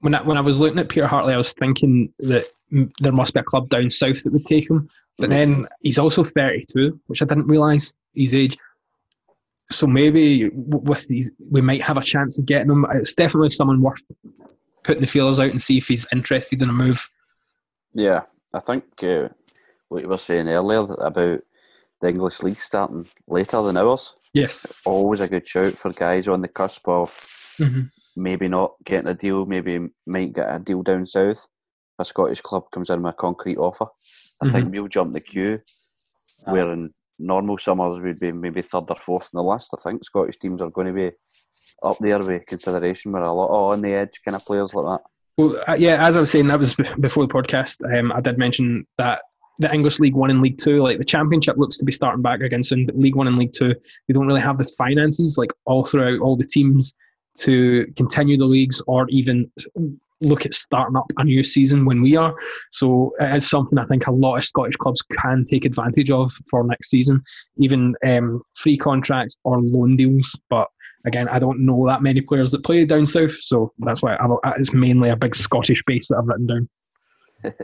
When 0.00 0.14
I, 0.14 0.22
when 0.22 0.36
I 0.38 0.40
was 0.40 0.60
looking 0.60 0.78
at 0.78 0.88
Peter 0.88 1.06
Hartley, 1.06 1.34
I 1.34 1.38
was 1.38 1.52
thinking 1.52 2.12
that 2.20 2.44
mm, 2.72 2.90
there 3.00 3.12
must 3.12 3.34
be 3.34 3.40
a 3.40 3.44
club 3.44 3.68
down 3.68 3.90
south 3.90 4.22
that 4.22 4.32
would 4.32 4.46
take 4.46 4.68
him. 4.68 4.88
But 5.18 5.28
Mhm. 5.28 5.32
then 5.32 5.66
he's 5.82 5.98
also 5.98 6.24
32, 6.24 6.98
which 7.06 7.20
I 7.22 7.26
didn't 7.26 7.46
realise 7.48 7.92
his 8.14 8.34
age. 8.34 8.56
So 9.70 9.86
maybe 9.86 10.48
with 10.52 11.06
these, 11.06 11.30
we 11.50 11.60
might 11.60 11.82
have 11.82 11.96
a 11.98 12.02
chance 12.02 12.38
of 12.38 12.46
getting 12.46 12.70
him. 12.70 12.86
It's 12.94 13.14
definitely 13.14 13.50
someone 13.50 13.80
worth 13.82 14.02
putting 14.82 15.02
the 15.02 15.06
feelers 15.06 15.38
out 15.38 15.50
and 15.50 15.60
see 15.62 15.78
if 15.78 15.86
he's 15.88 16.06
interested 16.12 16.60
in 16.62 16.70
a 16.70 16.72
move. 16.72 17.06
Yeah, 17.94 18.22
I 18.54 18.60
think 18.60 18.84
uh, 19.02 19.28
what 19.88 20.02
you 20.02 20.08
were 20.08 20.18
saying 20.18 20.48
earlier 20.48 20.80
about 20.94 21.40
the 22.00 22.08
English 22.08 22.42
league 22.42 22.60
starting 22.62 23.06
later 23.28 23.60
than 23.62 23.76
ours, 23.76 24.14
Yes. 24.32 24.66
always 24.86 25.20
a 25.20 25.28
good 25.28 25.46
shout 25.46 25.74
for 25.74 25.92
guys 25.92 26.26
on 26.28 26.40
the 26.40 26.48
cusp 26.48 26.88
of 26.88 27.10
Mhm. 27.58 27.90
Maybe 28.16 28.48
not 28.48 28.74
getting 28.84 29.08
a 29.08 29.14
deal, 29.14 29.46
maybe 29.46 29.88
might 30.06 30.32
get 30.32 30.54
a 30.54 30.58
deal 30.58 30.82
down 30.82 31.06
south. 31.06 31.46
A 31.98 32.04
Scottish 32.04 32.40
club 32.40 32.64
comes 32.72 32.90
in 32.90 33.02
with 33.02 33.14
a 33.14 33.16
concrete 33.16 33.58
offer. 33.58 33.86
I 34.42 34.50
think 34.50 34.72
we'll 34.72 34.88
jump 34.88 35.12
the 35.12 35.20
queue, 35.20 35.60
where 36.46 36.72
in 36.72 36.94
normal 37.18 37.58
summers 37.58 38.00
we'd 38.00 38.18
be 38.18 38.32
maybe 38.32 38.62
third 38.62 38.84
or 38.88 38.96
fourth 38.96 39.28
in 39.32 39.36
the 39.36 39.42
list. 39.42 39.74
I 39.76 39.82
think 39.82 40.04
Scottish 40.04 40.38
teams 40.38 40.62
are 40.62 40.70
going 40.70 40.86
to 40.86 40.92
be 40.94 41.10
up 41.82 41.98
there 41.98 42.18
with 42.18 42.46
consideration 42.46 43.12
with 43.12 43.22
a 43.22 43.32
lot 43.32 43.48
of 43.48 43.72
on 43.72 43.82
the 43.82 43.92
edge 43.92 44.20
kind 44.24 44.34
of 44.34 44.44
players 44.44 44.72
like 44.72 44.86
that. 44.86 45.10
Well, 45.36 45.62
uh, 45.68 45.74
yeah, 45.74 46.06
as 46.06 46.16
I 46.16 46.20
was 46.20 46.30
saying, 46.30 46.48
that 46.48 46.58
was 46.58 46.74
before 47.00 47.26
the 47.26 47.32
podcast. 47.32 47.82
Um, 47.98 48.12
I 48.12 48.20
did 48.20 48.38
mention 48.38 48.86
that 48.98 49.22
the 49.58 49.72
English 49.72 49.98
League 50.00 50.14
One 50.14 50.30
and 50.30 50.40
League 50.42 50.58
Two, 50.58 50.82
like 50.82 50.98
the 50.98 51.04
Championship, 51.04 51.56
looks 51.58 51.76
to 51.78 51.84
be 51.84 51.92
starting 51.92 52.22
back 52.22 52.40
again 52.40 52.62
soon. 52.62 52.86
But 52.86 52.98
League 52.98 53.14
One 53.14 53.26
and 53.26 53.38
League 53.38 53.52
Two, 53.52 53.74
they 54.08 54.12
don't 54.12 54.26
really 54.26 54.40
have 54.40 54.58
the 54.58 54.70
finances, 54.76 55.36
like 55.38 55.50
all 55.66 55.84
throughout 55.84 56.20
all 56.20 56.36
the 56.36 56.46
teams, 56.46 56.94
to 57.42 57.86
continue 57.96 58.36
the 58.36 58.44
leagues 58.44 58.82
or 58.86 59.08
even 59.08 59.50
look 60.20 60.44
at 60.44 60.54
starting 60.54 60.96
up 60.96 61.10
a 61.16 61.24
new 61.24 61.42
season 61.42 61.84
when 61.84 62.02
we 62.02 62.16
are. 62.16 62.34
So 62.72 63.14
it 63.20 63.34
is 63.36 63.48
something 63.48 63.78
I 63.78 63.86
think 63.86 64.06
a 64.06 64.12
lot 64.12 64.36
of 64.36 64.44
Scottish 64.44 64.76
clubs 64.76 65.02
can 65.02 65.44
take 65.44 65.64
advantage 65.64 66.10
of 66.10 66.32
for 66.48 66.64
next 66.64 66.90
season, 66.90 67.22
even 67.56 67.94
um, 68.06 68.42
free 68.54 68.76
contracts 68.76 69.36
or 69.44 69.60
loan 69.60 69.96
deals. 69.96 70.38
But 70.48 70.68
again, 71.04 71.28
I 71.28 71.38
don't 71.38 71.60
know 71.60 71.86
that 71.86 72.02
many 72.02 72.20
players 72.20 72.50
that 72.52 72.64
play 72.64 72.84
down 72.84 73.06
south, 73.06 73.34
so 73.40 73.72
that's 73.78 74.02
why 74.02 74.16
I've, 74.16 74.30
it's 74.58 74.74
mainly 74.74 75.08
a 75.10 75.16
big 75.16 75.34
Scottish 75.34 75.82
base 75.86 76.08
that 76.08 76.18
I've 76.18 76.26
written 76.26 76.46
down. 76.46 76.68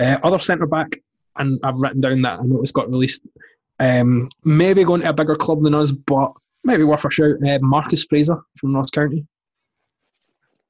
uh, 0.00 0.18
other 0.22 0.38
centre 0.38 0.66
back, 0.66 1.00
and 1.36 1.60
I've 1.64 1.78
written 1.78 2.00
down 2.00 2.22
that 2.22 2.40
I 2.40 2.44
noticed 2.44 2.74
got 2.74 2.90
released. 2.90 3.26
Um, 3.80 4.28
maybe 4.44 4.84
going 4.84 5.00
to 5.02 5.08
a 5.08 5.12
bigger 5.12 5.34
club 5.36 5.62
than 5.62 5.74
us, 5.74 5.90
but 5.90 6.32
maybe 6.64 6.84
worth 6.84 7.04
a 7.04 7.10
shout. 7.10 7.36
Uh, 7.46 7.58
Marcus 7.60 8.04
Fraser 8.04 8.38
from 8.58 8.74
Ross 8.74 8.90
County. 8.90 9.26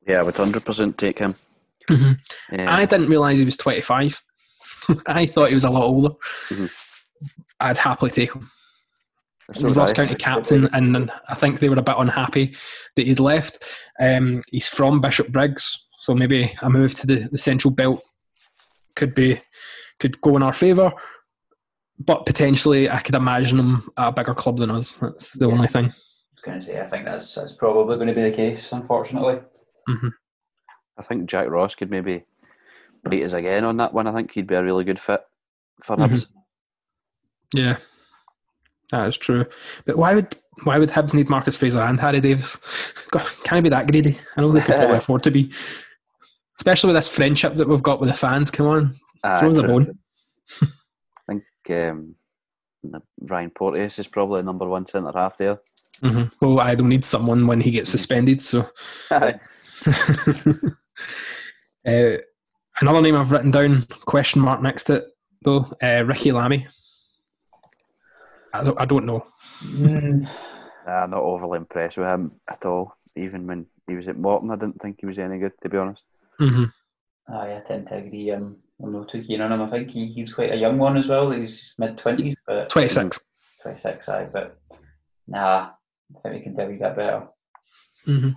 Yeah, 0.07 0.20
I 0.20 0.22
would 0.22 0.34
hundred 0.34 0.64
percent 0.64 0.99
take 0.99 1.18
him. 1.18 1.34
Mhm. 1.90 2.18
Um, 2.53 2.68
I 2.68 2.84
didn't 2.86 3.09
realise 3.09 3.38
he 3.38 3.45
was 3.45 3.57
25. 3.57 4.22
I 5.07 5.26
thought 5.26 5.49
he 5.49 5.55
was 5.55 5.64
a 5.64 5.70
lot 5.70 5.82
older. 5.84 6.14
Mhm. 6.49 6.70
I'd 7.61 7.78
happily 7.78 8.11
take 8.11 8.32
him. 8.34 8.49
so 9.53 9.61
He 9.61 9.64
was 9.66 9.74
would 9.74 9.76
Ross 9.80 9.90
I. 9.90 9.95
County 9.95 10.14
captain, 10.14 10.68
and 10.72 11.11
I 11.28 11.34
think 11.34 11.61
they 11.61 11.68
were 11.68 11.78
a 11.78 11.82
bit 11.82 11.95
unhappy 11.99 12.57
that 12.97 13.07
he'd 13.07 13.20
left. 13.20 13.64
Um, 14.01 14.42
he's 14.51 14.68
from 14.68 15.01
Bishopbriggs, 15.01 15.78
so 16.01 16.14
maybe 16.14 16.53
a 16.62 16.68
move 16.70 16.95
to 16.97 17.07
the, 17.07 17.28
the 17.30 17.38
Central 17.38 17.70
Belt 17.70 18.03
could 18.97 19.14
be 19.14 19.40
could 20.01 20.20
go 20.20 20.36
in 20.36 20.42
our 20.42 20.53
favour. 20.53 20.92
But 21.99 22.26
potentially, 22.26 22.90
I 22.90 22.99
could 23.01 23.14
imagine 23.14 23.59
him 23.59 23.88
at 23.97 24.09
a 24.09 24.12
bigger 24.12 24.34
club 24.34 24.59
than 24.59 24.70
us. 24.70 24.92
That's 24.99 25.30
the 25.32 25.47
only 25.47 25.68
thing. 25.68 25.84
I 25.86 25.88
was 25.88 26.40
going 26.45 26.59
to 26.59 26.64
say, 26.64 26.80
I 26.80 26.86
think 26.88 27.05
that's 27.05 27.34
that's 27.34 27.53
probably 27.53 27.97
going 27.97 28.09
to 28.09 28.14
be 28.14 28.22
the 28.22 28.32
case, 28.34 28.72
unfortunately. 28.72 29.40
I 30.99 31.03
think 31.03 31.26
Jack 31.26 31.49
Ross 31.49 31.74
could 31.74 31.90
maybe 31.90 32.24
beat 33.09 33.24
us 33.24 33.32
again 33.32 33.64
on 33.64 33.76
that 33.78 33.92
one. 33.95 34.07
I 34.07 34.12
think 34.12 34.32
he'd 34.32 34.47
be 34.47 34.55
a 34.55 34.62
really 34.62 34.84
good 34.84 35.01
fit 35.01 35.20
for 35.82 35.97
Mhm. 35.97 36.09
Hibs. 36.09 36.26
Yeah, 37.53 37.76
that 38.90 39.07
is 39.09 39.16
true. 39.16 39.47
But 39.86 39.97
why 39.97 40.14
would 40.14 40.36
why 40.64 40.78
would 40.78 40.90
Hibs 40.90 41.14
need 41.14 41.28
Marcus 41.28 41.57
Fraser 41.57 41.82
and 41.82 41.99
Harry 42.01 42.20
Davis? 42.20 42.57
God, 43.11 43.26
Can 43.45 43.59
I 43.59 43.61
be 43.61 43.68
that 43.68 43.90
greedy? 43.90 44.18
I 44.36 44.40
know 44.40 44.51
they 44.53 44.61
could 44.61 44.76
probably 44.76 44.97
afford 44.99 45.22
to 45.24 45.30
be, 45.30 45.53
especially 46.59 46.88
with 46.88 46.97
this 46.97 47.09
friendship 47.09 47.55
that 47.57 47.68
we've 47.68 47.82
got 47.82 48.01
with 48.01 48.09
the 48.09 48.16
fans. 48.16 48.51
Come 48.51 48.66
on, 48.66 48.95
Aye, 49.22 49.38
throw 49.40 49.51
us 49.51 49.57
a 49.59 49.62
bone. 49.62 49.99
I 51.70 51.88
um, 51.88 52.14
Ryan 53.20 53.50
Porteous 53.50 53.98
is 53.98 54.06
probably 54.06 54.40
the 54.40 54.46
number 54.46 54.66
one 54.68 54.86
centre 54.86 55.12
half 55.14 55.36
there. 55.38 55.60
hmm 56.00 56.24
Well, 56.40 56.60
I 56.60 56.74
don't 56.74 56.88
need 56.88 57.04
someone 57.04 57.46
when 57.46 57.60
he 57.60 57.70
gets 57.70 57.90
suspended. 57.90 58.42
So, 58.42 58.68
uh, 59.10 59.30
another 62.80 63.02
name 63.02 63.16
I've 63.16 63.30
written 63.30 63.50
down 63.50 63.82
question 64.04 64.42
mark 64.42 64.60
next 64.62 64.84
to 64.84 64.94
it 64.94 65.06
though. 65.42 65.66
Uh, 65.82 66.04
Ricki 66.04 66.32
Lamie. 66.32 66.66
I 68.52 68.62
don't, 68.62 68.80
I 68.80 68.84
don't 68.84 69.06
know. 69.06 69.26
Mm, 69.62 70.28
Nah, 70.86 70.92
I'm 71.04 71.10
not 71.10 71.22
overly 71.22 71.56
impressed 71.56 71.96
with 71.96 72.06
him 72.06 72.32
at 72.48 72.64
all. 72.66 72.96
Even 73.16 73.46
when 73.46 73.66
he 73.88 73.94
was 73.94 74.06
at 74.06 74.16
Morton, 74.18 74.50
I 74.50 74.56
didn't 74.56 74.80
think 74.82 74.98
he 75.00 75.06
was 75.06 75.18
any 75.18 75.38
good, 75.38 75.52
to 75.62 75.68
be 75.68 75.78
honest. 75.78 76.04
hmm 76.38 76.64
aye, 77.28 77.56
I 77.56 77.62
tend 77.66 77.88
to 77.88 77.96
agree. 77.96 78.30
Um, 78.30 78.58
I'm 78.82 78.92
not 78.92 79.08
too 79.08 79.22
keen 79.22 79.40
on 79.40 79.52
him. 79.52 79.62
I 79.62 79.70
think 79.70 79.90
he, 79.90 80.06
he's 80.06 80.32
quite 80.32 80.52
a 80.52 80.56
young 80.56 80.78
one 80.78 80.96
as 80.96 81.08
well. 81.08 81.30
He's 81.30 81.74
mid 81.78 81.98
twenties, 81.98 82.36
but 82.46 82.68
Twenty 82.70 82.88
six. 82.88 83.20
26, 83.62 84.08
aye. 84.08 84.28
But 84.32 84.58
nah, 85.26 85.70
I 86.16 86.20
think 86.22 86.34
we 86.34 86.40
can 86.40 86.56
do 86.56 86.62
a 86.62 86.66
wee 86.66 86.76
bit 86.76 86.96
better. 86.96 87.22
Mm-hmm. 88.06 88.30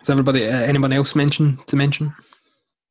Does 0.00 0.10
everybody, 0.10 0.46
uh, 0.46 0.60
anyone 0.60 0.92
else 0.92 1.16
mention 1.16 1.58
to 1.66 1.76
mention? 1.76 2.14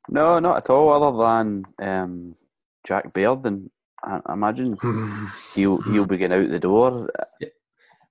No, 0.10 0.40
not 0.40 0.58
at 0.58 0.70
all, 0.70 0.90
other 0.92 1.18
than 1.18 1.64
um, 1.80 2.36
Jack 2.86 3.14
Baird. 3.14 3.46
And 3.46 3.70
I 4.04 4.20
I 4.26 4.34
imagine 4.34 4.78
he'll, 5.56 5.82
he'll 5.84 6.06
be 6.06 6.18
getting 6.18 6.44
out 6.44 6.50
the 6.50 6.60
door. 6.60 7.10
I 7.42 7.48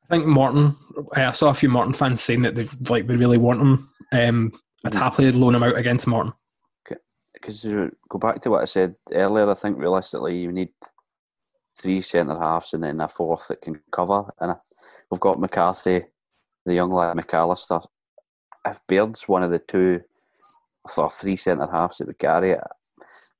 think 0.08 0.26
Morton. 0.26 0.76
I 1.14 1.32
saw 1.32 1.50
a 1.50 1.54
few 1.54 1.68
Morton 1.68 1.92
fans 1.92 2.22
saying 2.22 2.42
that 2.42 2.54
they 2.54 2.66
like 2.88 3.06
they 3.06 3.16
really 3.16 3.38
want 3.38 3.60
him. 3.60 3.88
Um, 4.12 4.52
I'd 4.84 4.94
happily 4.94 5.32
loan 5.32 5.54
him 5.54 5.62
out 5.62 5.76
again 5.76 5.98
to 5.98 6.08
Morton. 6.08 6.32
Because 7.34 7.64
go 8.08 8.18
back 8.18 8.40
to 8.42 8.50
what 8.50 8.62
I 8.62 8.66
said 8.66 8.94
earlier, 9.12 9.50
I 9.50 9.54
think 9.54 9.78
realistically 9.78 10.38
you 10.38 10.52
need 10.52 10.68
three 11.76 12.00
centre 12.00 12.38
halves 12.38 12.72
and 12.74 12.84
then 12.84 13.00
a 13.00 13.08
fourth 13.08 13.48
that 13.48 13.60
can 13.62 13.80
cover. 13.90 14.24
And 14.40 14.54
we've 15.10 15.20
got 15.20 15.40
McCarthy, 15.40 16.04
the 16.64 16.74
young 16.74 16.92
lad 16.92 17.16
McAllister. 17.16 17.84
If 18.64 18.78
Baird's 18.86 19.26
one 19.26 19.42
of 19.42 19.50
the 19.50 19.58
two 19.58 20.02
or 20.96 21.10
three 21.10 21.36
centre 21.36 21.68
halves 21.70 21.98
that 21.98 22.06
would 22.06 22.18
carry 22.18 22.50
it, 22.50 22.60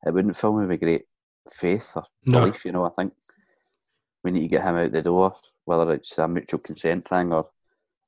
it 0.05 0.12
wouldn't 0.12 0.36
fill 0.36 0.55
me 0.59 0.66
with 0.66 0.80
great 0.80 1.05
faith 1.49 1.93
or 1.95 2.05
No. 2.26 2.40
belief. 2.40 2.64
You 2.64 2.72
know, 2.72 2.84
I 2.84 2.90
think 2.90 3.12
we 4.24 4.32
need 4.32 4.43
to 4.43 4.49
get 4.49 4.64
him 4.64 4.76
out 4.76 4.90
the 4.90 5.03
door, 5.03 5.36
whether 5.64 5.93
it's 5.93 6.18
a 6.18 6.26
mutual 6.26 6.59
consent 6.59 7.07
thing 7.07 7.32
or 7.32 7.51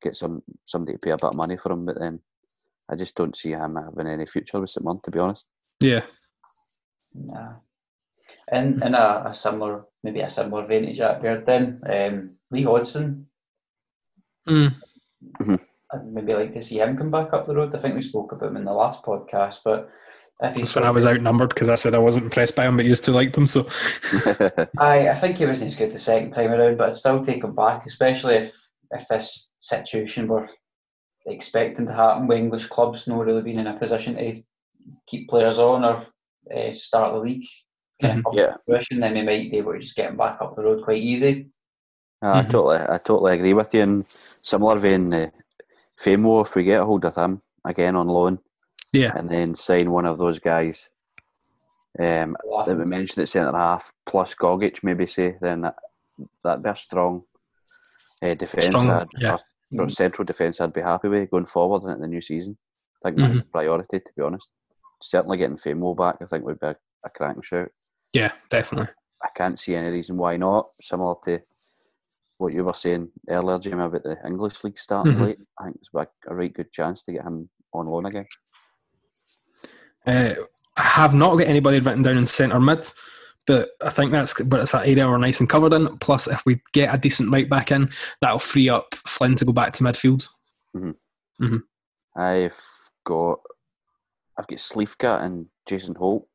get 0.02 0.16
some 0.16 0.42
somebody 0.64 0.94
to 0.94 0.98
pay 0.98 1.10
a 1.10 1.16
bit 1.16 1.24
of 1.24 1.34
money 1.36 1.56
for 1.56 1.70
him. 1.70 1.84
But 1.86 2.00
then 2.00 2.20
I 2.90 2.96
just 2.96 3.14
don't 3.14 3.36
see 3.36 3.50
him 3.50 3.76
having 3.76 4.06
any 4.06 4.26
future 4.26 4.60
with 4.60 4.70
St 4.70 4.84
Mirren, 4.84 5.00
to 5.04 5.10
be 5.10 5.18
honest. 5.18 5.46
Yeah. 5.80 6.02
Nah. 7.14 7.54
In 8.52 8.82
in 8.82 8.94
a, 8.94 9.24
a 9.26 9.34
similar, 9.34 9.84
maybe 10.02 10.20
a 10.20 10.30
similar 10.30 10.66
vein 10.66 10.86
to 10.86 10.92
Jack 10.92 11.22
Baird, 11.22 11.46
then 11.46 11.80
um, 11.88 12.30
Lee 12.50 12.62
Hodson. 12.62 13.26
Mm. 14.48 14.74
I'd 15.92 16.06
maybe 16.06 16.34
like 16.34 16.52
to 16.52 16.62
see 16.62 16.80
him 16.80 16.96
come 16.96 17.10
back 17.10 17.32
up 17.32 17.46
the 17.46 17.54
road. 17.54 17.74
I 17.74 17.78
think 17.78 17.94
we 17.94 18.02
spoke 18.02 18.32
about 18.32 18.50
him 18.50 18.56
in 18.56 18.64
the 18.64 18.72
last 18.72 19.02
podcast, 19.02 19.60
but 19.64 19.90
if 20.42 20.54
he's 20.54 20.66
That's 20.66 20.74
when 20.74 20.84
I 20.84 20.90
was 20.90 21.06
outnumbered 21.06 21.50
because 21.50 21.68
I 21.68 21.76
said 21.76 21.94
I 21.94 21.98
wasn't 21.98 22.26
impressed 22.26 22.56
by 22.56 22.66
him, 22.66 22.76
but 22.76 22.84
used 22.84 23.04
to 23.04 23.12
like 23.12 23.32
them. 23.32 23.46
So 23.46 23.62
I, 24.78 25.08
I 25.08 25.14
think 25.14 25.38
he 25.38 25.46
wasn't 25.46 25.68
as 25.68 25.74
good 25.74 25.92
the 25.92 25.98
second 25.98 26.32
time 26.32 26.50
around, 26.50 26.76
but 26.76 26.88
I'd 26.88 26.96
still 26.96 27.22
take 27.22 27.44
him 27.44 27.54
back, 27.54 27.86
especially 27.86 28.34
if 28.34 28.68
if 28.90 29.08
this 29.08 29.52
situation 29.58 30.28
were 30.28 30.48
expecting 31.26 31.86
to 31.86 31.92
happen 31.92 32.26
with 32.26 32.38
English 32.38 32.66
clubs 32.66 33.06
not 33.06 33.24
really 33.24 33.42
being 33.42 33.58
in 33.58 33.66
a 33.66 33.78
position 33.78 34.14
to 34.16 34.42
keep 35.06 35.28
players 35.28 35.58
on 35.58 35.84
or 35.84 36.06
uh, 36.54 36.72
start 36.74 37.12
the 37.12 37.18
league 37.18 37.46
kind 38.00 38.22
of 38.26 38.34
Yeah. 38.34 38.56
fruition, 38.66 39.00
then 39.00 39.14
we 39.14 39.22
might 39.22 39.50
be 39.50 39.58
able 39.58 39.72
to 39.72 39.78
just 39.78 39.96
get 39.96 40.10
him 40.10 40.16
back 40.16 40.40
up 40.40 40.54
the 40.54 40.62
road 40.62 40.84
quite 40.84 40.98
easy. 41.02 41.48
I 42.20 42.42
Mhm. 42.42 42.50
totally, 42.50 42.78
I 42.78 42.98
totally 42.98 43.34
agree 43.34 43.54
with 43.54 43.72
you. 43.74 43.82
In 43.82 44.04
similar 44.06 44.78
vein, 44.78 45.12
uh, 45.12 45.30
Famewo, 45.96 46.42
if 46.44 46.54
we 46.54 46.64
get 46.64 46.80
a 46.80 46.84
hold 46.84 47.04
of 47.04 47.14
him 47.16 47.40
again 47.64 47.96
on 47.96 48.08
loan, 48.08 48.38
yeah, 48.92 49.12
and 49.16 49.30
then 49.30 49.54
sign 49.54 49.90
one 49.90 50.06
of 50.06 50.18
those 50.18 50.38
guys 50.38 50.90
um, 51.98 52.36
that 52.66 52.76
we 52.76 52.84
mentioned 52.84 53.22
at 53.22 53.28
centre 53.28 53.56
half 53.56 53.92
plus 54.04 54.34
Gogic, 54.34 54.82
maybe 54.82 55.06
say, 55.06 55.36
then 55.40 55.60
that 55.62 55.76
that'd 56.42 56.62
be 56.62 56.70
a 56.70 56.74
strong 56.76 57.24
uh, 58.22 58.34
defence. 58.34 58.66
Strong, 58.66 58.90
uh, 58.90 59.04
yeah. 59.18 59.36
For 59.76 59.88
central 59.88 60.24
defence, 60.24 60.60
I'd 60.60 60.72
be 60.72 60.80
happy 60.80 61.08
with 61.08 61.30
going 61.30 61.44
forward 61.46 61.82
into 61.88 62.00
the 62.00 62.06
new 62.08 62.20
season. 62.20 62.56
I 63.04 63.10
think 63.10 63.18
that's 63.20 63.38
a 63.40 63.44
priority, 63.44 64.00
to 64.00 64.12
be 64.16 64.22
honest. 64.22 64.48
Certainly 65.02 65.38
getting 65.38 65.56
Famewo 65.56 65.96
back, 65.96 66.16
I 66.22 66.26
think 66.26 66.44
would 66.44 66.60
be 66.60 66.68
a, 66.68 66.76
a 67.04 67.10
cracking 67.10 67.42
shout. 67.42 67.68
Yeah, 68.12 68.32
definitely. 68.48 68.92
I 69.22 69.28
can't 69.36 69.58
see 69.58 69.74
any 69.74 69.90
reason 69.90 70.16
why 70.16 70.36
not. 70.36 70.70
Similar 70.80 71.16
to 71.24 71.40
what 72.38 72.52
you 72.54 72.64
were 72.64 72.72
saying 72.72 73.08
earlier, 73.28 73.58
Jim, 73.58 73.80
about 73.80 74.02
the 74.02 74.16
English 74.26 74.62
league 74.64 74.78
starting 74.78 75.14
Mhm. 75.14 75.20
late. 75.26 75.38
I 75.58 75.64
think 75.64 75.76
it's 75.76 75.90
a, 75.94 76.06
a 76.28 76.34
right 76.34 76.52
good 76.52 76.72
chance 76.72 77.04
to 77.04 77.12
get 77.12 77.24
him 77.24 77.48
on 77.72 77.86
loan 77.86 78.06
again. 78.06 78.26
Uh, 80.06 80.34
I 80.76 80.82
have 80.82 81.14
not 81.14 81.36
got 81.36 81.46
anybody 81.48 81.80
written 81.80 82.02
down 82.02 82.18
in 82.18 82.26
centre 82.26 82.60
mid, 82.60 82.86
but 83.46 83.70
I 83.82 83.90
think 83.90 84.12
that's 84.12 84.34
but 84.42 84.60
it's 84.60 84.72
that 84.72 84.86
area 84.86 85.06
we're 85.08 85.18
nice 85.18 85.40
and 85.40 85.48
covered 85.48 85.72
in. 85.72 85.98
Plus, 85.98 86.26
if 86.26 86.42
we 86.46 86.60
get 86.72 86.94
a 86.94 86.98
decent 86.98 87.30
right 87.32 87.48
back 87.48 87.70
in, 87.72 87.90
that'll 88.20 88.38
free 88.38 88.68
up 88.68 88.94
Flynn 89.06 89.34
to 89.36 89.44
go 89.44 89.52
back 89.52 89.72
to 89.74 89.84
midfield. 89.84 90.28
I've 92.16 92.58
got 93.04 93.40
I've 94.38 94.46
got 94.46 94.58
Sleefka 94.58 95.22
and 95.22 95.46
Jason 95.68 95.94
Holt 95.94 96.26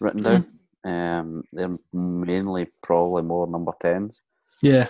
written 0.00 0.22
down. 0.22 0.44
Um, 0.84 1.42
they're 1.52 1.70
mainly 1.92 2.68
probably 2.82 3.22
more 3.22 3.46
number 3.46 3.72
tens. 3.80 4.20
Yeah, 4.62 4.88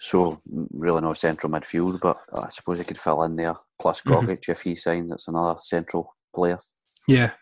So 0.00 0.38
mm, 0.52 0.66
really 0.72 1.02
no 1.02 1.12
central 1.12 1.52
midfield, 1.52 2.00
but 2.00 2.16
I 2.32 2.48
suppose 2.48 2.78
he 2.78 2.84
could 2.84 2.98
fill 2.98 3.22
in 3.24 3.34
there. 3.34 3.54
Plus. 3.80 4.00
Gogic 4.02 4.48
if 4.48 4.62
he 4.62 4.74
signed, 4.74 5.10
that's 5.10 5.28
another 5.28 5.58
central 5.62 6.14
player. 6.34 6.58
yeah, 7.06 7.32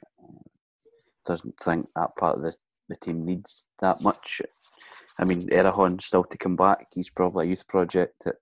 Doesn't 1.24 1.55
think 1.62 1.86
that 1.95 2.11
part 2.18 2.36
of 2.36 2.43
the, 2.43 2.53
the 2.89 2.97
team 2.97 3.24
needs 3.24 3.68
that 3.80 4.03
much. 4.03 4.41
I 5.18 5.24
mean, 5.24 5.49
Erhahon 5.51 6.01
still 6.03 6.24
to 6.24 6.39
come 6.39 6.57
back. 6.57 6.86
He's 6.95 7.11
probably 7.11 7.47
a 7.47 7.51
youth 7.51 7.66
project 7.68 8.22
at 8.26 8.36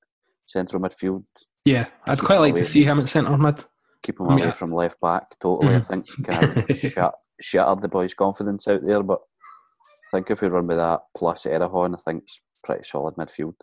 central 0.47 0.81
midfield. 0.83 1.25
yeah. 1.65 1.87
I'd 2.07 2.21
quite 2.21 2.39
like 2.41 2.55
to 2.57 2.65
see 2.65 2.85
him 2.85 2.99
at 3.01 3.09
centre 3.09 3.37
mid. 3.37 3.65
Keep 4.03 4.21
him 4.21 4.27
away 4.27 4.45
I- 4.45 4.53
from 4.53 4.73
left 4.73 5.01
back 5.01 5.25
totally. 5.41 5.75
I 5.75 5.79
Mhm. 5.79 5.87
think 5.87 6.07
kind 6.27 6.59
of 6.59 6.77
shat, 6.77 7.15
shattered 7.41 7.83
the 7.83 7.89
boys' 7.89 8.15
confidence 8.15 8.69
out 8.69 8.83
there. 8.87 9.03
But 9.03 9.19
I 9.21 10.11
think 10.13 10.31
if 10.31 10.41
we 10.43 10.49
run 10.49 10.67
with 10.69 10.77
that 10.77 11.01
plus 11.17 11.45
Erhahon, 11.45 11.95
I 11.95 11.99
think 12.05 12.23
it's 12.25 12.41
pretty 12.63 12.85
solid 12.85 13.15
midfield. 13.17 13.55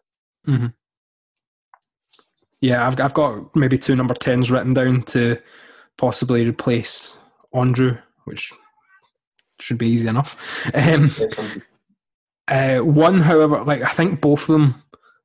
Yeah, 2.62 2.88
I've 2.88 3.00
I've 3.00 3.14
got 3.14 3.56
maybe 3.56 3.78
two 3.78 3.96
number 3.96 4.14
tens 4.14 4.50
written 4.52 4.74
down 4.74 5.04
to 5.04 5.38
possibly 5.98 6.46
replace 6.48 7.20
Andreu, 7.54 8.02
which 8.26 8.52
should 9.60 9.78
be 9.78 9.88
easy 9.88 10.08
enough. 10.08 10.36
Um, 10.74 11.12
Uh, 12.50 12.80
one, 12.80 13.22
however, 13.22 13.64
like 13.64 13.82
I 13.82 13.92
think 13.92 14.20
both 14.20 14.42
of 14.42 14.48
them 14.48 14.76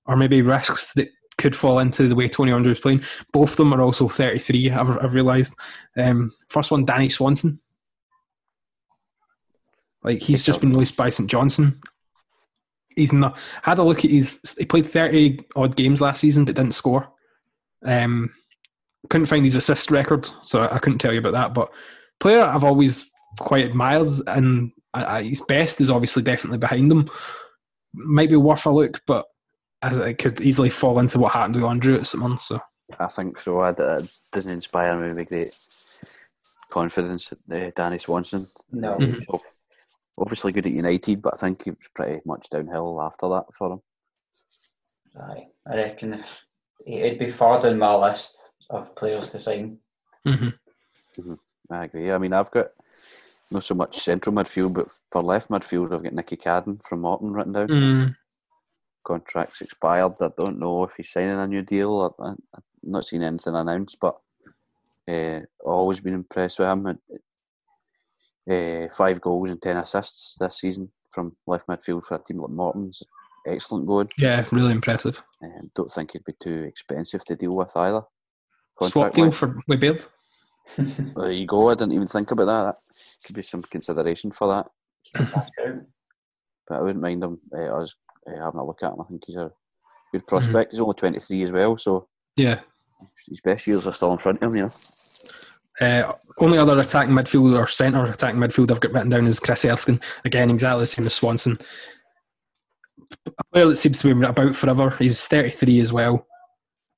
are 0.07 0.17
maybe 0.17 0.41
risks 0.41 0.93
that 0.93 1.09
could 1.37 1.55
fall 1.57 1.81
into 1.81 2.09
the 2.09 2.15
way 2.15 2.29
Tony 2.29 2.53
Andreu 2.53 2.71
is 2.71 2.81
playing. 2.81 3.03
Both 3.33 3.51
of 3.53 3.57
them 3.57 3.73
are 3.75 3.81
also 3.81 4.09
33, 4.09 4.71
I've, 4.71 4.89
I've 5.03 5.15
realised. 5.15 5.55
Um, 5.97 6.33
first 6.49 6.71
one, 6.71 6.85
Danny 6.85 7.09
Swanson. 7.09 7.59
Like 10.05 10.23
he's 10.23 10.45
just 10.45 10.61
been 10.61 10.71
released 10.71 10.97
by 10.97 11.11
St 11.11 11.29
Johnstone. 11.29 11.81
He's 12.95 13.13
not 13.13 13.37
had 13.63 13.79
a 13.79 13.83
look 13.83 14.05
at 14.05 14.11
his. 14.11 14.41
He 14.57 14.65
played 14.65 14.87
30 14.87 15.41
odd 15.57 15.77
games 15.77 16.01
last 16.01 16.21
season, 16.21 16.45
but 16.45 16.55
didn't 16.55 16.73
score. 16.73 17.09
Um, 17.85 18.33
couldn't 19.11 19.27
find 19.27 19.45
his 19.45 19.57
assist 19.57 19.91
record, 19.91 20.29
so 20.43 20.61
I, 20.61 20.77
I 20.77 20.79
couldn't 20.79 20.99
tell 20.99 21.13
you 21.13 21.19
about 21.19 21.33
that. 21.33 21.55
But 21.55 21.71
player 22.21 22.43
I've 22.43 22.65
always 22.65 23.11
quite 23.39 23.65
admired, 23.67 24.11
and 24.27 24.73
I, 24.95 25.19
I, 25.19 25.23
his 25.23 25.43
best 25.43 25.81
is 25.81 25.91
obviously 25.91 26.23
definitely 26.23 26.59
behind 26.59 26.91
him. 26.91 27.11
Might 27.95 28.31
be 28.31 28.37
worth 28.37 28.67
a 28.67 28.71
look, 28.71 29.01
but 29.07 29.27
as 29.83 29.99
it 29.99 30.15
could 30.19 30.41
easily 30.41 30.71
fall 30.71 30.99
into 30.99 31.19
what 31.19 31.33
happened 31.33 31.57
with 31.57 31.65
Andreu 31.65 31.99
at 31.99 32.07
St 32.07 32.23
Munn. 32.23 32.39
So 32.39 32.61
I 32.99 33.07
think 33.07 33.39
so. 33.39 33.61
I, 33.61 33.71
it 33.71 34.11
doesn't 34.33 34.53
inspire 34.53 34.99
me 34.99 35.15
with 35.15 35.29
great 35.29 35.57
confidence. 36.71 37.31
Uh, 37.51 37.71
Danny 37.75 37.99
Swanson. 37.99 38.45
No. 38.73 38.91
Uh, 38.91 38.99
he's 38.99 39.29
ob- 39.29 39.41
Obviously 40.21 40.51
good 40.51 40.67
at 40.67 40.73
United, 40.73 41.23
but 41.23 41.35
I 41.35 41.37
think 41.37 41.63
he 41.63 41.71
was 41.71 41.89
pretty 41.95 42.21
much 42.27 42.51
downhill 42.51 43.01
after 43.01 43.29
that 43.29 43.45
for 43.57 43.75
him. 43.75 43.81
Aye, 45.17 45.47
I 45.65 45.77
reckon 45.77 46.25
it'd 46.85 47.21
be 47.21 47.31
far 47.31 47.63
down 47.63 47.79
my 47.79 47.95
list 47.95 48.51
of 48.69 48.97
players 48.97 49.29
to 49.29 49.39
sign. 49.39 49.79
mm-hmm. 50.27 51.35
I 51.71 51.85
agree. 51.85 52.11
I 52.11 52.19
mean, 52.19 52.33
I've 52.33 52.51
got 52.51 52.67
not 53.51 53.65
so 53.65 53.75
much 53.75 53.99
central 54.01 54.35
midfield, 54.35 54.75
but 54.75 54.89
for 55.11 55.23
left 55.23 55.49
midfield, 55.51 55.93
I've 55.93 56.03
got 56.03 56.13
Nicky 56.13 56.37
Cadden 56.37 56.83
from 56.83 57.01
Morton 57.03 57.33
written 57.33 57.53
down. 57.53 57.69
mm, 57.69 58.17
Contract's 59.05 59.61
expired. 59.63 60.15
I 60.21 60.29
don't 60.39 60.59
know 60.59 60.85
if 60.85 60.95
he's 60.97 61.11
signing 61.11 61.39
a 61.39 61.47
new 61.47 61.63
deal. 61.63 62.15
I, 62.21 62.25
I, 62.25 62.31
I've 62.55 62.63
not 62.83 63.07
seen 63.07 63.23
anything 63.23 63.55
announced, 63.55 63.99
but 64.01 64.19
uh, 65.11 65.41
always 65.65 66.01
been 66.01 66.15
impressed 66.15 66.59
with 66.59 66.69
him. 66.69 66.99
Uh, 68.51 68.89
five 68.95 69.21
goals 69.21 69.51
and 69.51 69.61
ten 69.61 69.77
assists 69.77 70.37
this 70.39 70.59
season 70.61 70.89
from 71.11 71.37
left 71.47 71.67
midfield 71.67 72.05
for 72.05 72.15
a 72.17 72.19
team 72.19 72.39
like 72.39 72.51
Morton's. 72.51 73.03
Excellent 73.47 73.87
going. 73.87 74.09
yeah, 74.19 74.45
really 74.53 74.73
impressive. 74.73 75.23
Um, 75.43 75.71
don't 75.75 75.91
think 75.91 76.11
it'd 76.11 76.25
be 76.27 76.35
too 76.41 76.65
expensive 76.65 77.25
to 77.27 77.37
deal 77.37 77.57
with 77.57 77.75
either. 77.77 78.03
Swap 78.83 79.13
deal 79.13 79.33
for 79.33 79.59
with 79.67 79.81
Baird. 79.81 80.05
There 80.77 81.33
you 81.33 81.47
go. 81.47 81.71
I 81.71 81.75
didn't 81.75 81.93
even 81.93 82.07
think 82.07 82.31
about 82.31 82.45
that. 82.47 82.63
That 82.65 82.75
could 83.25 83.35
be 83.37 83.43
some 83.43 83.63
consideration 83.63 84.31
for 84.31 84.49
that. 84.49 84.67
But 86.69 86.75
I 86.79 86.81
wouldn't 86.83 87.03
mind 87.03 87.23
him 87.25 87.39
uh, 87.55 87.81
us 87.81 87.95
uh, 88.27 88.43
having 88.45 88.61
a 88.61 88.65
look 88.67 88.83
at 88.83 88.93
him. 88.93 89.01
I 89.01 89.05
think 89.05 89.23
he's 89.27 89.37
a 89.37 89.51
good 90.13 90.27
prospect. 90.27 90.73
He's 90.73 90.81
only 90.81 90.95
23 90.95 91.43
as 91.43 91.51
well, 91.53 91.77
so 91.79 92.09
Yeah. 92.37 92.61
his 93.29 93.41
best 93.41 93.67
years 93.67 93.87
are 93.87 93.95
still 93.95 94.13
in 94.13 94.19
front 94.19 94.43
of 94.43 94.51
him, 94.51 94.57
you 94.57 94.63
know. 94.65 94.73
Uh, 95.81 96.13
only 96.41 96.59
other 96.59 96.79
attacking 96.79 97.15
midfield 97.15 97.57
or 97.59 97.67
centre 97.69 98.05
attacking 98.05 98.41
midfield 98.41 98.71
I've 98.71 98.81
got 98.81 98.93
written 98.93 99.11
down 99.11 99.27
is 99.27 99.39
Chris 99.41 99.65
Erskine. 99.65 100.01
Again, 100.25 100.51
exactly 100.51 100.83
the 100.83 100.87
same 100.87 101.07
as 101.07 101.15
Swanson. 101.15 101.57
A 103.27 103.45
player 103.53 103.67
that 103.67 103.77
seems 103.77 104.01
to 104.01 104.13
be 104.15 104.27
about 104.27 104.57
forever. 104.57 104.91
He's 104.99 105.27
33 105.27 105.81
as 105.81 105.93
well. 105.93 106.27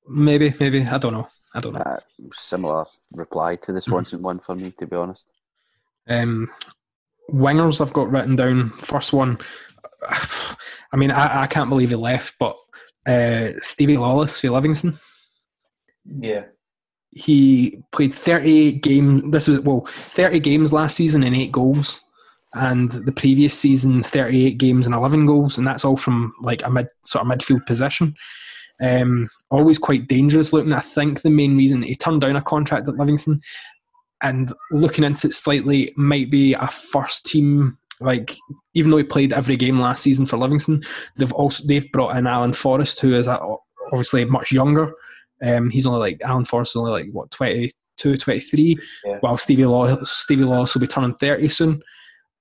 Maybe, 0.07 0.53
maybe. 0.59 0.81
I 0.83 0.97
don't 0.97 1.13
know. 1.13 1.27
I 1.53 1.59
don't 1.59 1.73
know. 1.73 1.81
Uh, 1.81 1.99
similar 2.33 2.85
reply 3.13 3.55
to 3.57 3.73
the 3.73 3.81
Swanson 3.81 4.21
one 4.21 4.39
for 4.39 4.55
me, 4.55 4.71
to 4.77 4.87
be 4.87 4.95
honest. 4.95 5.27
Um, 6.07 6.49
wingers 7.29 7.81
I've 7.81 7.93
got 7.93 8.11
written 8.11 8.35
down. 8.35 8.69
First 8.71 9.13
one, 9.13 9.37
I 10.09 10.97
mean, 10.97 11.11
I, 11.11 11.43
I 11.43 11.47
can't 11.47 11.69
believe 11.69 11.89
he 11.89 11.95
left, 11.95 12.35
but 12.39 12.57
uh, 13.05 13.49
Stevie 13.61 13.97
Lawless 13.97 14.39
for 14.39 14.51
Livingston. 14.51 14.97
Yeah. 16.05 16.45
He 17.11 17.83
played 17.91 18.13
38 18.13 18.81
games. 18.81 19.23
This 19.31 19.47
was 19.47 19.59
well, 19.61 19.81
30 19.81 20.39
games 20.39 20.71
last 20.71 20.95
season 20.95 21.23
and 21.23 21.35
eight 21.35 21.51
goals, 21.51 22.01
and 22.53 22.89
the 22.91 23.11
previous 23.11 23.57
season 23.57 24.03
38 24.03 24.57
games 24.57 24.85
and 24.85 24.95
11 24.95 25.25
goals, 25.25 25.57
and 25.57 25.67
that's 25.67 25.83
all 25.83 25.97
from 25.97 26.33
like 26.41 26.63
a 26.65 26.69
mid 26.69 26.87
sort 27.03 27.25
of 27.25 27.31
midfield 27.31 27.65
position. 27.65 28.15
Um, 28.81 29.29
always 29.51 29.77
quite 29.77 30.07
dangerous 30.07 30.53
looking. 30.53 30.73
I 30.73 30.79
think 30.79 31.21
the 31.21 31.29
main 31.29 31.55
reason 31.55 31.83
he 31.83 31.95
turned 31.95 32.21
down 32.21 32.35
a 32.35 32.41
contract 32.41 32.87
at 32.87 32.95
Livingston, 32.97 33.41
and 34.21 34.51
looking 34.71 35.03
into 35.03 35.27
it 35.27 35.33
slightly, 35.33 35.93
might 35.95 36.31
be 36.31 36.53
a 36.53 36.67
first 36.67 37.25
team. 37.25 37.77
Like 37.99 38.35
even 38.73 38.89
though 38.89 38.97
he 38.97 39.03
played 39.03 39.33
every 39.33 39.55
game 39.55 39.79
last 39.79 40.01
season 40.01 40.25
for 40.25 40.37
Livingston, 40.37 40.81
they've 41.17 41.31
also 41.33 41.63
they've 41.67 41.91
brought 41.91 42.17
in 42.17 42.25
Alan 42.25 42.53
Forrest, 42.53 42.99
who 42.99 43.13
is 43.13 43.27
obviously 43.27 44.25
much 44.25 44.51
younger. 44.51 44.91
Um, 45.43 45.69
he's 45.69 45.85
only 45.85 45.99
like 45.99 46.21
Alan 46.23 46.45
Forrest 46.45 46.71
is 46.71 46.77
only 46.77 46.91
like 46.91 47.11
what 47.11 47.29
22, 47.31 48.17
23, 48.17 48.77
Yeah. 49.05 49.17
while 49.21 49.37
Stevie 49.37 49.65
Law 49.65 50.01
Stevie 50.03 50.43
Lawless 50.45 50.73
will 50.73 50.81
be 50.81 50.87
turning 50.87 51.13
thirty 51.15 51.47
soon. 51.47 51.83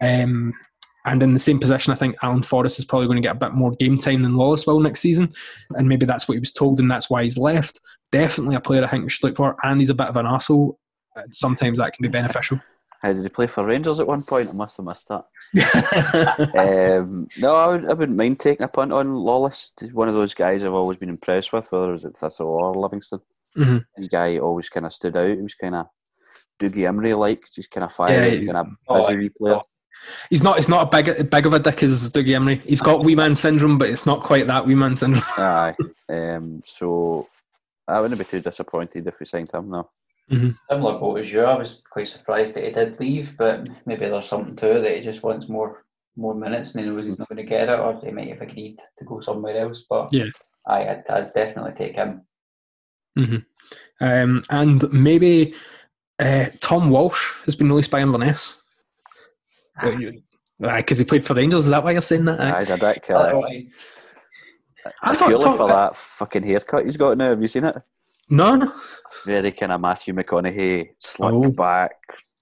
Um, 0.01 0.55
and 1.05 1.23
in 1.23 1.33
the 1.33 1.39
same 1.39 1.59
position, 1.59 1.93
I 1.93 1.97
think 1.97 2.17
Alan 2.23 2.43
Forrest 2.43 2.79
is 2.79 2.85
probably 2.85 3.07
going 3.07 3.17
to 3.17 3.27
get 3.27 3.37
a 3.37 3.39
bit 3.39 3.55
more 3.55 3.73
game 3.73 3.97
time 3.97 4.23
than 4.23 4.37
Lawless 4.37 4.67
will 4.67 4.81
next 4.81 5.01
season, 5.01 5.33
and 5.77 5.89
maybe 5.89 6.07
that's 6.07 6.29
what 6.29 6.35
he 6.35 6.41
was 6.41 6.53
told, 6.53 6.81
and 6.81 6.91
that's 6.91 7.09
why 7.11 7.23
he's 7.23 7.39
left. 7.39 7.81
Definitely 8.13 8.57
a 8.57 8.61
player 8.61 8.85
I 8.85 8.89
think 8.89 9.05
we 9.05 9.11
should 9.11 9.25
look 9.25 9.37
for, 9.37 9.57
and 9.63 9.81
he's 9.81 9.91
a 9.91 9.95
bit 9.95 10.09
of 10.09 10.17
an 10.17 10.27
asshole. 10.27 10.79
Sometimes 11.33 11.79
that 11.79 11.93
can 11.93 12.03
be 12.03 12.09
beneficial. 12.09 12.61
How 13.03 13.15
did 13.15 13.23
he 13.23 13.29
play 13.31 13.47
for 13.47 13.65
Rangers 13.65 13.99
at 13.99 14.07
one 14.07 14.23
point? 14.23 14.51
I 14.51 14.53
must 14.53 14.77
have 14.77 14.85
missed 14.85 15.09
that. 15.09 15.25
um, 17.01 17.29
no, 17.39 17.55
I, 17.57 17.67
would, 17.69 17.89
I 17.89 17.95
wouldn't 17.95 18.19
mind 18.19 18.39
taking 18.41 18.65
a 18.65 18.69
punt 18.69 18.93
on 18.93 19.15
Lawless. 19.15 19.73
He's 19.81 19.95
one 19.95 20.09
of 20.09 20.15
those 20.15 20.35
guys 20.35 20.63
I've 20.63 20.75
always 20.75 20.99
been 20.99 21.09
impressed 21.09 21.53
with, 21.53 21.73
whether 21.73 21.89
it 21.89 21.93
was 21.93 22.05
at 22.05 22.17
Thistle 22.17 22.49
or 22.49 22.75
Livingston. 22.75 23.21
Mhm. 23.57 23.85
This 23.97 24.09
guy 24.09 24.39
always 24.39 24.69
kind 24.69 24.85
of 24.85 24.93
stood 24.93 25.17
out. 25.17 25.31
He 25.31 25.43
was 25.43 25.55
kind 25.55 25.75
of 25.77 25.87
Dougie 26.61 26.89
Imrie 26.89 27.19
like, 27.19 27.45
just 27.53 27.71
kind 27.71 27.85
of 27.85 27.93
fiery, 27.93 28.37
Yeah, 28.37 28.53
kind 28.53 28.69
of 28.69 28.75
Oh, 28.87 29.07
busy 29.07 29.17
wee 29.19 29.31
player. 29.31 29.61
He's 30.29 30.43
not. 30.43 30.57
He's 30.57 30.69
not 30.69 30.87
a 30.87 31.03
big, 31.03 31.31
big 31.31 31.47
of 31.47 31.53
a 31.53 31.59
dick 31.59 31.83
as 31.83 32.11
Dougie 32.13 32.29
Imrie. 32.29 32.63
He's 32.63 32.81
got 32.81 33.05
wee 33.05 33.15
man 33.15 33.35
syndrome, 33.35 33.79
but 33.79 33.91
it's 33.91 34.07
not 34.07 34.23
quite 34.23 34.47
that 34.47 34.67
wee 34.67 34.75
man 34.75 34.97
syndrome. 34.97 35.25
Aye. 35.37 35.75
Um, 36.09 36.63
so 36.65 37.29
I 37.87 38.01
wouldn't 38.01 38.19
be 38.19 38.25
too 38.25 38.41
disappointed 38.41 39.07
if 39.07 39.21
we 39.21 39.27
signed 39.27 39.51
him 39.53 39.71
now. 39.71 39.91
Similar 40.31 40.99
boat 41.01 41.19
as 41.19 41.33
you. 41.33 41.43
I 41.43 41.57
was 41.57 41.83
quite 41.91 42.07
surprised 42.07 42.55
that 42.55 42.65
he 42.65 42.71
did 42.71 43.01
leave, 43.01 43.37
but 43.37 43.69
maybe 43.85 44.09
there's 44.09 44.29
something 44.29 44.55
to 44.57 44.77
it 44.77 44.83
that 44.83 44.97
he 44.97 45.03
just 45.03 45.25
wants 45.25 45.49
more 45.49 45.85
more 46.17 46.35
minutes 46.35 46.73
and 46.73 46.85
he 46.85 46.91
knows 46.91 47.07
he's 47.07 47.19
not 47.19 47.29
going 47.29 47.37
to 47.39 47.43
get 47.43 47.69
it, 47.69 47.79
or 47.79 48.01
he 48.05 48.11
might 48.11 48.29
have 48.29 48.43
agreed 48.43 48.79
to 48.99 49.05
go 49.05 49.21
somewhere 49.21 49.59
else. 49.59 49.85
But 49.89 50.13
Yeah. 50.13 50.27
I, 50.67 50.89
I'd, 50.89 51.09
I'd 51.09 51.35
definitely 51.35 51.73
take 51.73 51.97
him. 51.97 52.23
Um, 54.01 54.43
and 54.51 54.93
maybe 54.93 55.55
uh, 56.19 56.47
Tom 56.61 56.91
Walsh 56.91 57.33
has 57.45 57.57
been 57.57 57.69
released 57.69 57.91
by 57.91 58.01
Inverness. 58.01 58.63
Because 60.61 60.99
he 60.99 61.05
played 61.05 61.25
for 61.25 61.35
Rangers, 61.35 61.65
is 61.65 61.71
that 61.71 61.83
why 61.83 61.93
you're 61.93 62.03
saying 62.03 62.25
that? 62.27 62.41
Aye, 62.41 62.51
Aye. 62.53 62.59
he's 62.61 62.71
a 62.71 62.77
dick. 62.79 63.05
I 63.09 63.13
Uh, 63.15 63.31
thought 63.31 63.51
he- 63.51 63.71
I 65.03 65.15
thought 65.15 65.29
purely 65.29 65.45
Tom, 65.45 65.57
for 65.57 65.69
that 65.69 65.95
fucking 65.95 66.43
haircut 66.43 66.85
he's 66.85 66.97
got 66.97 67.19
now. 67.19 67.29
Have 67.31 67.43
you 67.43 67.49
seen 67.49 67.65
it? 67.65 67.77
No, 68.31 68.55
no. 68.57 68.73
Very 69.27 69.53
kind 69.53 69.73
of 69.73 69.81
Matthew 69.81 70.15
McConaughey, 70.15 70.91
slick 71.01 71.35
Oh. 71.35 71.51
back 71.51 71.93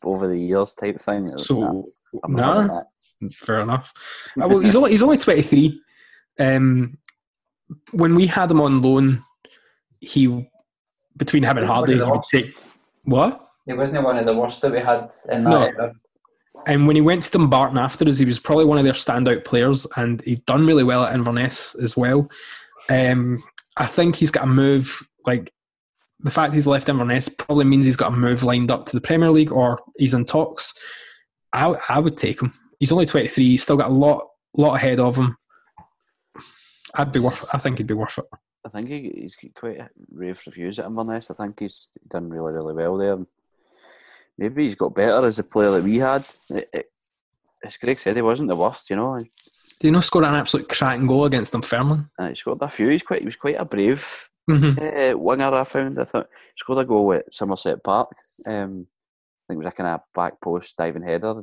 over 0.05 0.29
the 0.29 0.39
years 0.39 0.75
type 0.75 1.01
thing. 1.01 1.37
So, 1.39 1.85
I'm 2.23 2.33
nah, 2.33 2.83
fair 3.33 3.61
enough. 3.61 3.93
Uh, 4.41 4.47
well, 4.49 4.59
he's 4.61 4.77
only 4.77 4.91
he's 4.93 5.03
only 5.03 5.19
twenty 5.19 5.43
three. 5.43 5.81
Um, 6.39 6.99
when 7.91 8.15
we 8.15 8.27
had 8.27 8.51
him 8.51 8.61
on 8.61 8.83
loan, 8.83 9.25
he 10.01 10.49
between 11.17 11.43
him 11.43 11.59
and 11.59 11.69
What 11.69 11.75
Hardy, 11.75 11.95
he 11.95 12.01
would 12.03 12.23
take 12.33 12.57
what? 13.03 13.45
he 13.67 13.73
wasn't 13.73 14.05
one 14.05 14.17
of 14.19 14.27
the 14.27 14.35
worst 14.37 14.61
that 14.61 14.71
we 14.73 14.79
had 14.79 15.11
in 15.31 15.43
that 15.45 15.51
No. 15.51 15.63
era. 15.63 15.93
And 16.67 16.87
when 16.87 16.97
he 16.97 17.03
went 17.03 17.23
to 17.23 17.31
Dumbarton 17.31 17.79
after 17.79 18.07
us, 18.07 18.19
he 18.19 18.27
was 18.27 18.39
probably 18.39 18.67
one 18.67 18.79
of 18.79 18.85
their 18.85 18.93
standout 18.93 19.45
players, 19.45 19.87
and 19.97 20.21
he'd 20.23 20.45
done 20.45 20.67
really 20.67 20.85
well 20.85 21.05
at 21.05 21.15
Inverness 21.15 21.75
as 21.77 21.97
well. 21.97 22.29
Um, 22.91 23.43
I 23.77 23.87
think 23.87 24.17
he's 24.17 24.31
got 24.31 24.45
a 24.45 24.49
move 24.49 25.09
like 25.27 25.53
the 26.21 26.31
fact 26.31 26.55
he's 26.55 26.67
left 26.67 26.89
Inverness 26.89 27.29
probably 27.29 27.65
means 27.65 27.85
he's 27.85 27.97
got 27.97 28.13
a 28.13 28.17
move 28.17 28.43
lined 28.43 28.71
up 28.71 28.87
to 28.87 28.97
the 28.97 29.01
Premier 29.01 29.31
League 29.31 29.53
or 29.53 29.81
he's 29.99 30.15
in 30.15 30.25
talks. 30.25 30.75
I, 31.53 31.77
I 31.89 31.99
would 31.99 32.17
take 32.17 32.43
him. 32.43 32.53
He's 32.81 32.93
only 32.93 33.07
twenty 33.07 33.29
three. 33.29 33.51
He's 33.51 33.63
still 33.63 33.77
got 33.77 33.91
a 33.91 33.95
lot 33.95 34.27
lot 34.57 34.75
ahead 34.75 35.01
of 35.01 35.17
him. 35.17 35.37
I'd 36.95 37.13
be 37.13 37.21
worth. 37.21 37.45
I 37.53 37.59
think 37.59 37.79
he'd 37.79 37.87
be 37.87 37.95
worth 37.95 38.19
it. 38.19 38.25
I 38.65 38.69
think 38.71 38.89
he, 38.89 39.13
he's 39.15 39.37
quite 39.55 39.79
rave 40.11 40.41
reviews 40.47 40.79
at 40.79 40.87
Inverness. 40.87 41.31
I 41.31 41.35
think 41.35 41.61
he's 41.61 41.89
done 42.09 42.29
really, 42.29 42.53
really 42.53 42.75
well 42.75 42.97
there. 42.97 43.19
Maybe 44.39 44.65
he's 44.65 44.75
got 44.77 44.95
better 44.95 45.25
as 45.27 45.39
a 45.39 45.45
player 45.45 45.73
that 45.73 45.83
we 45.85 45.97
had. 45.97 46.25
It, 46.51 46.69
it, 46.73 46.87
as 47.65 47.77
Greg 47.77 47.99
said, 47.99 48.17
he 48.17 48.23
wasn't 48.23 48.49
the 48.49 48.57
worst, 48.57 48.89
you 48.89 48.97
know. 48.97 49.19
Do 49.19 49.87
you 49.87 49.91
know 49.91 50.01
scored 50.01 50.25
an 50.25 50.35
absolute 50.35 50.69
cracking 50.69 51.07
goal 51.07 51.25
against 51.25 51.53
Dunfermline? 51.53 52.09
Uh, 52.19 52.29
he 52.29 52.35
scored 52.37 52.59
a 52.63 52.69
few. 52.69 52.89
He's 52.89 53.03
quite, 53.03 53.21
he 53.21 53.27
was 53.27 53.37
quite 53.37 53.57
a 53.59 53.65
brave 53.65 54.29
Mm-hmm. 54.49 54.79
uh, 54.81 55.19
winger. 55.19 55.53
I 55.55 55.65
found. 55.65 56.01
I 56.01 56.05
thought 56.05 56.27
he 56.33 56.57
scored 56.57 56.79
a 56.79 56.85
goal 56.87 57.13
at 57.13 57.35
Somerset 57.35 57.85
Park. 57.85 58.09
Um, 58.47 58.87
I 58.87 59.53
think 59.53 59.57
it 59.57 59.57
was 59.59 59.67
a 59.67 59.73
kind 59.73 59.91
of 59.91 60.01
back 60.15 60.41
post 60.41 60.75
diving 60.77 61.03
header 61.03 61.43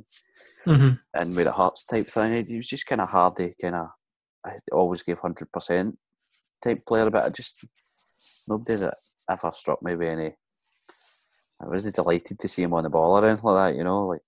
Mm-hmm. 0.66 0.90
and 1.14 1.36
where 1.36 1.48
it 1.48 1.54
hurts 1.54 1.86
type 1.86 2.08
thing. 2.08 2.44
He 2.46 2.58
was 2.58 2.66
just 2.66 2.88
kind 2.88 3.02
of 3.02 3.10
hardy, 3.10 3.54
kind 3.62 3.76
of. 3.76 3.90
I 4.44 4.54
always 4.72 5.04
gave 5.04 5.20
hundred 5.20 5.52
percent 5.52 6.00
type 6.64 6.84
player, 6.88 7.12
but 7.12 7.26
I 7.26 7.30
just 7.30 7.64
nobody 8.48 8.76
that 8.78 8.96
ever 9.30 9.52
struck 9.54 9.84
me 9.84 9.96
with 9.96 10.08
any. 10.08 10.36
I 11.62 11.68
wasn't 11.68 11.96
delighted 11.96 12.40
to 12.40 12.48
see 12.48 12.64
him 12.64 12.74
on 12.74 12.84
the 12.84 12.90
ball 12.90 13.18
or 13.18 13.26
anything 13.26 13.46
like 13.46 13.74
that, 13.74 13.78
you 13.78 13.84
know. 13.84 14.08
Like, 14.08 14.22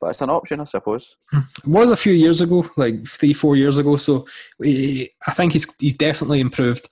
but 0.00 0.10
it's 0.10 0.20
an 0.20 0.30
option, 0.30 0.60
I 0.60 0.64
suppose. 0.64 1.16
It 1.32 1.66
was 1.66 1.90
a 1.90 1.96
few 1.96 2.12
years 2.12 2.40
ago, 2.40 2.68
like 2.76 3.06
three, 3.06 3.32
four 3.32 3.56
years 3.56 3.78
ago. 3.78 3.96
So 3.96 4.26
we, 4.58 5.10
I 5.26 5.32
think 5.32 5.52
he's 5.52 5.66
he's 5.78 5.96
definitely 5.96 6.40
improved, 6.40 6.88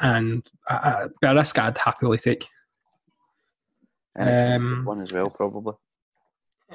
and 0.00 0.48
a, 0.68 1.08
a 1.22 1.34
risk 1.34 1.58
I'd 1.58 1.78
happily 1.78 2.18
take. 2.18 2.46
And 4.16 4.28
it's 4.28 4.50
a 4.50 4.54
Um, 4.56 4.84
one 4.84 5.00
as 5.00 5.12
well, 5.12 5.30
probably. 5.30 5.74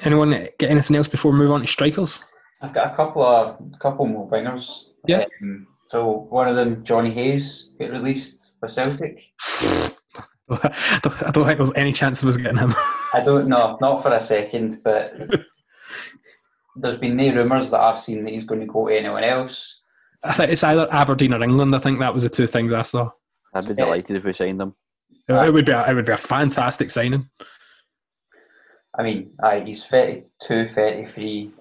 Anyone 0.03 0.31
get 0.57 0.69
anything 0.71 0.95
else 0.95 1.07
before 1.07 1.31
we 1.31 1.37
move 1.37 1.51
on 1.51 1.61
to 1.61 1.67
strikers? 1.67 2.23
I've 2.61 2.73
got 2.73 2.93
a 2.93 2.95
couple 2.95 3.23
of 3.23 3.57
couple 3.79 4.05
more 4.07 4.29
wingers. 4.29 4.85
Yeah. 5.07 5.25
Um, 5.41 5.67
so 5.87 6.27
one 6.29 6.47
of 6.47 6.55
them, 6.55 6.83
Johnny 6.83 7.11
Hayes, 7.11 7.69
get 7.77 7.91
released 7.91 8.55
for 8.59 8.67
Celtic. 8.67 9.21
I 10.49 10.99
don't, 11.03 11.23
I 11.23 11.31
don't 11.31 11.45
think 11.45 11.57
there's 11.57 11.73
any 11.75 11.91
chance 11.91 12.21
of 12.21 12.29
us 12.29 12.37
getting 12.37 12.57
him. 12.57 12.73
I 13.13 13.21
don't 13.25 13.47
know, 13.49 13.77
not 13.81 14.01
for 14.03 14.13
a 14.13 14.21
second, 14.21 14.81
but 14.83 15.13
there's 16.75 16.97
been 16.97 17.15
no 17.15 17.33
rumours 17.33 17.69
that 17.71 17.79
I've 17.81 17.99
seen 17.99 18.23
that 18.23 18.33
he's 18.33 18.43
going 18.43 18.61
to 18.61 18.67
go 18.67 18.87
to 18.87 18.95
anyone 18.95 19.23
else. 19.23 19.81
I 20.23 20.33
think 20.33 20.51
it's 20.51 20.63
either 20.63 20.87
Aberdeen 20.91 21.33
or 21.33 21.43
England. 21.43 21.75
I 21.75 21.79
think 21.79 21.99
that 21.99 22.13
was 22.13 22.23
the 22.23 22.29
two 22.29 22.47
things 22.47 22.73
I 22.73 22.81
saw. 22.83 23.09
I'd 23.53 23.67
be 23.67 23.73
delighted 23.73 24.15
if 24.17 24.25
we 24.25 24.33
signed 24.33 24.61
him. 24.61 24.73
It, 25.27 25.33
it 25.33 25.53
would 25.53 25.65
be 25.65 25.71
a, 25.71 25.89
it 25.89 25.93
would 25.95 26.05
be 26.05 26.11
a 26.11 26.17
fantastic 26.17 26.91
signing. 26.91 27.29
I 28.97 29.03
mean, 29.03 29.31
aye, 29.43 29.61
he's 29.65 29.85
32, 29.85 30.69
33, 30.69 31.51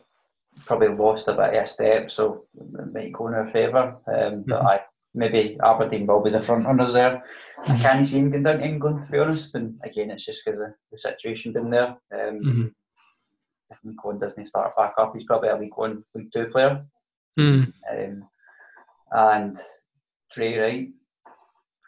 probably 0.66 0.88
lost 0.88 1.28
a 1.28 1.32
bit 1.32 1.54
of 1.54 1.54
a 1.54 1.66
step, 1.66 2.10
so 2.10 2.44
it 2.58 2.92
might 2.92 3.12
go 3.12 3.28
in 3.28 3.34
our 3.34 3.50
favour. 3.50 3.96
Um, 4.06 4.44
but 4.46 4.60
Mhm. 4.62 4.66
aye, 4.66 4.80
maybe 5.14 5.56
Aberdeen 5.64 6.06
will 6.06 6.22
be 6.22 6.30
the 6.30 6.40
front 6.40 6.66
runners 6.66 6.92
there. 6.92 7.22
I 7.66 7.78
can't 7.78 8.06
see 8.06 8.18
him 8.18 8.30
going 8.30 8.42
down 8.42 8.58
to 8.58 8.64
England, 8.64 9.02
to 9.06 9.12
be 9.12 9.18
honest. 9.18 9.54
And 9.54 9.78
again, 9.84 10.10
it's 10.10 10.24
just 10.24 10.42
because 10.44 10.60
of 10.60 10.68
the 10.90 10.98
situation 10.98 11.52
down 11.52 11.70
there. 11.70 11.96
Um, 12.12 12.40
Mhm. 12.40 12.74
If 13.70 13.78
League 13.84 13.96
One 14.02 14.18
doesn't 14.18 14.44
start 14.46 14.76
back 14.76 14.94
up, 14.98 15.14
he's 15.14 15.24
probably 15.24 15.48
a 15.48 15.56
League 15.56 15.76
One, 15.76 16.04
League 16.14 16.30
Two 16.32 16.46
player. 16.46 16.84
Mm. 17.38 17.72
Um, 17.90 18.28
and 19.12 19.56
Drey 20.36 20.60
Wright 20.60 20.88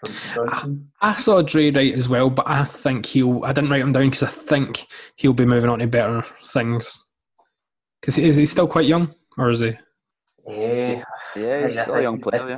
from 0.01 0.15
St 0.15 0.35
Johnstone. 0.35 0.89
I 1.03 1.13
saw 1.15 1.43
Drey 1.43 1.75
Wright 1.75 1.95
as 1.95 2.09
well, 2.09 2.31
but 2.31 2.49
I 2.49 2.65
think 2.65 3.07
he'll. 3.07 3.45
I 3.45 3.53
didn't 3.53 3.71
write 3.71 3.83
him 3.83 3.93
down 3.93 4.07
because 4.07 4.23
I 4.23 4.29
think 4.29 4.87
he'll 5.17 5.33
be 5.35 5.45
moving 5.45 5.71
on 5.71 5.81
to 5.81 5.87
better 5.87 6.25
things. 6.47 7.05
Because 8.01 8.19
is 8.19 8.37
he 8.37 8.47
still 8.47 8.69
quite 8.69 8.87
young, 8.87 9.15
or 9.39 9.51
is 9.51 9.61
he? 9.61 9.73
Yeah, 10.49 11.03
Yeah, 11.35 11.67
he's 11.67 11.81
still 11.81 11.95
a 11.95 12.03
young 12.03 12.21
player. 12.21 12.49
Yeah. 12.49 12.57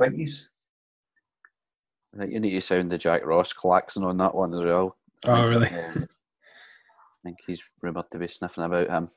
I 2.13 2.17
think 2.17 2.33
you 2.33 2.39
need 2.39 2.51
to 2.51 2.61
sound 2.61 2.91
the 2.91 2.97
Jack 2.97 3.25
Ross 3.25 3.53
klaxon 3.53 4.03
on 4.03 4.17
that 4.17 4.33
one 4.33 4.53
as 4.53 4.61
well. 4.61 4.97
Oh, 5.25 5.47
really? 5.47 5.67
Um, 5.67 6.07
I 6.07 7.21
think 7.23 7.37
he's 7.45 7.61
rumoured 7.81 8.05
to 8.11 8.17
be 8.17 8.27
sniffing 8.27 8.63
about 8.63 8.89
him. 8.89 9.09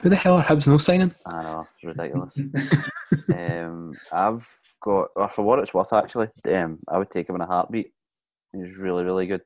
Who 0.00 0.08
the 0.08 0.16
hell 0.16 0.36
are 0.36 0.44
Hibs 0.44 0.66
no 0.66 0.78
signing? 0.78 1.14
I 1.26 1.42
know, 1.42 1.66
it's 1.74 1.84
ridiculous. 1.84 2.34
um, 3.34 3.96
I've 4.12 4.48
got, 4.80 5.08
well, 5.14 5.28
for 5.28 5.42
what 5.42 5.58
it's 5.58 5.74
worth, 5.74 5.92
actually, 5.92 6.28
um, 6.52 6.78
I 6.88 6.98
would 6.98 7.10
take 7.10 7.28
him 7.28 7.34
in 7.36 7.42
a 7.42 7.46
heartbeat. 7.46 7.92
He's 8.52 8.76
really, 8.76 9.04
really 9.04 9.26
good. 9.26 9.42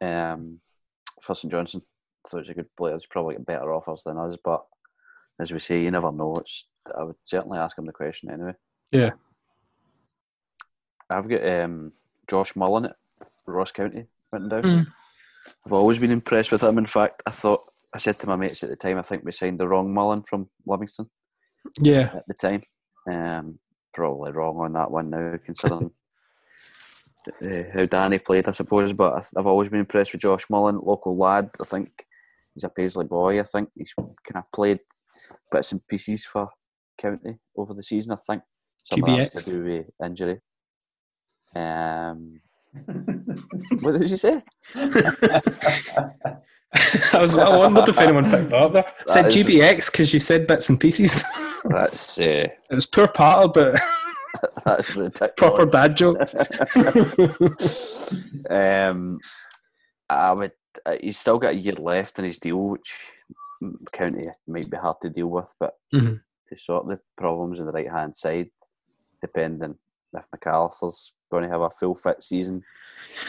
Um, 0.00 0.60
for 1.22 1.34
St 1.34 1.50
Johnstone, 1.50 1.82
I 2.26 2.28
thought 2.28 2.42
he's 2.42 2.50
a 2.50 2.54
good 2.54 2.74
player. 2.76 2.94
He's 2.94 3.06
probably 3.06 3.34
got 3.36 3.46
better 3.46 3.74
offers 3.74 4.02
than 4.04 4.18
us, 4.18 4.36
but 4.44 4.64
as 5.38 5.52
we 5.52 5.58
say, 5.58 5.82
you 5.82 5.90
never 5.90 6.12
know. 6.12 6.36
It's, 6.36 6.64
I 6.98 7.02
would 7.04 7.16
certainly 7.24 7.58
ask 7.58 7.78
him 7.78 7.86
the 7.86 7.92
question 7.92 8.30
anyway. 8.30 8.54
Yeah. 8.90 9.10
I've 11.10 11.28
got 11.28 11.46
um, 11.46 11.92
Josh 12.28 12.54
Mullin 12.56 12.86
at 12.86 12.96
Ross 13.46 13.72
County 13.72 14.06
written 14.32 14.48
down. 14.48 14.62
Mm. 14.62 14.86
I've 15.66 15.72
always 15.72 15.98
been 15.98 16.10
impressed 16.10 16.52
with 16.52 16.62
him. 16.62 16.78
In 16.78 16.86
fact, 16.86 17.22
I 17.26 17.30
thought 17.30 17.60
I 17.94 17.98
said 17.98 18.16
to 18.18 18.26
my 18.28 18.36
mates 18.36 18.62
at 18.62 18.70
the 18.70 18.76
time, 18.76 18.98
I 18.98 19.02
think 19.02 19.24
we 19.24 19.32
signed 19.32 19.58
the 19.58 19.68
wrong 19.68 19.92
Mullen 19.92 20.22
from 20.22 20.48
Livingston 20.66 21.10
Yeah, 21.80 22.10
at 22.14 22.26
the 22.28 22.34
time. 22.34 22.62
Um, 23.10 23.58
probably 23.94 24.32
wrong 24.32 24.58
on 24.58 24.72
that 24.74 24.90
one 24.90 25.10
now, 25.10 25.36
considering 25.44 25.90
uh, 27.42 27.62
how 27.74 27.84
Danny 27.86 28.18
played, 28.18 28.48
I 28.48 28.52
suppose. 28.52 28.92
But 28.92 29.26
I've 29.36 29.46
always 29.46 29.68
been 29.68 29.80
impressed 29.80 30.12
with 30.12 30.22
Josh 30.22 30.48
Mullin, 30.50 30.80
local 30.82 31.16
lad. 31.16 31.50
I 31.60 31.64
think 31.64 31.88
he's 32.54 32.64
a 32.64 32.68
Paisley 32.68 33.06
boy. 33.06 33.40
I 33.40 33.44
think 33.44 33.70
he's 33.74 33.94
kind 33.94 34.36
of 34.36 34.44
played 34.54 34.80
bits 35.50 35.72
and 35.72 35.86
pieces 35.88 36.24
for 36.24 36.48
County 36.98 37.38
over 37.56 37.74
the 37.74 37.82
season. 37.82 38.12
I 38.12 38.16
think 38.26 38.42
some 38.84 39.02
of 39.02 39.16
that's 39.16 39.34
GBX. 39.34 39.44
to 39.44 39.50
do 39.50 39.64
with 39.64 39.86
injury. 40.04 40.40
Um, 41.54 42.40
what 43.80 43.98
did 43.98 44.10
you 44.10 44.16
say? 44.16 44.42
I 44.74 45.40
was. 47.18 47.36
I 47.36 47.56
wondered 47.56 47.88
if 47.88 47.98
anyone 47.98 48.30
picked 48.30 48.50
that 48.50 48.62
up 48.62 48.72
there. 48.72 48.84
I 49.08 49.12
said 49.12 49.26
is- 49.26 49.36
GBX 49.36 49.90
because 49.90 50.14
you 50.14 50.20
said 50.20 50.46
bits 50.46 50.68
and 50.68 50.78
pieces. 50.78 51.24
That's 51.64 52.18
uh, 52.18 52.46
it 52.70 52.74
was 52.74 52.86
poor 52.86 53.08
patter, 53.08 53.48
but 53.48 53.80
that's 54.64 54.94
ridiculous. 54.94 55.32
proper 55.36 55.66
bad 55.66 55.96
jokes. 55.96 56.34
um, 58.48 59.18
I 60.08 60.32
would. 60.32 60.52
Uh, 60.86 60.94
he's 61.00 61.18
still 61.18 61.38
got 61.38 61.54
a 61.54 61.56
year 61.56 61.74
left 61.74 62.18
in 62.20 62.24
his 62.24 62.38
deal, 62.38 62.68
which 62.68 62.94
County 63.92 64.28
might 64.46 64.70
be 64.70 64.76
hard 64.76 64.96
to 65.02 65.10
deal 65.10 65.26
with. 65.26 65.52
But 65.58 65.74
Mhm. 65.92 66.20
to 66.48 66.56
sort 66.56 66.86
the 66.86 67.00
problems 67.16 67.58
on 67.58 67.66
the 67.66 67.72
right 67.72 67.90
hand 67.90 68.14
side, 68.14 68.50
depending 69.20 69.76
if 70.14 70.26
McAllister's 70.30 71.12
going 71.30 71.44
to 71.44 71.48
have 71.50 71.60
a 71.60 71.70
full 71.70 71.94
fit 71.94 72.22
season 72.22 72.62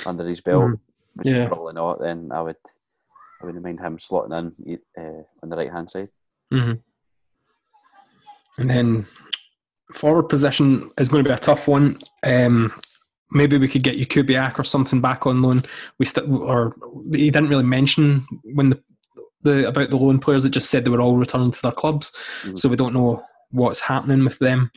under 0.05 0.27
his 0.27 0.41
belt, 0.41 0.63
Mhm. 0.63 0.79
which 1.15 1.27
Yeah. 1.27 1.43
is 1.43 1.47
probably 1.47 1.73
not, 1.73 1.99
then 1.99 2.31
I 2.31 2.41
would. 2.41 2.57
I 3.41 3.45
wouldn't 3.45 3.63
mind 3.63 3.79
him 3.79 3.97
slotting 3.97 4.53
in 4.65 4.79
uh, 5.03 5.23
on 5.41 5.49
the 5.49 5.57
right 5.57 5.71
hand 5.71 5.89
side. 5.89 6.09
hmm 6.51 6.73
And 8.59 8.69
then 8.69 9.05
forward 9.93 10.29
position 10.29 10.89
is 10.99 11.09
going 11.09 11.23
to 11.23 11.27
be 11.29 11.33
a 11.33 11.39
tough 11.39 11.67
one. 11.67 11.97
Um, 12.23 12.71
maybe 13.31 13.57
we 13.57 13.67
could 13.67 13.81
get 13.83 13.95
you 13.97 14.05
Kubiak 14.05 14.59
or 14.59 14.63
something 14.63 15.01
back 15.01 15.25
on 15.25 15.41
loan. 15.41 15.63
We 15.97 16.05
st- 16.05 16.29
or 16.29 16.75
he 17.11 17.31
didn't 17.31 17.49
really 17.49 17.63
mention 17.63 18.27
when 18.43 18.69
the, 18.69 18.83
the 19.41 19.67
about 19.67 19.89
the 19.89 19.97
loan 19.97 20.19
players. 20.19 20.45
It 20.45 20.49
just 20.51 20.69
said 20.69 20.85
they 20.85 20.91
were 20.91 21.01
all 21.01 21.17
returning 21.17 21.49
to 21.51 21.61
their 21.63 21.71
clubs, 21.71 22.11
Mhm. 22.43 22.59
so 22.59 22.69
we 22.69 22.75
don't 22.75 22.93
know 22.93 23.23
what's 23.49 23.79
happening 23.79 24.23
with 24.23 24.37
them. 24.39 24.69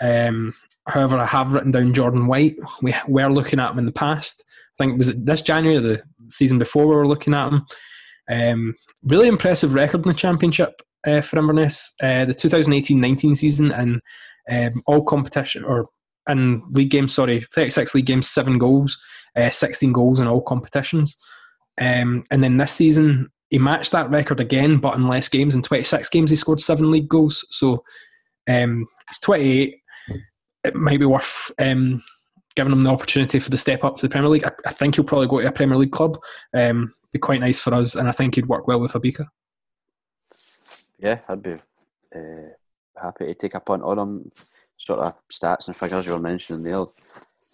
Um, 0.00 0.54
however, 0.86 1.18
I 1.18 1.26
have 1.26 1.52
written 1.52 1.70
down 1.70 1.94
Jordan 1.94 2.26
White. 2.26 2.56
We 2.82 2.94
were 3.06 3.32
looking 3.32 3.60
at 3.60 3.72
him 3.72 3.78
in 3.78 3.86
the 3.86 3.92
past. 3.92 4.44
I 4.46 4.84
think 4.84 4.94
it 4.94 4.98
was 4.98 5.24
this 5.24 5.42
January, 5.42 5.80
the 5.80 6.02
season 6.28 6.58
before, 6.58 6.86
we 6.86 6.94
were 6.94 7.08
looking 7.08 7.34
at 7.34 7.48
him. 7.48 7.66
Um, 8.30 8.74
really 9.04 9.28
impressive 9.28 9.74
record 9.74 10.02
in 10.02 10.08
the 10.08 10.14
championship 10.14 10.82
uh, 11.06 11.20
for 11.20 11.38
Inverness. 11.38 11.92
Uh, 12.02 12.24
the 12.24 12.34
2018-19 12.34 13.36
season 13.36 13.72
and 13.72 14.00
um, 14.50 14.82
all 14.86 15.04
competition 15.04 15.64
or 15.64 15.88
in 16.28 16.62
league 16.70 16.90
games, 16.90 17.14
sorry, 17.14 17.46
36 17.54 17.94
league 17.94 18.06
games, 18.06 18.28
seven 18.28 18.58
goals, 18.58 18.98
uh, 19.36 19.50
16 19.50 19.92
goals 19.92 20.20
in 20.20 20.26
all 20.26 20.42
competitions. 20.42 21.16
Um, 21.80 22.24
and 22.30 22.44
then 22.44 22.56
this 22.56 22.72
season, 22.72 23.30
he 23.50 23.58
matched 23.58 23.92
that 23.92 24.10
record 24.10 24.40
again, 24.40 24.78
but 24.78 24.94
in 24.94 25.08
less 25.08 25.28
games. 25.28 25.54
In 25.54 25.62
26 25.62 26.08
games, 26.10 26.30
he 26.30 26.36
scored 26.36 26.60
seven 26.60 26.90
league 26.90 27.08
goals. 27.08 27.46
So 27.50 27.82
um, 28.48 28.86
it's 29.08 29.20
28. 29.20 29.76
It 30.64 30.74
might 30.74 30.98
be 30.98 31.06
worth 31.06 31.50
um, 31.58 32.02
giving 32.56 32.72
him 32.72 32.82
the 32.82 32.90
opportunity 32.90 33.38
for 33.38 33.50
the 33.50 33.56
step 33.56 33.84
up 33.84 33.96
to 33.96 34.02
the 34.02 34.10
Premier 34.10 34.28
League. 34.28 34.44
I, 34.44 34.50
I 34.66 34.72
think 34.72 34.96
he'll 34.96 35.04
probably 35.04 35.28
go 35.28 35.40
to 35.40 35.46
a 35.46 35.52
Premier 35.52 35.76
League 35.78 35.92
club. 35.92 36.18
Um, 36.54 36.92
be 37.12 37.18
quite 37.18 37.40
nice 37.40 37.60
for 37.60 37.72
us, 37.74 37.94
and 37.94 38.08
I 38.08 38.12
think 38.12 38.34
he'd 38.34 38.46
work 38.46 38.66
well 38.66 38.80
with 38.80 38.92
Obika. 38.92 39.26
Yeah, 40.98 41.20
I'd 41.28 41.42
be 41.42 41.52
uh, 41.52 42.50
happy 43.00 43.26
to 43.26 43.34
take 43.34 43.54
a 43.54 43.60
punt 43.60 43.82
on 43.82 43.98
him. 43.98 44.30
Sort 44.74 45.00
of 45.00 45.14
stats 45.32 45.66
and 45.66 45.76
figures 45.76 46.06
you 46.06 46.12
were 46.12 46.18
mentioning 46.18 46.62
there 46.62 46.84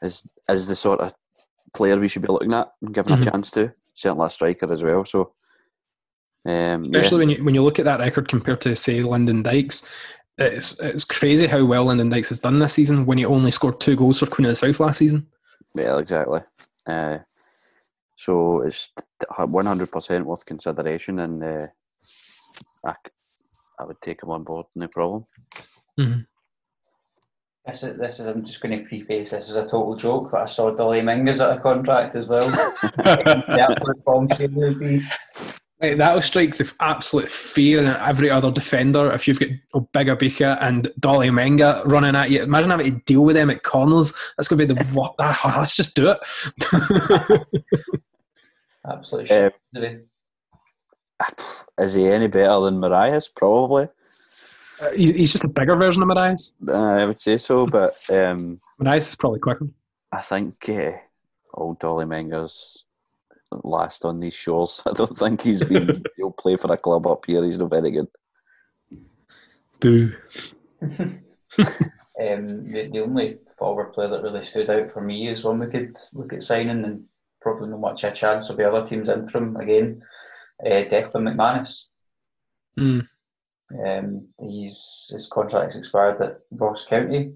is 0.03 0.27
is 0.49 0.67
the 0.69 0.77
sort 0.77 1.01
of 1.01 1.15
player 1.75 1.97
we 1.99 2.09
should 2.09 2.23
be 2.23 2.29
looking 2.29 2.53
at 2.53 2.71
and 2.83 2.95
giving 2.95 3.15
Mhm. 3.17 3.27
a 3.27 3.31
chance 3.31 3.51
to. 3.53 3.73
Certainly 3.95 4.27
a 4.27 4.31
striker 4.31 4.71
as 4.73 4.83
well. 4.83 5.05
So, 5.05 5.33
um, 6.47 6.85
yeah. 6.85 6.99
Especially 7.01 7.19
when 7.19 7.31
you 7.31 7.45
when 7.45 7.55
you 7.55 7.63
look 7.63 7.79
at 7.79 7.85
that 7.87 8.01
record 8.01 8.29
compared 8.29 8.61
to 8.63 8.75
say 8.77 9.03
Lyndon 9.03 9.43
Dykes, 9.43 9.83
it's 10.39 10.79
it's 10.81 11.05
crazy 11.05 11.47
how 11.47 11.65
well 11.65 11.85
Lyndon 11.85 12.11
Dykes 12.11 12.31
has 12.31 12.41
done 12.41 12.59
this 12.59 12.75
season. 12.75 13.07
When 13.07 13.19
he 13.19 13.25
only 13.25 13.51
scored 13.51 13.81
two 13.81 13.97
goals 13.97 14.19
for 14.19 14.27
Queen 14.27 14.47
of 14.47 14.51
the 14.53 14.57
South 14.57 14.81
last 14.81 14.99
season. 14.99 15.27
Yeah, 15.75 15.99
exactly. 15.99 16.41
Uh, 16.87 17.19
so 18.17 18.63
it's 18.63 18.91
one 19.39 19.67
hundred 19.67 19.93
percent 19.93 20.27
worth 20.27 20.45
consideration, 20.45 21.21
and 21.21 21.43
uh, 21.43 21.67
I, 22.85 22.93
c- 22.93 23.13
I 23.79 23.85
would 23.85 24.01
take 24.03 24.23
him 24.23 24.31
on 24.31 24.45
board, 24.45 24.67
no 24.75 24.89
problem. 24.89 25.25
This 27.67 27.83
is, 27.83 27.99
this 27.99 28.21
is, 28.21 28.27
I'm 28.27 28.45
just 28.45 28.61
going 28.61 28.79
to 28.79 28.85
preface 28.87 29.31
this 29.31 29.49
is 29.49 29.57
a 29.57 29.63
total 29.63 29.97
joke, 29.97 30.31
but 30.31 30.43
I 30.43 30.45
saw 30.45 30.71
Dolly 30.71 31.01
Menga's 31.01 31.41
out 31.41 31.57
a 31.57 31.61
contract 31.61 32.15
as 32.15 32.27
well. 32.27 32.49
the 32.83 33.67
absolute 33.71 34.05
would 34.53 34.79
be. 34.79 35.03
Like, 35.91 35.99
that'll 35.99 36.23
strike 36.23 36.57
the 36.57 36.73
absolute 36.81 37.31
fear 37.31 37.79
in 37.79 37.87
every 37.87 38.31
other 38.31 38.51
defender 38.51 39.13
if 39.13 39.29
you've 39.29 39.39
got 39.39 39.93
Bigger 39.93 40.17
Bika 40.17 40.57
and 40.61 40.91
Dolly 40.99 41.29
Menga 41.29 41.85
running 41.85 42.15
at 42.15 42.31
you. 42.31 42.43
Imagine 42.43 42.71
having 42.71 42.95
to 42.95 43.05
deal 43.05 43.23
with 43.23 43.37
them 43.37 43.51
at 43.51 43.63
corners. 43.63 44.15
That's 44.37 44.49
going 44.49 44.67
to 44.67 44.67
be 44.67 44.75
the 44.75 44.85
what? 44.95 45.15
ah, 45.19 45.57
let's 45.61 45.77
just 45.77 45.95
do 45.95 46.11
it. 46.11 46.19
Absolutely. 48.91 49.29
Shit. 49.29 49.55
Is 51.79 51.95
he 51.95 52.07
any 52.07 52.29
better 52.29 52.61
than 52.61 52.81
Morias? 52.81 53.29
Probably. 53.35 53.89
Uh, 54.81 54.91
He's 54.93 55.33
just 55.33 55.45
a 55.45 55.49
bigger 55.49 55.77
version 55.77 56.03
of 56.03 56.09
Morias. 56.09 56.55
Uh, 56.67 57.03
I 57.03 57.05
would 57.05 57.19
say 57.19 57.37
so, 57.37 57.67
but 57.67 57.93
um, 58.11 58.61
Morias 58.81 59.09
is 59.09 59.17
probably 59.17 59.41
quicker. 59.41 59.69
I 60.13 60.23
think 60.23 60.67
uh, 60.69 60.93
old 61.53 61.79
Dolly 61.79 62.07
Menger's 62.07 62.84
last 63.53 64.05
on 64.05 64.21
these 64.21 64.35
shores. 64.35 64.83
I 64.87 64.93
don't 64.93 65.19
think 65.19 65.43
he's 65.43 65.63
been. 65.63 66.03
he'll 66.17 66.33
play 66.33 66.57
for 66.57 66.73
a 66.73 66.77
club 66.77 67.07
up 67.07 67.25
here. 67.27 67.45
He's 67.45 67.59
not 67.59 67.71
very 67.71 67.91
good. 67.91 68.09
Boo. 69.81 70.13
Um, 72.21 72.71
the, 72.71 72.89
the 72.93 73.01
only 73.01 73.39
forward 73.59 73.93
player 73.93 74.09
that 74.09 74.23
really 74.23 74.45
stood 74.45 74.71
out 74.71 74.93
for 74.93 75.01
me 75.01 75.29
is 75.29 75.43
one 75.43 75.59
we 75.59 75.67
could 75.67 75.97
look 76.13 76.33
at 76.33 76.45
signing 76.45 76.85
and 76.85 77.05
probably 77.41 77.69
not 77.69 77.81
much 77.81 78.05
a 78.05 78.13
chance 78.13 78.49
of 78.49 78.57
the 78.57 78.69
other 78.71 78.87
teams 78.87 79.09
in 79.09 79.29
from 79.29 79.57
again. 79.57 80.01
Uh, 80.65 80.85
Declan 80.85 81.29
McManus. 81.29 81.87
Mm. 82.79 83.07
Um, 83.85 84.29
he's 84.41 85.09
his 85.11 85.27
contract's 85.27 85.75
expired 85.75 86.23
at 86.23 86.39
Ross 86.53 86.85
County. 86.85 87.35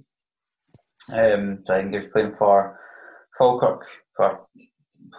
Um, 1.17 1.65
so 1.67 1.75
I 1.75 1.81
think 1.81 1.93
he 1.93 1.99
was 1.99 2.09
playing 2.13 2.37
for 2.39 2.79
Falkirk 3.37 3.85
for 4.17 4.47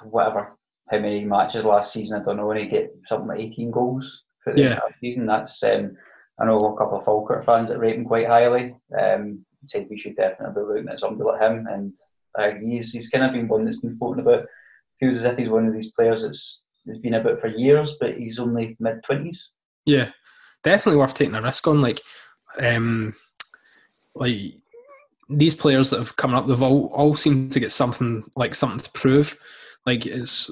whatever 0.03 0.57
how 0.89 0.97
many 0.99 1.25
matches 1.25 1.65
last 1.65 1.93
season. 1.93 2.19
I 2.19 2.23
don't 2.23 2.37
know. 2.37 2.49
And 2.51 2.59
he 2.59 2.67
get 2.67 2.93
something 3.05 3.27
like 3.27 3.39
eighteen 3.39 3.71
goals 3.71 4.23
for 4.43 4.53
the 4.53 4.61
Yeah. 4.61 4.73
entire 4.73 4.95
season. 5.01 5.25
That's 5.25 5.61
um, 5.63 5.95
I 6.39 6.45
know 6.45 6.73
a 6.73 6.77
couple 6.77 6.97
of 6.97 7.05
Falkirk 7.05 7.43
fans 7.45 7.69
that 7.69 7.79
rate 7.79 7.95
him 7.95 8.05
quite 8.05 8.27
highly. 8.27 8.75
Um, 8.99 9.45
said 9.65 9.87
we 9.89 9.97
should 9.97 10.15
definitely 10.15 10.61
be 10.61 10.67
looking 10.67 10.89
at 10.89 10.99
somebody 10.99 11.23
like 11.23 11.41
him. 11.41 11.67
And 11.69 11.93
uh, 12.37 12.51
he's 12.59 12.91
he's 12.91 13.09
kind 13.09 13.25
of 13.25 13.33
been 13.33 13.47
one 13.47 13.65
that's 13.65 13.79
been 13.81 13.97
floating 13.97 14.21
about. 14.23 14.45
Feels 14.99 15.17
as 15.17 15.25
if 15.25 15.37
he's 15.37 15.49
one 15.49 15.67
of 15.67 15.73
these 15.73 15.91
players 15.91 16.23
that's 16.23 16.63
has 16.87 16.97
been 16.97 17.13
about 17.15 17.39
for 17.39 17.47
years, 17.47 17.97
but 17.99 18.17
he's 18.17 18.39
only 18.39 18.75
mid 18.79 19.03
twenties. 19.03 19.51
Yeah, 19.85 20.09
definitely 20.63 20.97
worth 20.97 21.13
taking 21.13 21.35
a 21.35 21.41
risk 21.41 21.67
on. 21.67 21.81
Like, 21.81 22.01
um, 22.59 23.13
like 24.15 24.55
these 25.29 25.53
players 25.55 25.89
that 25.89 25.99
have 25.99 26.15
come 26.15 26.33
up, 26.33 26.47
they've 26.47 26.61
all 26.61 26.87
all 26.87 27.15
seem 27.15 27.49
to 27.49 27.59
get 27.59 27.71
something 27.71 28.23
like 28.35 28.55
something 28.55 28.79
to 28.79 28.91
prove. 28.91 29.37
Like 29.85 30.05
it's 30.05 30.49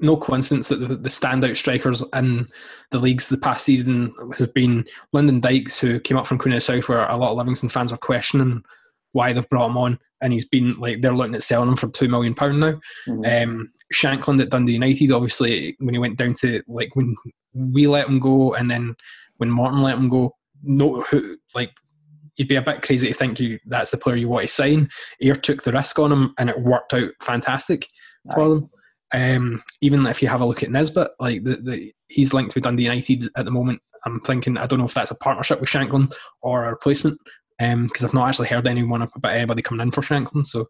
no 0.00 0.16
coincidence 0.16 0.68
that 0.68 0.76
the, 0.76 0.96
the 0.96 1.08
standout 1.08 1.56
strikers 1.56 2.02
in 2.14 2.46
the 2.90 2.98
leagues 2.98 3.28
the 3.28 3.36
past 3.36 3.64
season 3.64 4.12
has 4.36 4.46
been 4.48 4.84
Lyndon 5.12 5.40
Dykes, 5.40 5.78
who 5.78 6.00
came 6.00 6.16
up 6.16 6.26
from 6.26 6.38
Queen 6.38 6.52
of 6.52 6.56
the 6.58 6.60
South, 6.60 6.88
where 6.88 7.08
a 7.08 7.16
lot 7.16 7.30
of 7.30 7.38
Livingston 7.38 7.68
fans 7.68 7.92
are 7.92 7.98
questioning 7.98 8.62
why 9.12 9.32
they've 9.32 9.48
brought 9.48 9.70
him 9.70 9.78
on, 9.78 9.98
and 10.20 10.32
he's 10.32 10.44
been 10.44 10.74
like 10.74 11.00
they're 11.00 11.14
looking 11.14 11.34
at 11.34 11.42
selling 11.42 11.68
him 11.68 11.76
for 11.76 11.88
two 11.88 12.08
million 12.08 12.34
pound 12.34 12.60
now. 12.60 12.80
Um, 13.08 13.70
Shankland 13.92 14.42
at 14.42 14.50
Dundee 14.50 14.72
United, 14.72 15.12
obviously, 15.12 15.76
when 15.78 15.94
he 15.94 15.98
went 15.98 16.18
down 16.18 16.34
to 16.34 16.62
like 16.66 16.94
when 16.96 17.14
we 17.54 17.86
let 17.86 18.08
him 18.08 18.18
go, 18.18 18.54
and 18.54 18.70
then 18.70 18.96
when 19.36 19.50
Morton 19.50 19.82
let 19.82 19.96
him 19.96 20.08
go, 20.08 20.34
no, 20.62 21.02
who 21.02 21.36
like 21.54 21.70
you'd 22.36 22.48
be 22.48 22.56
a 22.56 22.62
bit 22.62 22.82
crazy 22.82 23.08
to 23.08 23.14
think 23.14 23.38
you 23.38 23.60
that's 23.66 23.92
the 23.92 23.96
player 23.96 24.16
you 24.16 24.28
want 24.28 24.42
to 24.42 24.48
sign. 24.48 24.88
Ayr 25.22 25.36
took 25.36 25.62
the 25.62 25.72
risk 25.72 25.98
on 25.98 26.10
him, 26.10 26.34
and 26.38 26.50
it 26.50 26.60
worked 26.60 26.92
out 26.92 27.10
fantastic 27.22 27.88
for 28.34 28.48
them. 28.48 28.70
Um, 29.14 29.62
even 29.80 30.04
if 30.06 30.20
you 30.20 30.28
have 30.28 30.40
a 30.40 30.46
look 30.46 30.62
at 30.62 30.70
Nesbitt, 30.70 31.12
like 31.20 31.44
the, 31.44 31.56
the 31.56 31.92
he's 32.08 32.34
linked 32.34 32.54
with 32.54 32.64
Dundee 32.64 32.82
United 32.82 33.28
at 33.36 33.44
the 33.44 33.50
moment. 33.50 33.80
I'm 34.04 34.20
thinking 34.20 34.58
I 34.58 34.66
don't 34.66 34.80
know 34.80 34.84
if 34.84 34.92
that's 34.92 35.12
a 35.12 35.16
partnership 35.16 35.60
with 35.60 35.70
Shankland 35.70 36.12
or 36.42 36.64
a 36.64 36.70
replacement, 36.70 37.18
because 37.58 38.04
I've 38.04 38.12
not 38.12 38.28
actually 38.28 38.48
heard 38.48 38.66
anyone 38.66 39.02
about 39.02 39.32
anybody 39.32 39.62
coming 39.62 39.82
in 39.86 39.92
for 39.92 40.02
Shankland. 40.02 40.46
So 40.46 40.68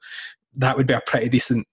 that 0.56 0.76
would 0.76 0.86
be 0.86 0.94
a 0.94 1.02
pretty 1.06 1.28
decent 1.28 1.66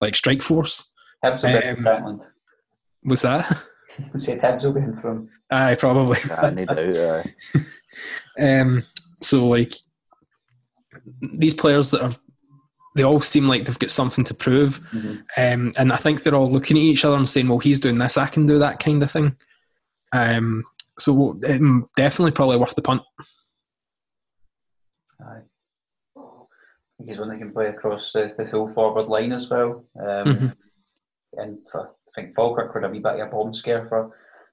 like 0.00 0.16
strike 0.16 0.42
force. 0.42 0.88
Hibs 1.24 1.42
will 1.42 1.56
in 1.56 1.68
Um, 1.68 1.74
from 1.76 1.84
Franklin. 1.84 2.20
Was 3.04 3.22
that? 3.22 3.58
Say 4.16 4.38
Hibs 4.38 4.64
will 4.64 4.72
be 4.72 4.80
in 4.80 5.00
from. 5.00 5.28
Aye, 5.50 5.76
probably. 5.76 6.18
I 6.30 6.50
need 6.50 6.70
out. 6.70 6.78
Uh, 6.78 7.22
Um, 8.38 8.84
so 9.20 9.48
like 9.48 9.74
these 11.20 11.52
players 11.52 11.90
that 11.90 12.00
have, 12.00 12.18
they 12.96 13.02
all 13.04 13.20
seem 13.20 13.46
like 13.48 13.64
they've 13.64 13.78
got 13.78 13.90
something 13.90 14.24
to 14.24 14.34
prove, 14.34 14.80
Mhm. 14.92 15.22
um, 15.36 15.72
and 15.78 15.92
I 15.92 15.96
think 15.96 16.22
they're 16.22 16.34
all 16.34 16.50
looking 16.50 16.76
at 16.76 16.82
each 16.82 17.04
other 17.04 17.16
and 17.16 17.28
saying, 17.28 17.48
"Well, 17.48 17.58
he's 17.58 17.80
doing 17.80 17.98
this, 17.98 18.18
I 18.18 18.26
can 18.26 18.46
do 18.46 18.58
that," 18.58 18.80
kind 18.80 19.02
of 19.02 19.10
thing. 19.10 19.36
Um, 20.12 20.64
so 20.98 21.38
um, 21.48 21.88
definitely, 21.96 22.32
probably 22.32 22.56
worth 22.56 22.74
the 22.74 22.82
punt. 22.82 23.02
Aye. 25.20 25.42
I 26.16 26.22
think 26.98 27.08
he's 27.08 27.18
one 27.18 27.28
that 27.30 27.38
can 27.38 27.52
play 27.52 27.66
across 27.68 28.12
the, 28.12 28.34
the 28.36 28.46
full 28.46 28.68
forward 28.68 29.06
line 29.08 29.32
as 29.32 29.48
well. 29.48 29.84
Um, 29.98 30.26
Mhm. 30.26 30.56
And 31.34 31.58
for, 31.70 31.88
I 32.16 32.20
think 32.22 32.34
Falkirk 32.34 32.74
were 32.74 32.80
a 32.80 32.88
wee 32.90 32.98
bit 32.98 33.20
of 33.20 33.28
a 33.28 33.30
bomb 33.30 33.54
scare 33.54 33.86
for 33.86 34.10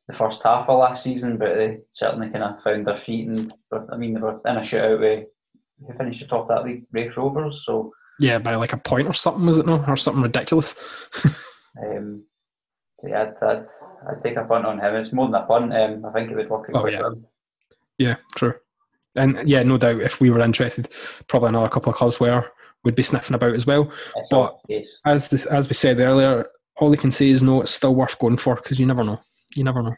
the 0.07 0.13
first 0.15 0.43
half 0.43 0.69
of 0.69 0.77
last 0.79 1.03
season, 1.03 1.37
but 1.37 1.55
they 1.55 1.81
certainly 1.91 2.29
kind 2.29 2.43
of 2.43 2.61
found 2.61 2.85
their 2.85 2.95
feet. 2.95 3.27
And 3.27 3.51
I 3.91 3.97
mean, 3.97 4.13
they 4.13 4.21
were 4.21 4.39
in 4.45 4.57
a 4.57 4.61
shootout 4.61 4.99
with 4.99 5.27
who 5.85 5.93
finished 5.97 6.21
atop 6.21 6.47
that 6.49 6.63
league, 6.65 6.85
Raith 6.91 7.17
Rovers. 7.17 7.65
So 7.65 7.91
Yeah, 8.19 8.39
by 8.39 8.55
like 8.55 8.73
a 8.73 8.77
point 8.77 9.07
or 9.07 9.13
something, 9.13 9.45
was 9.45 9.59
it 9.59 9.65
no, 9.65 9.83
or 9.87 9.97
something 9.97 10.23
ridiculous? 10.23 10.75
Um, 11.79 12.23
so 12.99 13.07
yeah, 13.07 13.21
I'd, 13.39 13.43
I'd, 13.47 13.65
I'd 14.09 14.21
take 14.23 14.35
a 14.35 14.43
punt 14.43 14.65
on 14.65 14.79
him. 14.79 14.95
It's 14.95 15.13
more 15.13 15.27
than 15.27 15.35
a 15.35 15.45
punt. 15.45 15.71
Um, 15.71 16.03
I 16.05 16.11
think 16.11 16.31
it 16.31 16.35
would 16.35 16.49
work 16.49 16.67
Oh, 16.73 16.79
quite 16.79 16.93
yeah. 16.93 17.01
well. 17.01 17.21
yeah, 17.99 18.15
true. 18.35 18.55
And 19.15 19.47
yeah, 19.47 19.61
no 19.61 19.77
doubt, 19.77 20.01
if 20.01 20.19
we 20.19 20.31
were 20.31 20.39
interested, 20.41 20.87
probably 21.27 21.49
another 21.49 21.69
couple 21.69 21.91
of 21.91 21.95
clubs 21.97 22.19
were 22.19 22.51
would 22.83 22.95
be 22.95 23.03
sniffing 23.03 23.35
about 23.35 23.53
as 23.53 23.67
well. 23.67 23.91
It's 24.15 24.29
But- 24.29 24.57
As 25.05 25.29
the, 25.29 25.45
as 25.51 25.67
we 25.69 25.75
said 25.75 25.99
earlier, 25.99 26.47
all 26.77 26.89
they 26.89 26.97
can 26.97 27.11
say 27.11 27.29
is 27.29 27.43
no. 27.43 27.61
It's 27.61 27.69
still 27.69 27.93
worth 27.93 28.17
going 28.17 28.37
for 28.37 28.55
because 28.55 28.79
you 28.79 28.87
never 28.87 29.03
know. 29.03 29.19
You 29.55 29.63
never 29.63 29.83
know. 29.83 29.95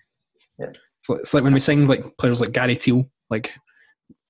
Yeah. 0.60 0.72
So 1.04 1.14
it's 1.16 1.34
like 1.34 1.46
when 1.46 1.54
we 1.54 1.62
sing 1.62 1.88
like 1.88 2.18
players 2.18 2.42
like 2.42 2.52
Gary 2.52 2.76
Teale. 2.76 3.10
Like 3.30 3.54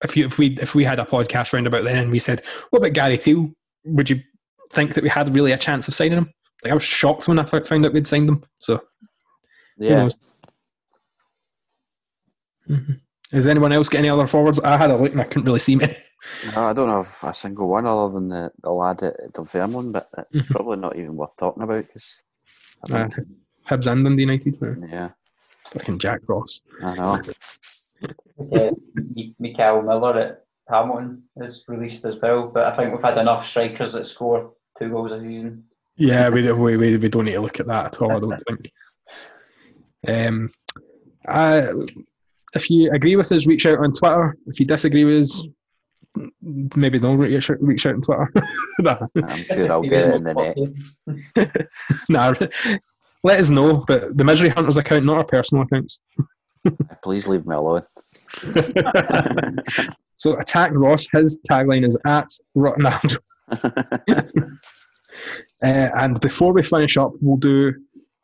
if 0.03 0.15
you 0.15 0.27
if 0.27 0.37
we 0.37 0.55
if 0.59 0.75
we 0.75 0.83
had 0.83 0.99
a 0.99 1.05
podcast 1.05 1.51
round 1.53 1.65
about 1.65 1.83
then 1.83 1.97
and 1.97 2.11
we 2.11 2.19
said, 2.19 2.43
"What 2.69 2.77
about 2.79 2.93
Gary 2.93 3.17
Teale?" 3.17 3.49
Would 3.85 4.09
you 4.09 4.21
think 4.71 4.93
that 4.93 5.03
we 5.03 5.09
had 5.09 5.33
really 5.33 5.51
a 5.51 5.57
chance 5.57 5.87
of 5.87 5.93
signing 5.93 6.17
him? 6.17 6.33
Like 6.63 6.71
I 6.71 6.75
was 6.75 6.83
shocked 6.83 7.27
when 7.27 7.39
I 7.39 7.43
found 7.43 7.85
out 7.85 7.93
we'd 7.93 8.07
signed 8.07 8.29
him. 8.29 8.43
So 8.59 8.81
yeah, 9.77 10.03
knows? 10.03 10.19
Mhm. 12.69 12.99
Has 13.31 13.47
anyone 13.47 13.71
else 13.71 13.89
got 13.89 13.99
any 13.99 14.09
other 14.09 14.27
forwards? 14.27 14.59
I 14.59 14.77
had 14.77 14.91
a 14.91 14.97
look 14.97 15.11
and 15.11 15.21
I 15.21 15.25
couldn't 15.25 15.45
really 15.45 15.59
see 15.59 15.75
many. 15.75 15.95
No, 16.53 16.63
I 16.65 16.73
don't 16.73 16.89
have 16.89 17.17
a 17.23 17.33
single 17.33 17.69
one 17.69 17.85
other 17.85 18.13
than 18.13 18.27
the, 18.27 18.51
the 18.61 18.69
lad 18.71 19.01
at 19.03 19.31
Dunfermline, 19.33 19.91
but 19.93 20.05
it's 20.31 20.47
Mhm. 20.47 20.51
probably 20.51 20.77
not 20.77 20.97
even 20.97 21.15
worth 21.15 21.35
talking 21.37 21.63
about 21.63 21.85
because 21.87 22.21
I 22.91 22.93
Uh, 22.93 23.07
think, 23.09 23.27
Hibs 23.67 23.89
and 23.91 24.03
Dundee 24.03 24.23
United. 24.23 24.61
uh, 24.61 24.75
yeah, 24.87 25.09
Fucking 25.71 25.99
Jack 25.99 26.21
Ross. 26.27 26.59
I 26.83 26.95
know. 26.95 27.21
Yeah, 28.51 28.71
M- 28.97 29.35
Mickel 29.41 29.85
Miller 29.85 30.19
at 30.19 30.45
Hamilton 30.69 31.23
is 31.37 31.63
released 31.67 32.05
as 32.05 32.17
well, 32.21 32.47
but 32.47 32.65
I 32.65 32.75
think 32.75 32.91
we've 32.91 33.01
had 33.01 33.17
enough 33.17 33.47
strikers 33.47 33.93
that 33.93 34.05
score 34.05 34.53
two 34.77 34.89
goals 34.89 35.11
a 35.11 35.19
season. 35.19 35.65
Yeah, 35.97 36.29
we, 36.29 36.51
we, 36.51 36.77
we, 36.77 36.97
we 36.97 37.09
don't 37.09 37.25
need 37.25 37.33
to 37.33 37.41
look 37.41 37.59
at 37.59 37.67
that 37.67 37.85
at 37.87 38.01
all, 38.01 38.15
I 38.15 38.19
don't 38.19 38.43
think. 38.47 38.71
Um, 40.07 40.49
I, 41.27 41.69
if 42.55 42.69
you 42.69 42.91
agree 42.91 43.15
with 43.15 43.31
us, 43.31 43.45
reach 43.45 43.65
out 43.65 43.79
on 43.79 43.93
Twitter. 43.93 44.37
If 44.45 44.59
you 44.59 44.65
disagree 44.65 45.03
with 45.03 45.23
us, 45.23 45.43
maybe 46.41 46.99
don't 46.99 47.17
reach 47.17 47.49
out, 47.49 47.61
reach 47.61 47.85
out 47.85 47.95
on 47.95 48.01
Twitter. 48.01 48.31
nah, 48.79 49.07
I'm 49.15 49.37
sure 49.37 49.71
I'll 49.71 49.81
get 49.81 50.07
it 50.07 50.15
in 50.15 50.23
the 50.23 50.33
net. 51.35 51.67
nah, 52.09 52.33
let 53.23 53.39
us 53.39 53.49
know, 53.49 53.83
but 53.87 54.15
the 54.15 54.23
Misery 54.23 54.49
Hunters 54.49 54.77
account, 54.77 55.05
not 55.05 55.17
our 55.17 55.25
personal 55.25 55.63
accounts. 55.63 55.99
Please 57.03 57.27
leave 57.27 57.45
me 57.45 57.55
alone. 57.55 57.81
so 60.19 60.37
attack 60.37 60.71
Ross. 60.73 61.07
His 61.11 61.39
tagline 61.49 61.85
is 61.85 61.97
at 62.05 62.29
Ronaldo. 62.55 63.17
Uh, 65.61 65.89
and 65.95 66.21
before 66.21 66.53
we 66.53 66.63
finish 66.63 66.95
up, 66.95 67.11
we'll 67.19 67.35
do 67.35 67.73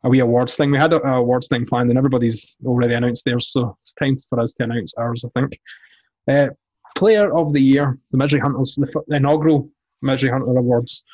a 0.02 0.08
wee 0.08 0.20
awards 0.20 0.56
thing. 0.56 0.70
We 0.70 0.78
had 0.78 0.94
a, 0.94 1.06
a 1.06 1.18
awards 1.18 1.48
thing 1.48 1.66
planned, 1.66 1.90
and 1.90 1.98
everybody's 1.98 2.56
already 2.64 2.94
announced 2.94 3.26
theirs, 3.26 3.48
so 3.48 3.76
it's 3.82 3.92
time 3.92 4.16
for 4.30 4.40
us 4.40 4.54
to 4.54 4.64
announce 4.64 4.94
ours. 4.94 5.22
I 5.22 5.40
think. 5.40 5.60
Uh, 6.30 6.48
Player 6.94 7.36
of 7.36 7.52
the 7.52 7.60
Year, 7.60 7.98
the 8.10 8.16
Misery 8.16 8.40
Hunters, 8.40 8.76
the, 8.76 8.86
f- 8.86 9.04
the 9.08 9.16
inaugural 9.16 9.68
Misery 10.00 10.30
Hunter 10.30 10.46
Awards. 10.46 11.04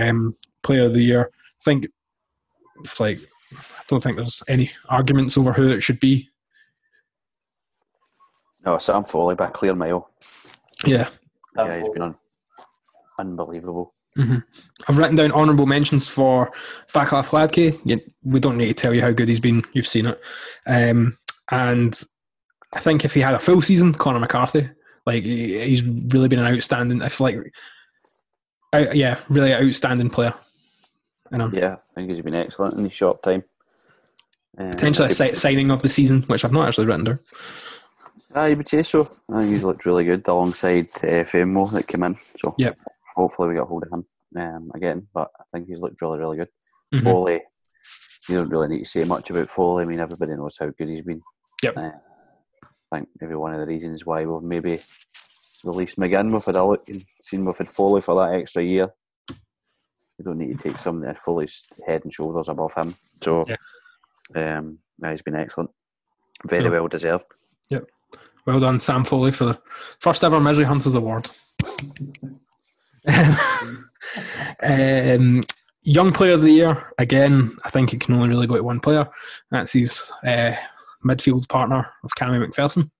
Um, 0.00 0.34
Player 0.64 0.86
of 0.86 0.94
the 0.94 1.04
Year. 1.04 1.30
I 1.30 1.62
think 1.64 1.86
it's 2.82 2.98
like 2.98 3.18
I 3.52 3.82
don't 3.86 4.02
think 4.02 4.16
there's 4.16 4.42
any 4.48 4.72
arguments 4.88 5.38
over 5.38 5.52
who 5.52 5.68
it 5.68 5.82
should 5.82 6.00
be. 6.00 6.28
No, 8.68 8.76
Sam 8.76 9.02
Foley 9.02 9.34
by 9.34 9.46
clear 9.46 9.74
mile. 9.74 10.10
Yeah, 10.84 11.08
Yeah, 11.56 11.78
he's 11.78 11.88
been 11.88 12.02
un- 12.02 12.14
unbelievable. 13.18 13.94
I've 14.88 14.98
written 14.98 15.16
down 15.16 15.32
honourable 15.32 15.64
mentions 15.64 16.06
for 16.06 16.52
Vaclav 16.92 17.28
Hladky. 17.28 17.80
You, 17.84 17.98
we 18.26 18.40
don't 18.40 18.58
need 18.58 18.66
to 18.66 18.74
tell 18.74 18.92
you 18.92 19.00
how 19.00 19.10
good 19.12 19.28
he's 19.28 19.40
been. 19.40 19.64
You've 19.72 19.86
seen 19.86 20.04
it. 20.06 20.20
Um, 20.66 21.16
and 21.50 21.98
I 22.74 22.80
think 22.80 23.04
if 23.06 23.14
he 23.14 23.20
had 23.20 23.34
a 23.34 23.38
full 23.38 23.62
season, 23.62 23.94
Conor 23.94 24.18
McCarthy, 24.18 24.68
like 25.06 25.22
he, 25.24 25.58
he's 25.66 25.82
really 25.82 26.28
been 26.28 26.40
an 26.40 26.52
outstanding. 26.54 27.00
I 27.00 27.08
feel 27.08 27.26
like, 27.28 27.52
uh, 28.74 28.90
yeah, 28.92 29.18
really 29.30 29.54
outstanding 29.54 30.10
player. 30.10 30.34
And 31.30 31.40
um, 31.40 31.54
Yeah, 31.54 31.76
I 31.90 31.94
think 31.94 32.10
he's 32.10 32.20
been 32.20 32.34
excellent 32.34 32.74
in 32.74 32.84
his 32.84 32.92
short 32.92 33.22
time. 33.22 33.44
Um, 34.58 34.70
potentially 34.72 35.08
a 35.08 35.10
si- 35.12 35.34
signing 35.36 35.70
of 35.70 35.80
the 35.82 35.88
season, 35.88 36.22
which 36.24 36.44
I've 36.44 36.52
not 36.52 36.68
actually 36.68 36.86
written 36.86 37.04
down. 37.04 37.18
I 38.38 38.54
would 38.54 38.68
say 38.68 38.82
so. 38.82 39.08
He's 39.38 39.64
looked 39.64 39.86
really 39.86 40.04
good 40.04 40.26
alongside 40.28 40.88
uh, 41.02 41.24
that 41.24 41.84
came 41.86 42.02
in. 42.04 42.16
So 42.40 42.54
Yep. 42.58 42.76
hopefully 43.16 43.48
we 43.48 43.54
get 43.54 43.64
hold 43.64 43.84
of 43.84 43.92
him 43.92 44.06
um, 44.36 44.70
again. 44.74 45.08
But 45.12 45.30
I 45.38 45.44
think 45.52 45.68
he's 45.68 45.80
looked 45.80 46.00
really, 46.00 46.18
really 46.18 46.36
good. 46.38 46.48
Mhm. 46.94 47.04
Foley, 47.04 47.42
you 48.28 48.34
don't 48.36 48.50
really 48.50 48.68
need 48.68 48.84
to 48.84 48.88
say 48.88 49.04
much 49.04 49.30
about 49.30 49.48
Foley. 49.48 49.82
I 49.82 49.86
mean, 49.86 50.00
everybody 50.00 50.34
knows 50.34 50.56
how 50.58 50.68
good 50.70 50.88
he's 50.88 51.02
been. 51.02 51.20
Yep. 51.62 51.76
Uh, 51.76 51.90
I 52.92 52.96
think 52.96 53.08
maybe 53.20 53.34
one 53.34 53.54
of 53.54 53.60
the 53.60 53.66
reasons 53.66 54.06
why 54.06 54.24
we've 54.24 54.42
maybe 54.42 54.80
released 55.64 55.98
McGinn, 55.98 56.32
we've 56.32 56.44
had 56.44 56.56
a 56.56 56.64
look 56.64 56.88
and 56.88 57.02
seen 57.20 57.44
we've 57.44 57.56
had 57.58 57.68
Foley 57.68 58.00
for 58.00 58.14
that 58.16 58.34
extra 58.38 58.62
year. 58.62 58.88
We 60.18 60.24
don't 60.24 60.38
need 60.38 60.58
to 60.58 60.68
take 60.68 60.78
somebody 60.78 61.16
Foley's 61.18 61.64
head 61.86 62.02
and 62.04 62.12
shoulders 62.12 62.48
above 62.48 62.74
him. 62.74 62.94
So, 63.04 63.44
um, 64.34 64.78
yeah, 65.02 65.10
he's 65.10 65.22
been 65.22 65.36
excellent. 65.36 65.70
Very 66.44 66.70
well 66.70 66.88
deserved. 66.88 67.24
Well 68.48 68.60
done, 68.60 68.80
Sam 68.80 69.04
Foley, 69.04 69.30
for 69.30 69.44
the 69.44 69.60
first 69.98 70.24
ever 70.24 70.40
Misery 70.40 70.64
Hunters 70.64 70.94
Award. 70.94 71.28
um, 74.62 75.44
young 75.82 76.12
Player 76.14 76.32
of 76.32 76.40
the 76.40 76.50
Year, 76.50 76.94
again, 76.96 77.54
I 77.66 77.68
think 77.68 77.92
it 77.92 78.00
can 78.00 78.14
only 78.14 78.30
really 78.30 78.46
go 78.46 78.56
to 78.56 78.62
one 78.62 78.80
player. 78.80 79.06
That's 79.50 79.74
his 79.74 80.10
uh, 80.26 80.52
midfield 81.04 81.46
partner 81.50 81.92
of 82.02 82.12
Cammy 82.18 82.42
MacPherson. 82.42 82.90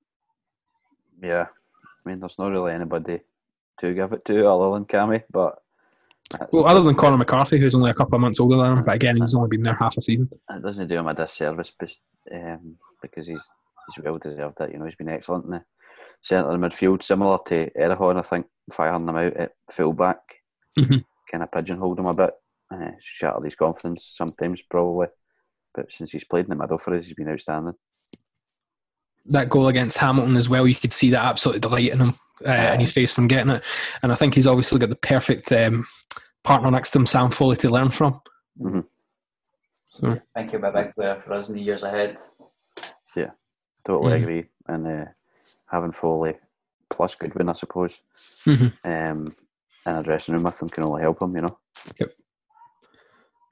Yeah, 1.22 1.46
I 1.46 2.08
mean, 2.08 2.20
there's 2.20 2.38
not 2.38 2.50
really 2.50 2.74
anybody 2.74 3.20
to 3.80 3.94
give 3.94 4.12
it 4.12 4.26
to 4.26 4.46
other 4.46 4.74
than 4.74 4.84
Cammy, 4.84 5.22
but 5.30 5.62
Well, 6.52 6.66
other 6.66 6.82
than 6.82 6.94
Conor 6.94 7.16
McCarthy, 7.16 7.58
who's 7.58 7.74
only 7.74 7.90
a 7.90 7.94
couple 7.94 8.16
of 8.16 8.20
months 8.20 8.38
older 8.38 8.58
than 8.58 8.76
him, 8.76 8.84
but 8.84 8.96
again, 8.96 9.16
he's 9.16 9.34
only 9.34 9.48
been 9.48 9.62
there 9.62 9.78
half 9.80 9.96
a 9.96 10.02
season. 10.02 10.28
it 10.50 10.62
doesn't 10.62 10.88
do 10.88 10.98
him 10.98 11.08
a 11.08 11.14
disservice 11.14 11.72
um, 12.34 12.76
because 13.00 13.26
he's 13.26 13.48
he's 13.94 14.04
well 14.04 14.18
deserved 14.18 14.60
it. 14.60 14.72
You 14.72 14.78
know, 14.78 14.84
he's 14.84 14.94
been 14.94 15.08
excellent 15.08 15.44
in 15.46 15.50
the 15.52 15.64
centre 16.22 16.50
of 16.50 16.60
the 16.60 16.66
midfield, 16.66 17.02
similar 17.02 17.38
to 17.46 17.70
Erhahon, 17.78 18.18
I 18.18 18.22
think, 18.22 18.46
firing 18.72 19.08
him 19.08 19.16
out 19.16 19.36
at 19.36 19.52
full 19.70 19.92
back, 19.92 20.18
Mhm. 20.78 21.04
kind 21.30 21.42
of 21.42 21.50
pigeonholed 21.52 21.98
him 21.98 22.06
a 22.06 22.14
bit, 22.14 22.34
uh, 22.72 22.90
shattered 23.00 23.44
his 23.44 23.54
confidence 23.54 24.04
sometimes, 24.16 24.62
probably. 24.62 25.08
But 25.74 25.92
since 25.92 26.12
he's 26.12 26.24
played 26.24 26.46
in 26.46 26.50
the 26.50 26.56
middle 26.56 26.78
for 26.78 26.94
us, 26.94 27.06
he's 27.06 27.14
been 27.14 27.28
outstanding. 27.30 27.74
That 29.26 29.50
goal 29.50 29.68
against 29.68 29.98
Hamilton 29.98 30.36
as 30.36 30.48
well, 30.48 30.66
you 30.66 30.74
could 30.74 30.92
see 30.92 31.10
that 31.10 31.24
absolute 31.24 31.60
delight 31.60 31.92
in 31.92 32.00
him, 32.00 32.14
uh, 32.46 32.72
in 32.74 32.80
his 32.80 32.92
face 32.92 33.12
from 33.12 33.28
getting 33.28 33.52
it. 33.52 33.64
And 34.02 34.10
I 34.10 34.14
think 34.14 34.34
he's 34.34 34.46
obviously 34.46 34.78
got 34.78 34.88
the 34.90 34.96
perfect 34.96 35.52
um, 35.52 35.86
partner 36.42 36.70
next 36.70 36.90
to 36.92 36.98
him, 36.98 37.06
Sam 37.06 37.30
Foley, 37.30 37.56
to 37.56 37.68
learn 37.68 37.90
from. 37.90 38.20
Mhm. 38.58 38.86
So, 39.90 40.12
I 40.12 40.20
think 40.34 40.50
he'll 40.50 40.60
be 40.60 40.68
a 40.68 40.72
big 40.72 40.94
player 40.94 41.20
for 41.20 41.34
us 41.34 41.48
in 41.48 41.54
the 41.56 41.60
years 41.60 41.82
ahead. 41.82 42.18
Totally 43.88 44.18
Mhm. 44.18 44.22
agree. 44.22 44.44
And 44.66 44.86
uh, 44.86 45.04
having 45.66 45.92
Foley 45.92 46.34
plus 46.90 47.14
Goodwin, 47.14 47.48
I 47.48 47.54
suppose, 47.54 47.98
Mhm. 48.44 48.72
um, 48.84 49.32
in 49.86 49.92
a 49.96 50.02
dressing 50.02 50.34
room 50.34 50.44
with 50.44 50.60
him 50.60 50.68
can 50.68 50.84
only 50.84 51.00
help 51.02 51.22
him, 51.22 51.34
you 51.34 51.42
know. 51.42 51.58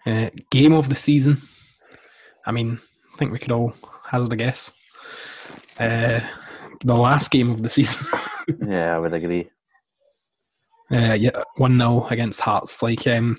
Uh, 0.06 0.30
game 0.50 0.72
of 0.74 0.88
the 0.90 0.94
season. 0.94 1.38
I 2.44 2.52
mean, 2.52 2.78
I 3.14 3.16
think 3.16 3.32
we 3.32 3.38
could 3.38 3.50
all 3.50 3.72
hazard 4.04 4.32
a 4.32 4.36
guess. 4.36 4.72
Uh, 5.78 6.20
the 6.84 6.94
last 6.94 7.30
game 7.30 7.50
of 7.50 7.62
the 7.62 7.68
season. 7.70 8.06
yeah, 8.68 8.94
I 8.94 8.98
would 8.98 9.14
agree. 9.14 9.50
uh, 10.92 11.14
yeah, 11.18 11.42
one 11.56 11.78
0 11.78 12.06
against 12.10 12.40
Hearts. 12.40 12.82
Like, 12.82 13.06
um, 13.06 13.36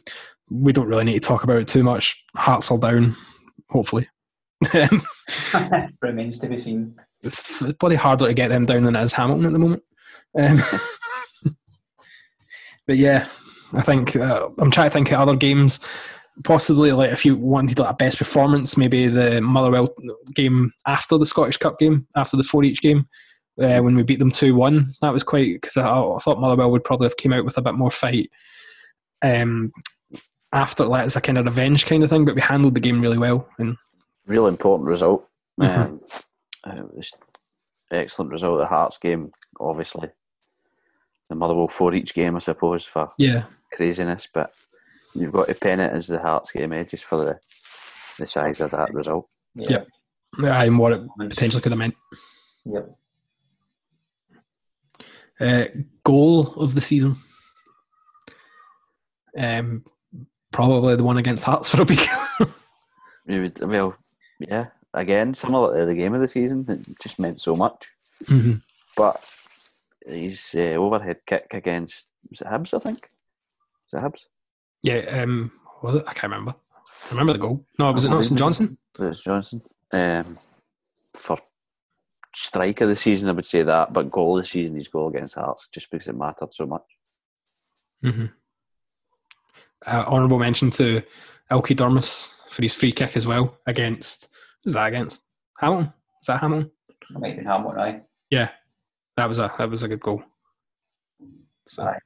we 0.49 0.73
don't 0.73 0.87
really 0.87 1.05
need 1.05 1.21
to 1.21 1.27
talk 1.27 1.43
about 1.43 1.59
it 1.59 1.67
too 1.67 1.83
much. 1.83 2.21
Hearts 2.35 2.71
are 2.71 2.77
down, 2.79 3.15
hopefully. 3.69 4.09
Remains 6.01 6.39
to 6.39 6.47
be 6.47 6.57
seen. 6.57 6.95
it's 7.21 7.61
bloody 7.73 7.95
harder 7.95 8.27
to 8.27 8.33
get 8.33 8.49
them 8.49 8.65
down 8.65 8.83
than 8.83 8.95
it 8.95 9.03
is 9.03 9.13
Hamilton 9.13 9.45
at 9.45 9.53
the 9.53 9.59
moment. 9.59 9.83
Um, 10.37 10.61
but 12.87 12.97
yeah, 12.97 13.27
I 13.73 13.81
think 13.81 14.15
uh, 14.15 14.49
I'm 14.59 14.71
trying 14.71 14.89
to 14.89 14.93
think 14.93 15.11
of 15.11 15.19
other 15.19 15.35
games. 15.35 15.79
Possibly, 16.43 16.91
like 16.91 17.11
if 17.11 17.25
you 17.25 17.35
wanted 17.35 17.79
like 17.79 17.89
a 17.89 17.95
best 17.95 18.19
performance, 18.19 18.77
maybe 18.77 19.07
the 19.07 19.41
Motherwell 19.41 19.89
game 20.35 20.71
after 20.85 21.17
the 21.17 21.25
Scottish 21.25 21.57
Cup 21.57 21.79
game, 21.79 22.07
after 22.15 22.37
the 22.37 22.43
four 22.43 22.63
each 22.63 22.81
game, 22.81 23.07
uh, 23.59 23.79
when 23.79 23.95
we 23.95 24.03
beat 24.03 24.19
them 24.19 24.31
two 24.31 24.53
one. 24.53 24.85
That 25.01 25.13
was 25.13 25.23
quite 25.23 25.61
because 25.61 25.77
I, 25.77 25.87
I 25.87 26.17
thought 26.19 26.39
Motherwell 26.39 26.71
would 26.71 26.83
probably 26.83 27.05
have 27.05 27.17
came 27.17 27.33
out 27.33 27.43
with 27.43 27.57
a 27.57 27.61
bit 27.61 27.73
more 27.73 27.91
fight. 27.91 28.29
Um, 29.23 29.71
after 30.53 30.85
like 30.85 31.05
as 31.05 31.15
a 31.15 31.21
kind 31.21 31.37
of 31.37 31.45
revenge 31.45 31.85
kind 31.85 32.03
of 32.03 32.09
thing, 32.09 32.23
but 32.23 32.35
we 32.35 32.41
handled 32.41 32.75
the 32.75 32.79
game 32.79 32.99
really 32.99 33.17
well 33.17 33.47
and 33.59 33.75
Real 34.28 34.47
important 34.47 34.88
result. 34.88 35.28
Mhm. 35.59 35.78
Um, 35.88 35.99
uh, 36.67 36.75
it 36.84 36.95
was 36.95 37.11
excellent 37.89 38.32
result. 38.32 38.59
The 38.59 38.67
Hearts 38.67 38.99
game, 38.99 39.32
obviously. 39.59 40.09
The 41.30 41.36
Motherwell 41.36 41.67
four 41.67 41.95
each 41.95 42.13
game, 42.13 42.36
I 42.36 42.39
suppose, 42.39 42.84
for 42.86 43.07
yeah, 43.17 43.45
craziness, 43.73 44.28
but 44.32 44.51
you've 45.15 45.32
got 45.32 45.47
to 45.47 45.55
pen 45.55 45.80
it 45.80 45.91
as 45.93 46.05
the 46.05 46.19
Hearts 46.19 46.51
game, 46.51 46.73
eh, 46.73 46.84
just 46.84 47.05
for 47.05 47.17
the 47.25 47.39
the 48.19 48.28
size 48.28 48.61
of 48.61 48.69
that 48.71 48.93
result. 48.93 49.28
Yeah. 49.55 49.84
and 50.38 50.78
what 50.78 50.93
it 50.93 51.01
potentially 51.17 51.61
could 51.61 51.71
have 51.71 51.80
meant. 51.80 51.95
Yep. 52.65 52.97
Uh, 55.39 55.65
goal 56.03 56.53
of 56.55 56.75
the 56.75 56.82
season. 56.82 57.15
Um, 59.38 59.84
probably 60.51 60.95
the 60.95 61.03
one 61.03 61.17
against 61.17 61.43
Hearts 61.45 61.69
for 61.69 61.82
a 61.82 61.84
week. 61.86 62.07
You 63.25 63.41
would, 63.41 63.59
well, 63.67 63.95
yeah, 64.39 64.67
again, 64.93 65.33
similar 65.33 65.79
to 65.79 65.85
the 65.85 65.95
game 65.95 66.13
of 66.13 66.21
the 66.21 66.27
season, 66.27 66.65
it 66.69 66.99
just 67.01 67.19
meant 67.19 67.39
so 67.41 67.55
much. 67.55 67.89
Mhm. 68.25 68.61
But 68.95 69.23
his 70.05 70.49
uh, 70.55 70.75
overhead 70.75 71.17
kick 71.25 71.47
against 71.51 72.05
was 72.29 72.41
it 72.41 72.47
Hibs, 72.47 72.73
I 72.73 72.79
think. 72.79 72.99
Was 73.91 74.01
it 74.01 74.05
Hibs? 74.05 74.25
Yeah, 74.83 75.21
um, 75.21 75.51
was 75.83 75.95
it? 75.95 76.03
I 76.07 76.13
can't 76.13 76.31
remember. 76.31 76.55
I 77.05 77.09
remember 77.11 77.33
the 77.33 77.39
goal. 77.39 77.65
No, 77.77 77.91
was 77.91 78.05
it 78.05 78.09
not 78.09 78.23
St 78.25 78.38
Johnstone? 78.39 78.77
It 78.97 79.01
was 79.03 79.21
Johnson. 79.21 79.61
Um, 79.93 80.39
for 81.15 81.38
strike 82.35 82.81
of 82.81 82.89
the 82.89 82.95
season, 82.95 83.29
I 83.29 83.33
would 83.33 83.45
say 83.45 83.63
that, 83.63 83.93
but 83.93 84.11
goal 84.11 84.38
of 84.38 84.43
the 84.43 84.47
season, 84.47 84.75
his 84.75 84.88
goal 84.88 85.09
against 85.09 85.35
Hearts, 85.35 85.67
just 85.73 85.89
because 85.91 86.07
it 86.07 86.15
mattered 86.15 86.53
so 86.53 86.65
much. 86.65 86.83
hmm 88.01 88.25
Uh, 89.85 90.03
honourable 90.07 90.39
mention 90.39 90.69
to 90.71 91.01
Ilkay 91.51 91.75
Durmus 91.75 92.33
for 92.57 92.63
his 92.63 92.75
free 92.75 92.91
kick 92.91 93.15
as 93.15 93.27
well 93.27 93.55
against. 93.67 94.29
Who's 94.63 94.73
that 94.73 94.87
against? 94.87 95.23
Hamilton? 95.59 95.93
Is 96.21 96.25
that 96.25 96.41
Hamilton? 96.41 96.71
It 96.89 97.19
might 97.19 97.37
be 97.37 97.43
Hamilton, 97.43 97.79
aye. 97.79 98.01
Yeah, 98.31 98.49
that 99.15 99.29
was 99.29 99.37
a 99.37 99.53
that 99.59 99.69
was 99.69 99.83
a 99.83 99.87
good 99.87 100.01
goal. 100.01 100.23
So, 101.67 101.83
Aye. 101.83 101.99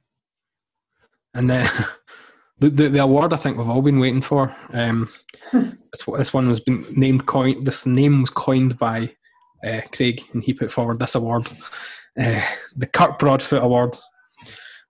and 1.32 1.48
then 1.48 1.70
the, 2.58 2.68
the 2.68 2.88
the 2.90 3.02
award 3.02 3.32
I 3.32 3.36
think 3.38 3.56
we've 3.56 3.68
all 3.68 3.80
been 3.80 3.98
waiting 3.98 4.20
for. 4.20 4.54
Um, 4.74 5.08
this 5.52 6.04
this 6.18 6.34
one 6.34 6.48
was 6.48 6.60
been 6.60 6.84
named 6.94 7.24
coined. 7.24 7.66
This 7.66 7.86
name 7.86 8.20
was 8.20 8.30
coined 8.30 8.78
by 8.78 9.10
uh, 9.66 9.80
Craig, 9.90 10.22
and 10.34 10.44
he 10.44 10.52
put 10.52 10.70
forward 10.70 10.98
this 10.98 11.14
award, 11.14 11.50
uh, 12.20 12.42
the 12.76 12.86
Kirk 12.86 13.18
Broadfoot 13.18 13.62
Award, 13.62 13.96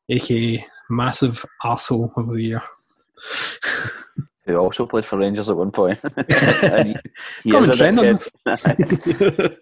aka 0.08 0.66
Massive 0.90 1.46
Arsehole 1.64 2.10
of 2.16 2.30
the 2.30 2.42
Year. 2.42 2.62
Who 4.44 4.56
also 4.56 4.86
played 4.86 5.04
for 5.04 5.18
Rangers 5.18 5.48
at 5.50 5.56
one 5.56 5.70
point. 5.70 6.00
And 6.28 6.88
he- 6.88 6.96
he 7.44 7.50
Common 7.52 7.70
is 7.70 7.76
trend 7.76 7.98
on 8.00 8.18
dickhead. 8.46 9.56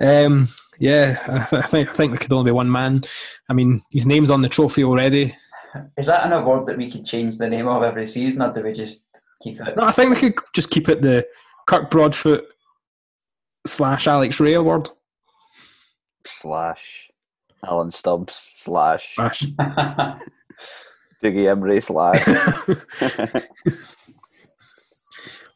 um, 0.26 0.48
yeah, 0.78 1.22
I, 1.28 1.44
th- 1.48 1.62
I 1.62 1.66
think 1.66 1.88
I 1.88 1.92
think 1.92 2.12
there 2.12 2.18
could 2.18 2.32
only 2.32 2.48
be 2.50 2.54
one 2.54 2.70
man. 2.70 3.02
I 3.48 3.52
mean, 3.52 3.80
his 3.92 4.06
name's 4.06 4.30
on 4.30 4.42
the 4.42 4.48
trophy 4.48 4.82
already. 4.84 5.34
Is 5.96 6.06
that 6.06 6.26
an 6.26 6.32
award 6.32 6.66
that 6.66 6.76
we 6.76 6.90
could 6.90 7.06
change 7.06 7.38
the 7.38 7.48
name 7.48 7.68
of 7.68 7.82
every 7.82 8.06
season, 8.06 8.42
or 8.42 8.52
do 8.52 8.62
we 8.62 8.72
just 8.72 9.02
keep 9.42 9.60
it? 9.60 9.76
No, 9.76 9.84
I 9.84 9.92
think 9.92 10.10
we 10.10 10.30
could 10.32 10.44
just 10.52 10.70
keep 10.70 10.88
it 10.88 11.00
the 11.00 11.24
Kirk 11.66 11.88
Broadfoot 11.90 12.44
slash 13.66 14.06
Alex 14.08 14.40
Rae 14.40 14.54
Award. 14.54 14.90
slash 16.40 17.08
Alan 17.64 17.92
Stubbs 17.92 18.34
slash 18.34 19.16
Slash. 21.22 21.32
Dougie 21.32 21.46
Imrie 21.48 21.82
slash. 21.82 23.46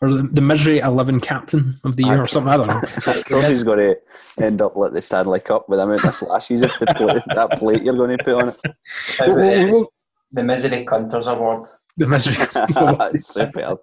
or 0.01 0.13
the, 0.15 0.23
the 0.25 0.41
Misery 0.41 0.79
11 0.79 1.21
Captain 1.21 1.79
of 1.85 1.97
the 1.97 2.05
Year 2.05 2.23
or 2.23 2.27
something. 2.27 2.53
I 2.53 2.57
don't 2.57 2.67
know. 2.69 2.81
That 3.05 3.25
trophy's 3.27 3.63
going 3.63 3.79
to 3.79 3.97
end 4.43 4.61
up 4.63 4.77
like 4.77 4.93
the 4.93 5.03
Stanley 5.03 5.41
Cup 5.41 5.69
with 5.69 5.79
the 5.79 5.85
amount 5.85 6.05
of 6.05 6.15
slashes 6.15 6.63
if 6.63 6.79
the 6.79 6.87
plate, 6.95 7.23
that 7.35 7.59
plate 7.59 7.83
you're 7.83 7.97
going 7.97 8.17
to 8.17 8.23
put 8.25 8.35
on 8.35 8.49
it. 8.51 8.61
How 9.19 9.27
Whoa, 9.27 9.33
about, 9.35 9.69
whoa, 9.71 9.79
whoa. 9.79 9.87
the 10.33 10.43
Misery 10.43 10.85
Cunters 10.85 11.27
Award. 11.27 11.69
The 11.99 12.07
Misery, 12.07 12.37
That's 12.53 13.27
superb. 13.33 13.79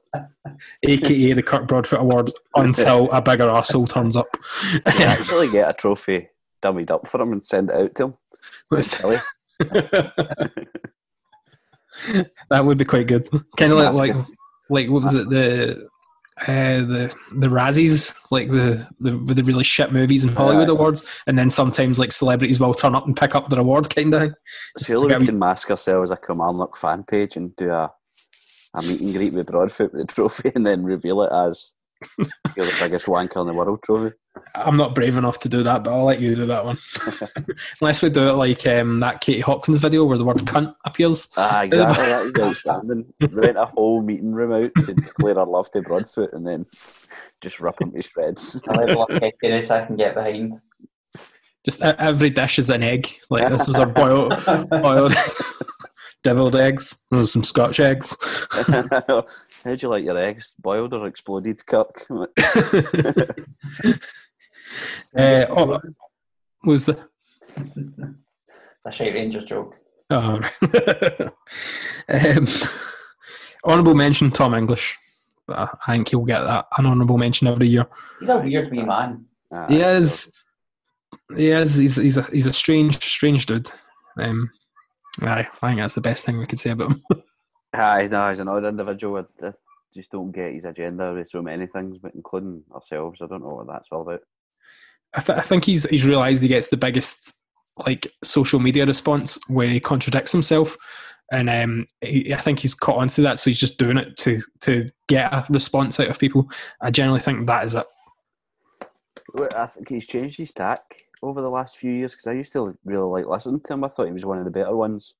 aka 0.83 1.33
the 1.33 1.41
Kirk 1.41 1.67
Broadfoot 1.67 1.99
Award, 1.99 2.31
until 2.53 3.11
a 3.11 3.19
bigger 3.19 3.49
asshole 3.49 3.87
turns 3.87 4.15
up. 4.15 4.27
You 4.71 4.81
actually 4.85 5.49
get 5.49 5.67
a 5.67 5.73
trophy 5.73 6.29
dummied 6.61 6.91
up 6.91 7.07
for 7.07 7.19
him 7.19 7.31
and 7.31 7.43
send 7.43 7.71
it 7.71 7.75
out 7.75 7.95
to 7.95 8.03
him. 8.03 8.13
That 12.49 12.65
would 12.65 12.77
be 12.77 12.85
quite 12.85 13.07
good. 13.07 13.29
Kind 13.57 13.71
of 13.71 13.77
like, 13.93 13.93
like 13.93 14.15
like 14.69 14.89
what 14.89 15.03
was 15.03 15.15
it 15.15 15.29
the 15.29 15.87
uh, 16.41 16.81
the 16.81 17.13
the 17.37 17.47
Razzies, 17.47 18.19
like 18.31 18.49
the 18.49 18.87
the 18.99 19.11
the 19.11 19.43
really 19.43 19.63
shit 19.63 19.91
movies 19.93 20.23
and 20.23 20.35
Hollywood 20.35 20.69
Aye. 20.69 20.73
awards, 20.73 21.05
and 21.27 21.37
then 21.37 21.49
sometimes 21.49 21.99
like 21.99 22.11
celebrities 22.11 22.59
will 22.59 22.73
turn 22.73 22.95
up 22.95 23.05
and 23.05 23.15
pick 23.15 23.35
up 23.35 23.49
their 23.49 23.59
award 23.59 23.93
kind 23.93 24.13
of 24.13 24.21
thing. 24.21 24.33
Just 24.77 24.89
Surely 24.89 25.07
to 25.07 25.09
get 25.09 25.19
we 25.19 25.23
'em- 25.23 25.27
can 25.27 25.39
mask 25.39 25.69
ourselves 25.69 26.11
as 26.11 26.17
a 26.17 26.25
Kilmarnock 26.25 26.75
fan 26.75 27.03
page 27.03 27.35
and 27.37 27.55
do 27.55 27.69
a, 27.69 27.91
a 28.73 28.81
meet 28.81 29.01
and 29.01 29.13
greet 29.13 29.33
with 29.33 29.47
Broadfoot 29.47 29.93
with 29.93 30.01
the 30.01 30.07
trophy 30.13 30.51
and 30.55 30.65
then 30.65 30.83
reveal 30.83 31.21
it 31.21 31.31
as 31.31 31.73
you're 32.55 32.65
the 32.65 32.75
biggest 32.79 33.05
wanker 33.05 33.41
in 33.41 33.47
the 33.47 33.53
world 33.53 33.81
trophy. 33.83 34.15
I'm 34.55 34.77
not 34.77 34.95
brave 34.95 35.17
enough 35.17 35.39
to 35.39 35.49
do 35.49 35.63
that, 35.63 35.83
but 35.83 35.93
I'll 35.93 36.05
let 36.05 36.21
you 36.21 36.35
do 36.35 36.45
that 36.47 36.65
one. 36.65 36.77
Unless 37.81 38.01
we 38.01 38.09
do 38.09 38.29
it 38.29 38.33
like 38.33 38.65
um, 38.67 38.99
that 38.99 39.21
Katie 39.21 39.41
Hopkins 39.41 39.77
video 39.77 40.05
where 40.05 40.17
the 40.17 40.25
word 40.25 40.37
cunt 40.37 40.73
appears. 40.85 41.29
Ah, 41.37 41.61
exactly. 41.63 42.05
That 42.05 42.25
is 42.25 42.33
outstanding. 42.41 43.13
Rent 43.31 43.57
a 43.57 43.65
whole 43.65 44.01
meeting 44.01 44.33
room 44.33 44.51
out 44.51 44.71
to 44.75 44.93
declare 44.93 45.39
our 45.39 45.45
love 45.45 45.69
to 45.71 45.81
Broadfoot 45.81 46.33
and 46.33 46.45
then 46.45 46.65
just 47.41 47.59
rip 47.59 47.79
him 47.79 47.91
to 47.91 48.01
shreds. 48.01 48.61
A 48.67 48.73
level 48.73 49.07
pettiness 49.07 49.69
I 49.69 49.85
can 49.85 49.95
get 49.95 50.15
behind. 50.15 50.59
Just 51.65 51.81
e- 51.81 51.93
every 51.99 52.29
dish 52.29 52.59
is 52.59 52.69
an 52.69 52.83
egg. 52.83 53.09
Like 53.29 53.49
this 53.49 53.67
was 53.67 53.75
our 53.75 53.85
boiled, 53.87 54.33
boiled 54.69 55.13
deviled 56.23 56.55
eggs. 56.55 56.97
There's 57.11 57.31
some 57.31 57.43
Scotch 57.43 57.79
eggs. 57.79 58.15
How'd 59.63 59.81
you 59.81 59.89
like 59.89 60.03
your 60.03 60.17
eggs? 60.17 60.53
Boiled 60.59 60.93
or 60.93 61.07
exploded, 61.07 61.65
Kirk? 61.65 62.05
Uh, 65.15 65.45
oh, 65.49 65.79
was 66.63 66.87
the 66.87 66.97
A 68.85 68.91
shite 68.91 69.13
Rangers 69.13 69.43
joke. 69.43 69.77
oh, 70.09 70.39
right. 70.39 71.29
um, 72.37 72.47
honorable 73.63 73.93
mention 73.93 74.31
Tom 74.31 74.55
English. 74.55 74.97
But 75.45 75.59
I 75.59 75.67
I 75.87 75.95
think 75.95 76.09
he'll 76.09 76.25
get 76.25 76.41
that 76.41 76.65
an 76.77 76.87
honorable 76.87 77.17
mention 77.19 77.47
every 77.47 77.67
year. 77.67 77.85
He's 78.19 78.29
a 78.29 78.39
weird 78.39 78.71
wee 78.71 78.81
man. 78.81 79.25
Ah, 79.51 79.67
He 79.67 79.81
is. 79.81 80.31
He 81.35 81.51
is. 81.51 81.75
He's 81.75 81.97
he's 81.97 82.17
a 82.17 82.23
he's 82.23 82.47
a 82.47 82.53
strange 82.53 82.95
strange 83.03 83.45
dude. 83.45 83.71
Um, 84.17 84.49
aye, 85.21 85.47
I 85.61 85.67
think 85.67 85.79
that's 85.81 85.95
the 85.95 86.01
best 86.01 86.25
thing 86.25 86.39
we 86.39 86.47
could 86.47 86.59
say 86.59 86.71
about 86.71 86.91
him. 86.91 87.03
Aye, 87.73 88.07
no, 88.11 88.29
he's 88.29 88.39
an 88.39 88.47
odd 88.47 88.65
individual. 88.65 89.27
I, 89.41 89.47
I 89.47 89.53
just 89.93 90.11
don't 90.11 90.31
get 90.31 90.53
his 90.53 90.65
agenda 90.65 91.13
with 91.13 91.29
so 91.29 91.41
many 91.41 91.65
things, 91.65 91.97
but 91.97 92.13
including 92.13 92.63
ourselves. 92.73 93.21
I 93.21 93.27
don't 93.27 93.41
know 93.41 93.55
what 93.55 93.67
that's 93.67 93.89
all 93.91 94.01
about. 94.01 94.21
I, 95.15 95.21
th- 95.21 95.39
I 95.39 95.41
think 95.41 95.65
he's 95.65 95.83
he's 95.89 96.05
realised 96.05 96.41
he 96.41 96.47
gets 96.47 96.67
the 96.67 96.77
biggest 96.77 97.33
like 97.85 98.11
social 98.23 98.59
media 98.59 98.85
response 98.85 99.39
where 99.47 99.67
he 99.67 99.79
contradicts 99.79 100.31
himself, 100.31 100.77
and 101.31 101.49
um, 101.49 101.87
he, 102.01 102.33
I 102.33 102.37
think 102.37 102.59
he's 102.59 102.75
caught 102.75 102.97
onto 102.97 103.23
that. 103.23 103.39
So 103.39 103.49
he's 103.49 103.59
just 103.59 103.77
doing 103.77 103.97
it 103.97 104.17
to 104.17 104.41
to 104.61 104.89
get 105.07 105.33
a 105.33 105.45
response 105.49 105.99
out 105.99 106.09
of 106.09 106.19
people. 106.19 106.49
I 106.81 106.91
generally 106.91 107.19
think 107.19 107.47
that 107.47 107.65
is 107.65 107.75
it. 107.75 107.87
I 109.55 109.65
think 109.65 109.89
he's 109.89 110.05
changed 110.05 110.37
his 110.37 110.53
tack 110.53 110.81
over 111.23 111.41
the 111.41 111.49
last 111.49 111.77
few 111.77 111.91
years 111.91 112.11
because 112.11 112.27
I 112.27 112.33
used 112.33 112.53
to 112.53 112.77
really 112.85 113.21
like 113.21 113.25
listening 113.25 113.61
to 113.61 113.73
him. 113.73 113.83
I 113.83 113.87
thought 113.87 114.07
he 114.07 114.13
was 114.13 114.25
one 114.25 114.37
of 114.37 114.45
the 114.45 114.51
better 114.51 114.75
ones 114.75 115.15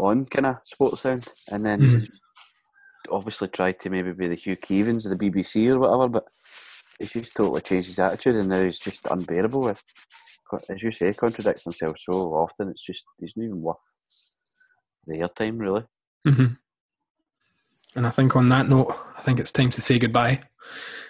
on 0.00 0.26
kind 0.26 0.46
of 0.46 0.56
sports 0.64 1.02
sound, 1.02 1.26
and 1.50 1.64
then 1.64 1.80
Mhm. 1.80 2.08
obviously 3.10 3.48
tried 3.48 3.80
to 3.80 3.90
maybe 3.90 4.12
be 4.12 4.28
the 4.28 4.34
Hugh 4.34 4.56
Keevins 4.56 5.04
of 5.04 5.16
the 5.16 5.30
BBC 5.30 5.68
or 5.68 5.78
whatever, 5.78 6.08
but 6.08 6.24
he's 6.98 7.12
just 7.12 7.34
totally 7.34 7.60
changed 7.60 7.88
his 7.88 7.98
attitude, 7.98 8.36
and 8.36 8.48
now 8.48 8.62
he's 8.64 8.78
just 8.78 9.06
unbearable. 9.10 9.60
With, 9.60 9.82
as 10.68 10.82
you 10.82 10.90
say, 10.90 11.12
contradicts 11.14 11.64
himself 11.64 11.98
so 11.98 12.12
often. 12.32 12.68
It's 12.70 12.84
just 12.84 13.04
he's 13.18 13.36
not 13.36 13.44
even 13.44 13.62
worth 13.62 13.98
the 15.06 15.18
airtime, 15.18 15.58
really. 15.58 15.84
hmm 16.24 16.54
And 17.96 18.06
I 18.06 18.10
think 18.10 18.36
on 18.36 18.48
that 18.50 18.68
note, 18.68 18.94
I 19.16 19.22
think 19.22 19.40
it's 19.40 19.52
time 19.52 19.70
to 19.70 19.80
say 19.82 19.98
goodbye. 19.98 20.42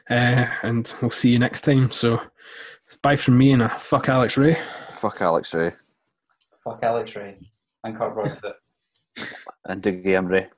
Uh, 0.09 0.47
and 0.63 0.93
we'll 1.03 1.11
see 1.11 1.31
you 1.31 1.39
next 1.39 1.61
time. 1.63 1.91
So, 1.93 2.21
bye 3.03 3.17
from 3.17 3.37
me 3.39 3.53
and 3.53 3.63
a 3.63 3.69
fuck 3.69 4.09
Alex 4.09 4.37
Rae. 4.37 4.57
Fuck 4.95 5.21
Alex 5.21 5.55
Rae 5.55 5.71
Fuck 6.65 6.83
Alex 6.83 7.15
Rae 7.17 7.39
and 7.85 7.97
Kirk 7.97 8.15
Broadfoot. 8.15 8.57
And 9.65 9.83
Dougie 9.83 10.07
Imrie 10.07 10.49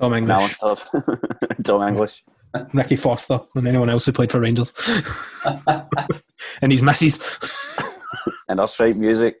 Tom 0.00 0.14
English, 0.14 0.56
Tom 1.64 1.88
English. 1.88 2.24
Ricky 2.72 2.96
Foster, 2.96 3.40
and 3.54 3.68
anyone 3.68 3.90
else 3.90 4.06
who 4.06 4.12
played 4.12 4.32
for 4.32 4.40
Rangers. 4.40 4.72
and 6.62 6.72
his 6.72 6.82
misses. 6.82 7.20
and 8.48 8.60
our 8.60 8.68
straight 8.68 8.96
music. 8.96 9.40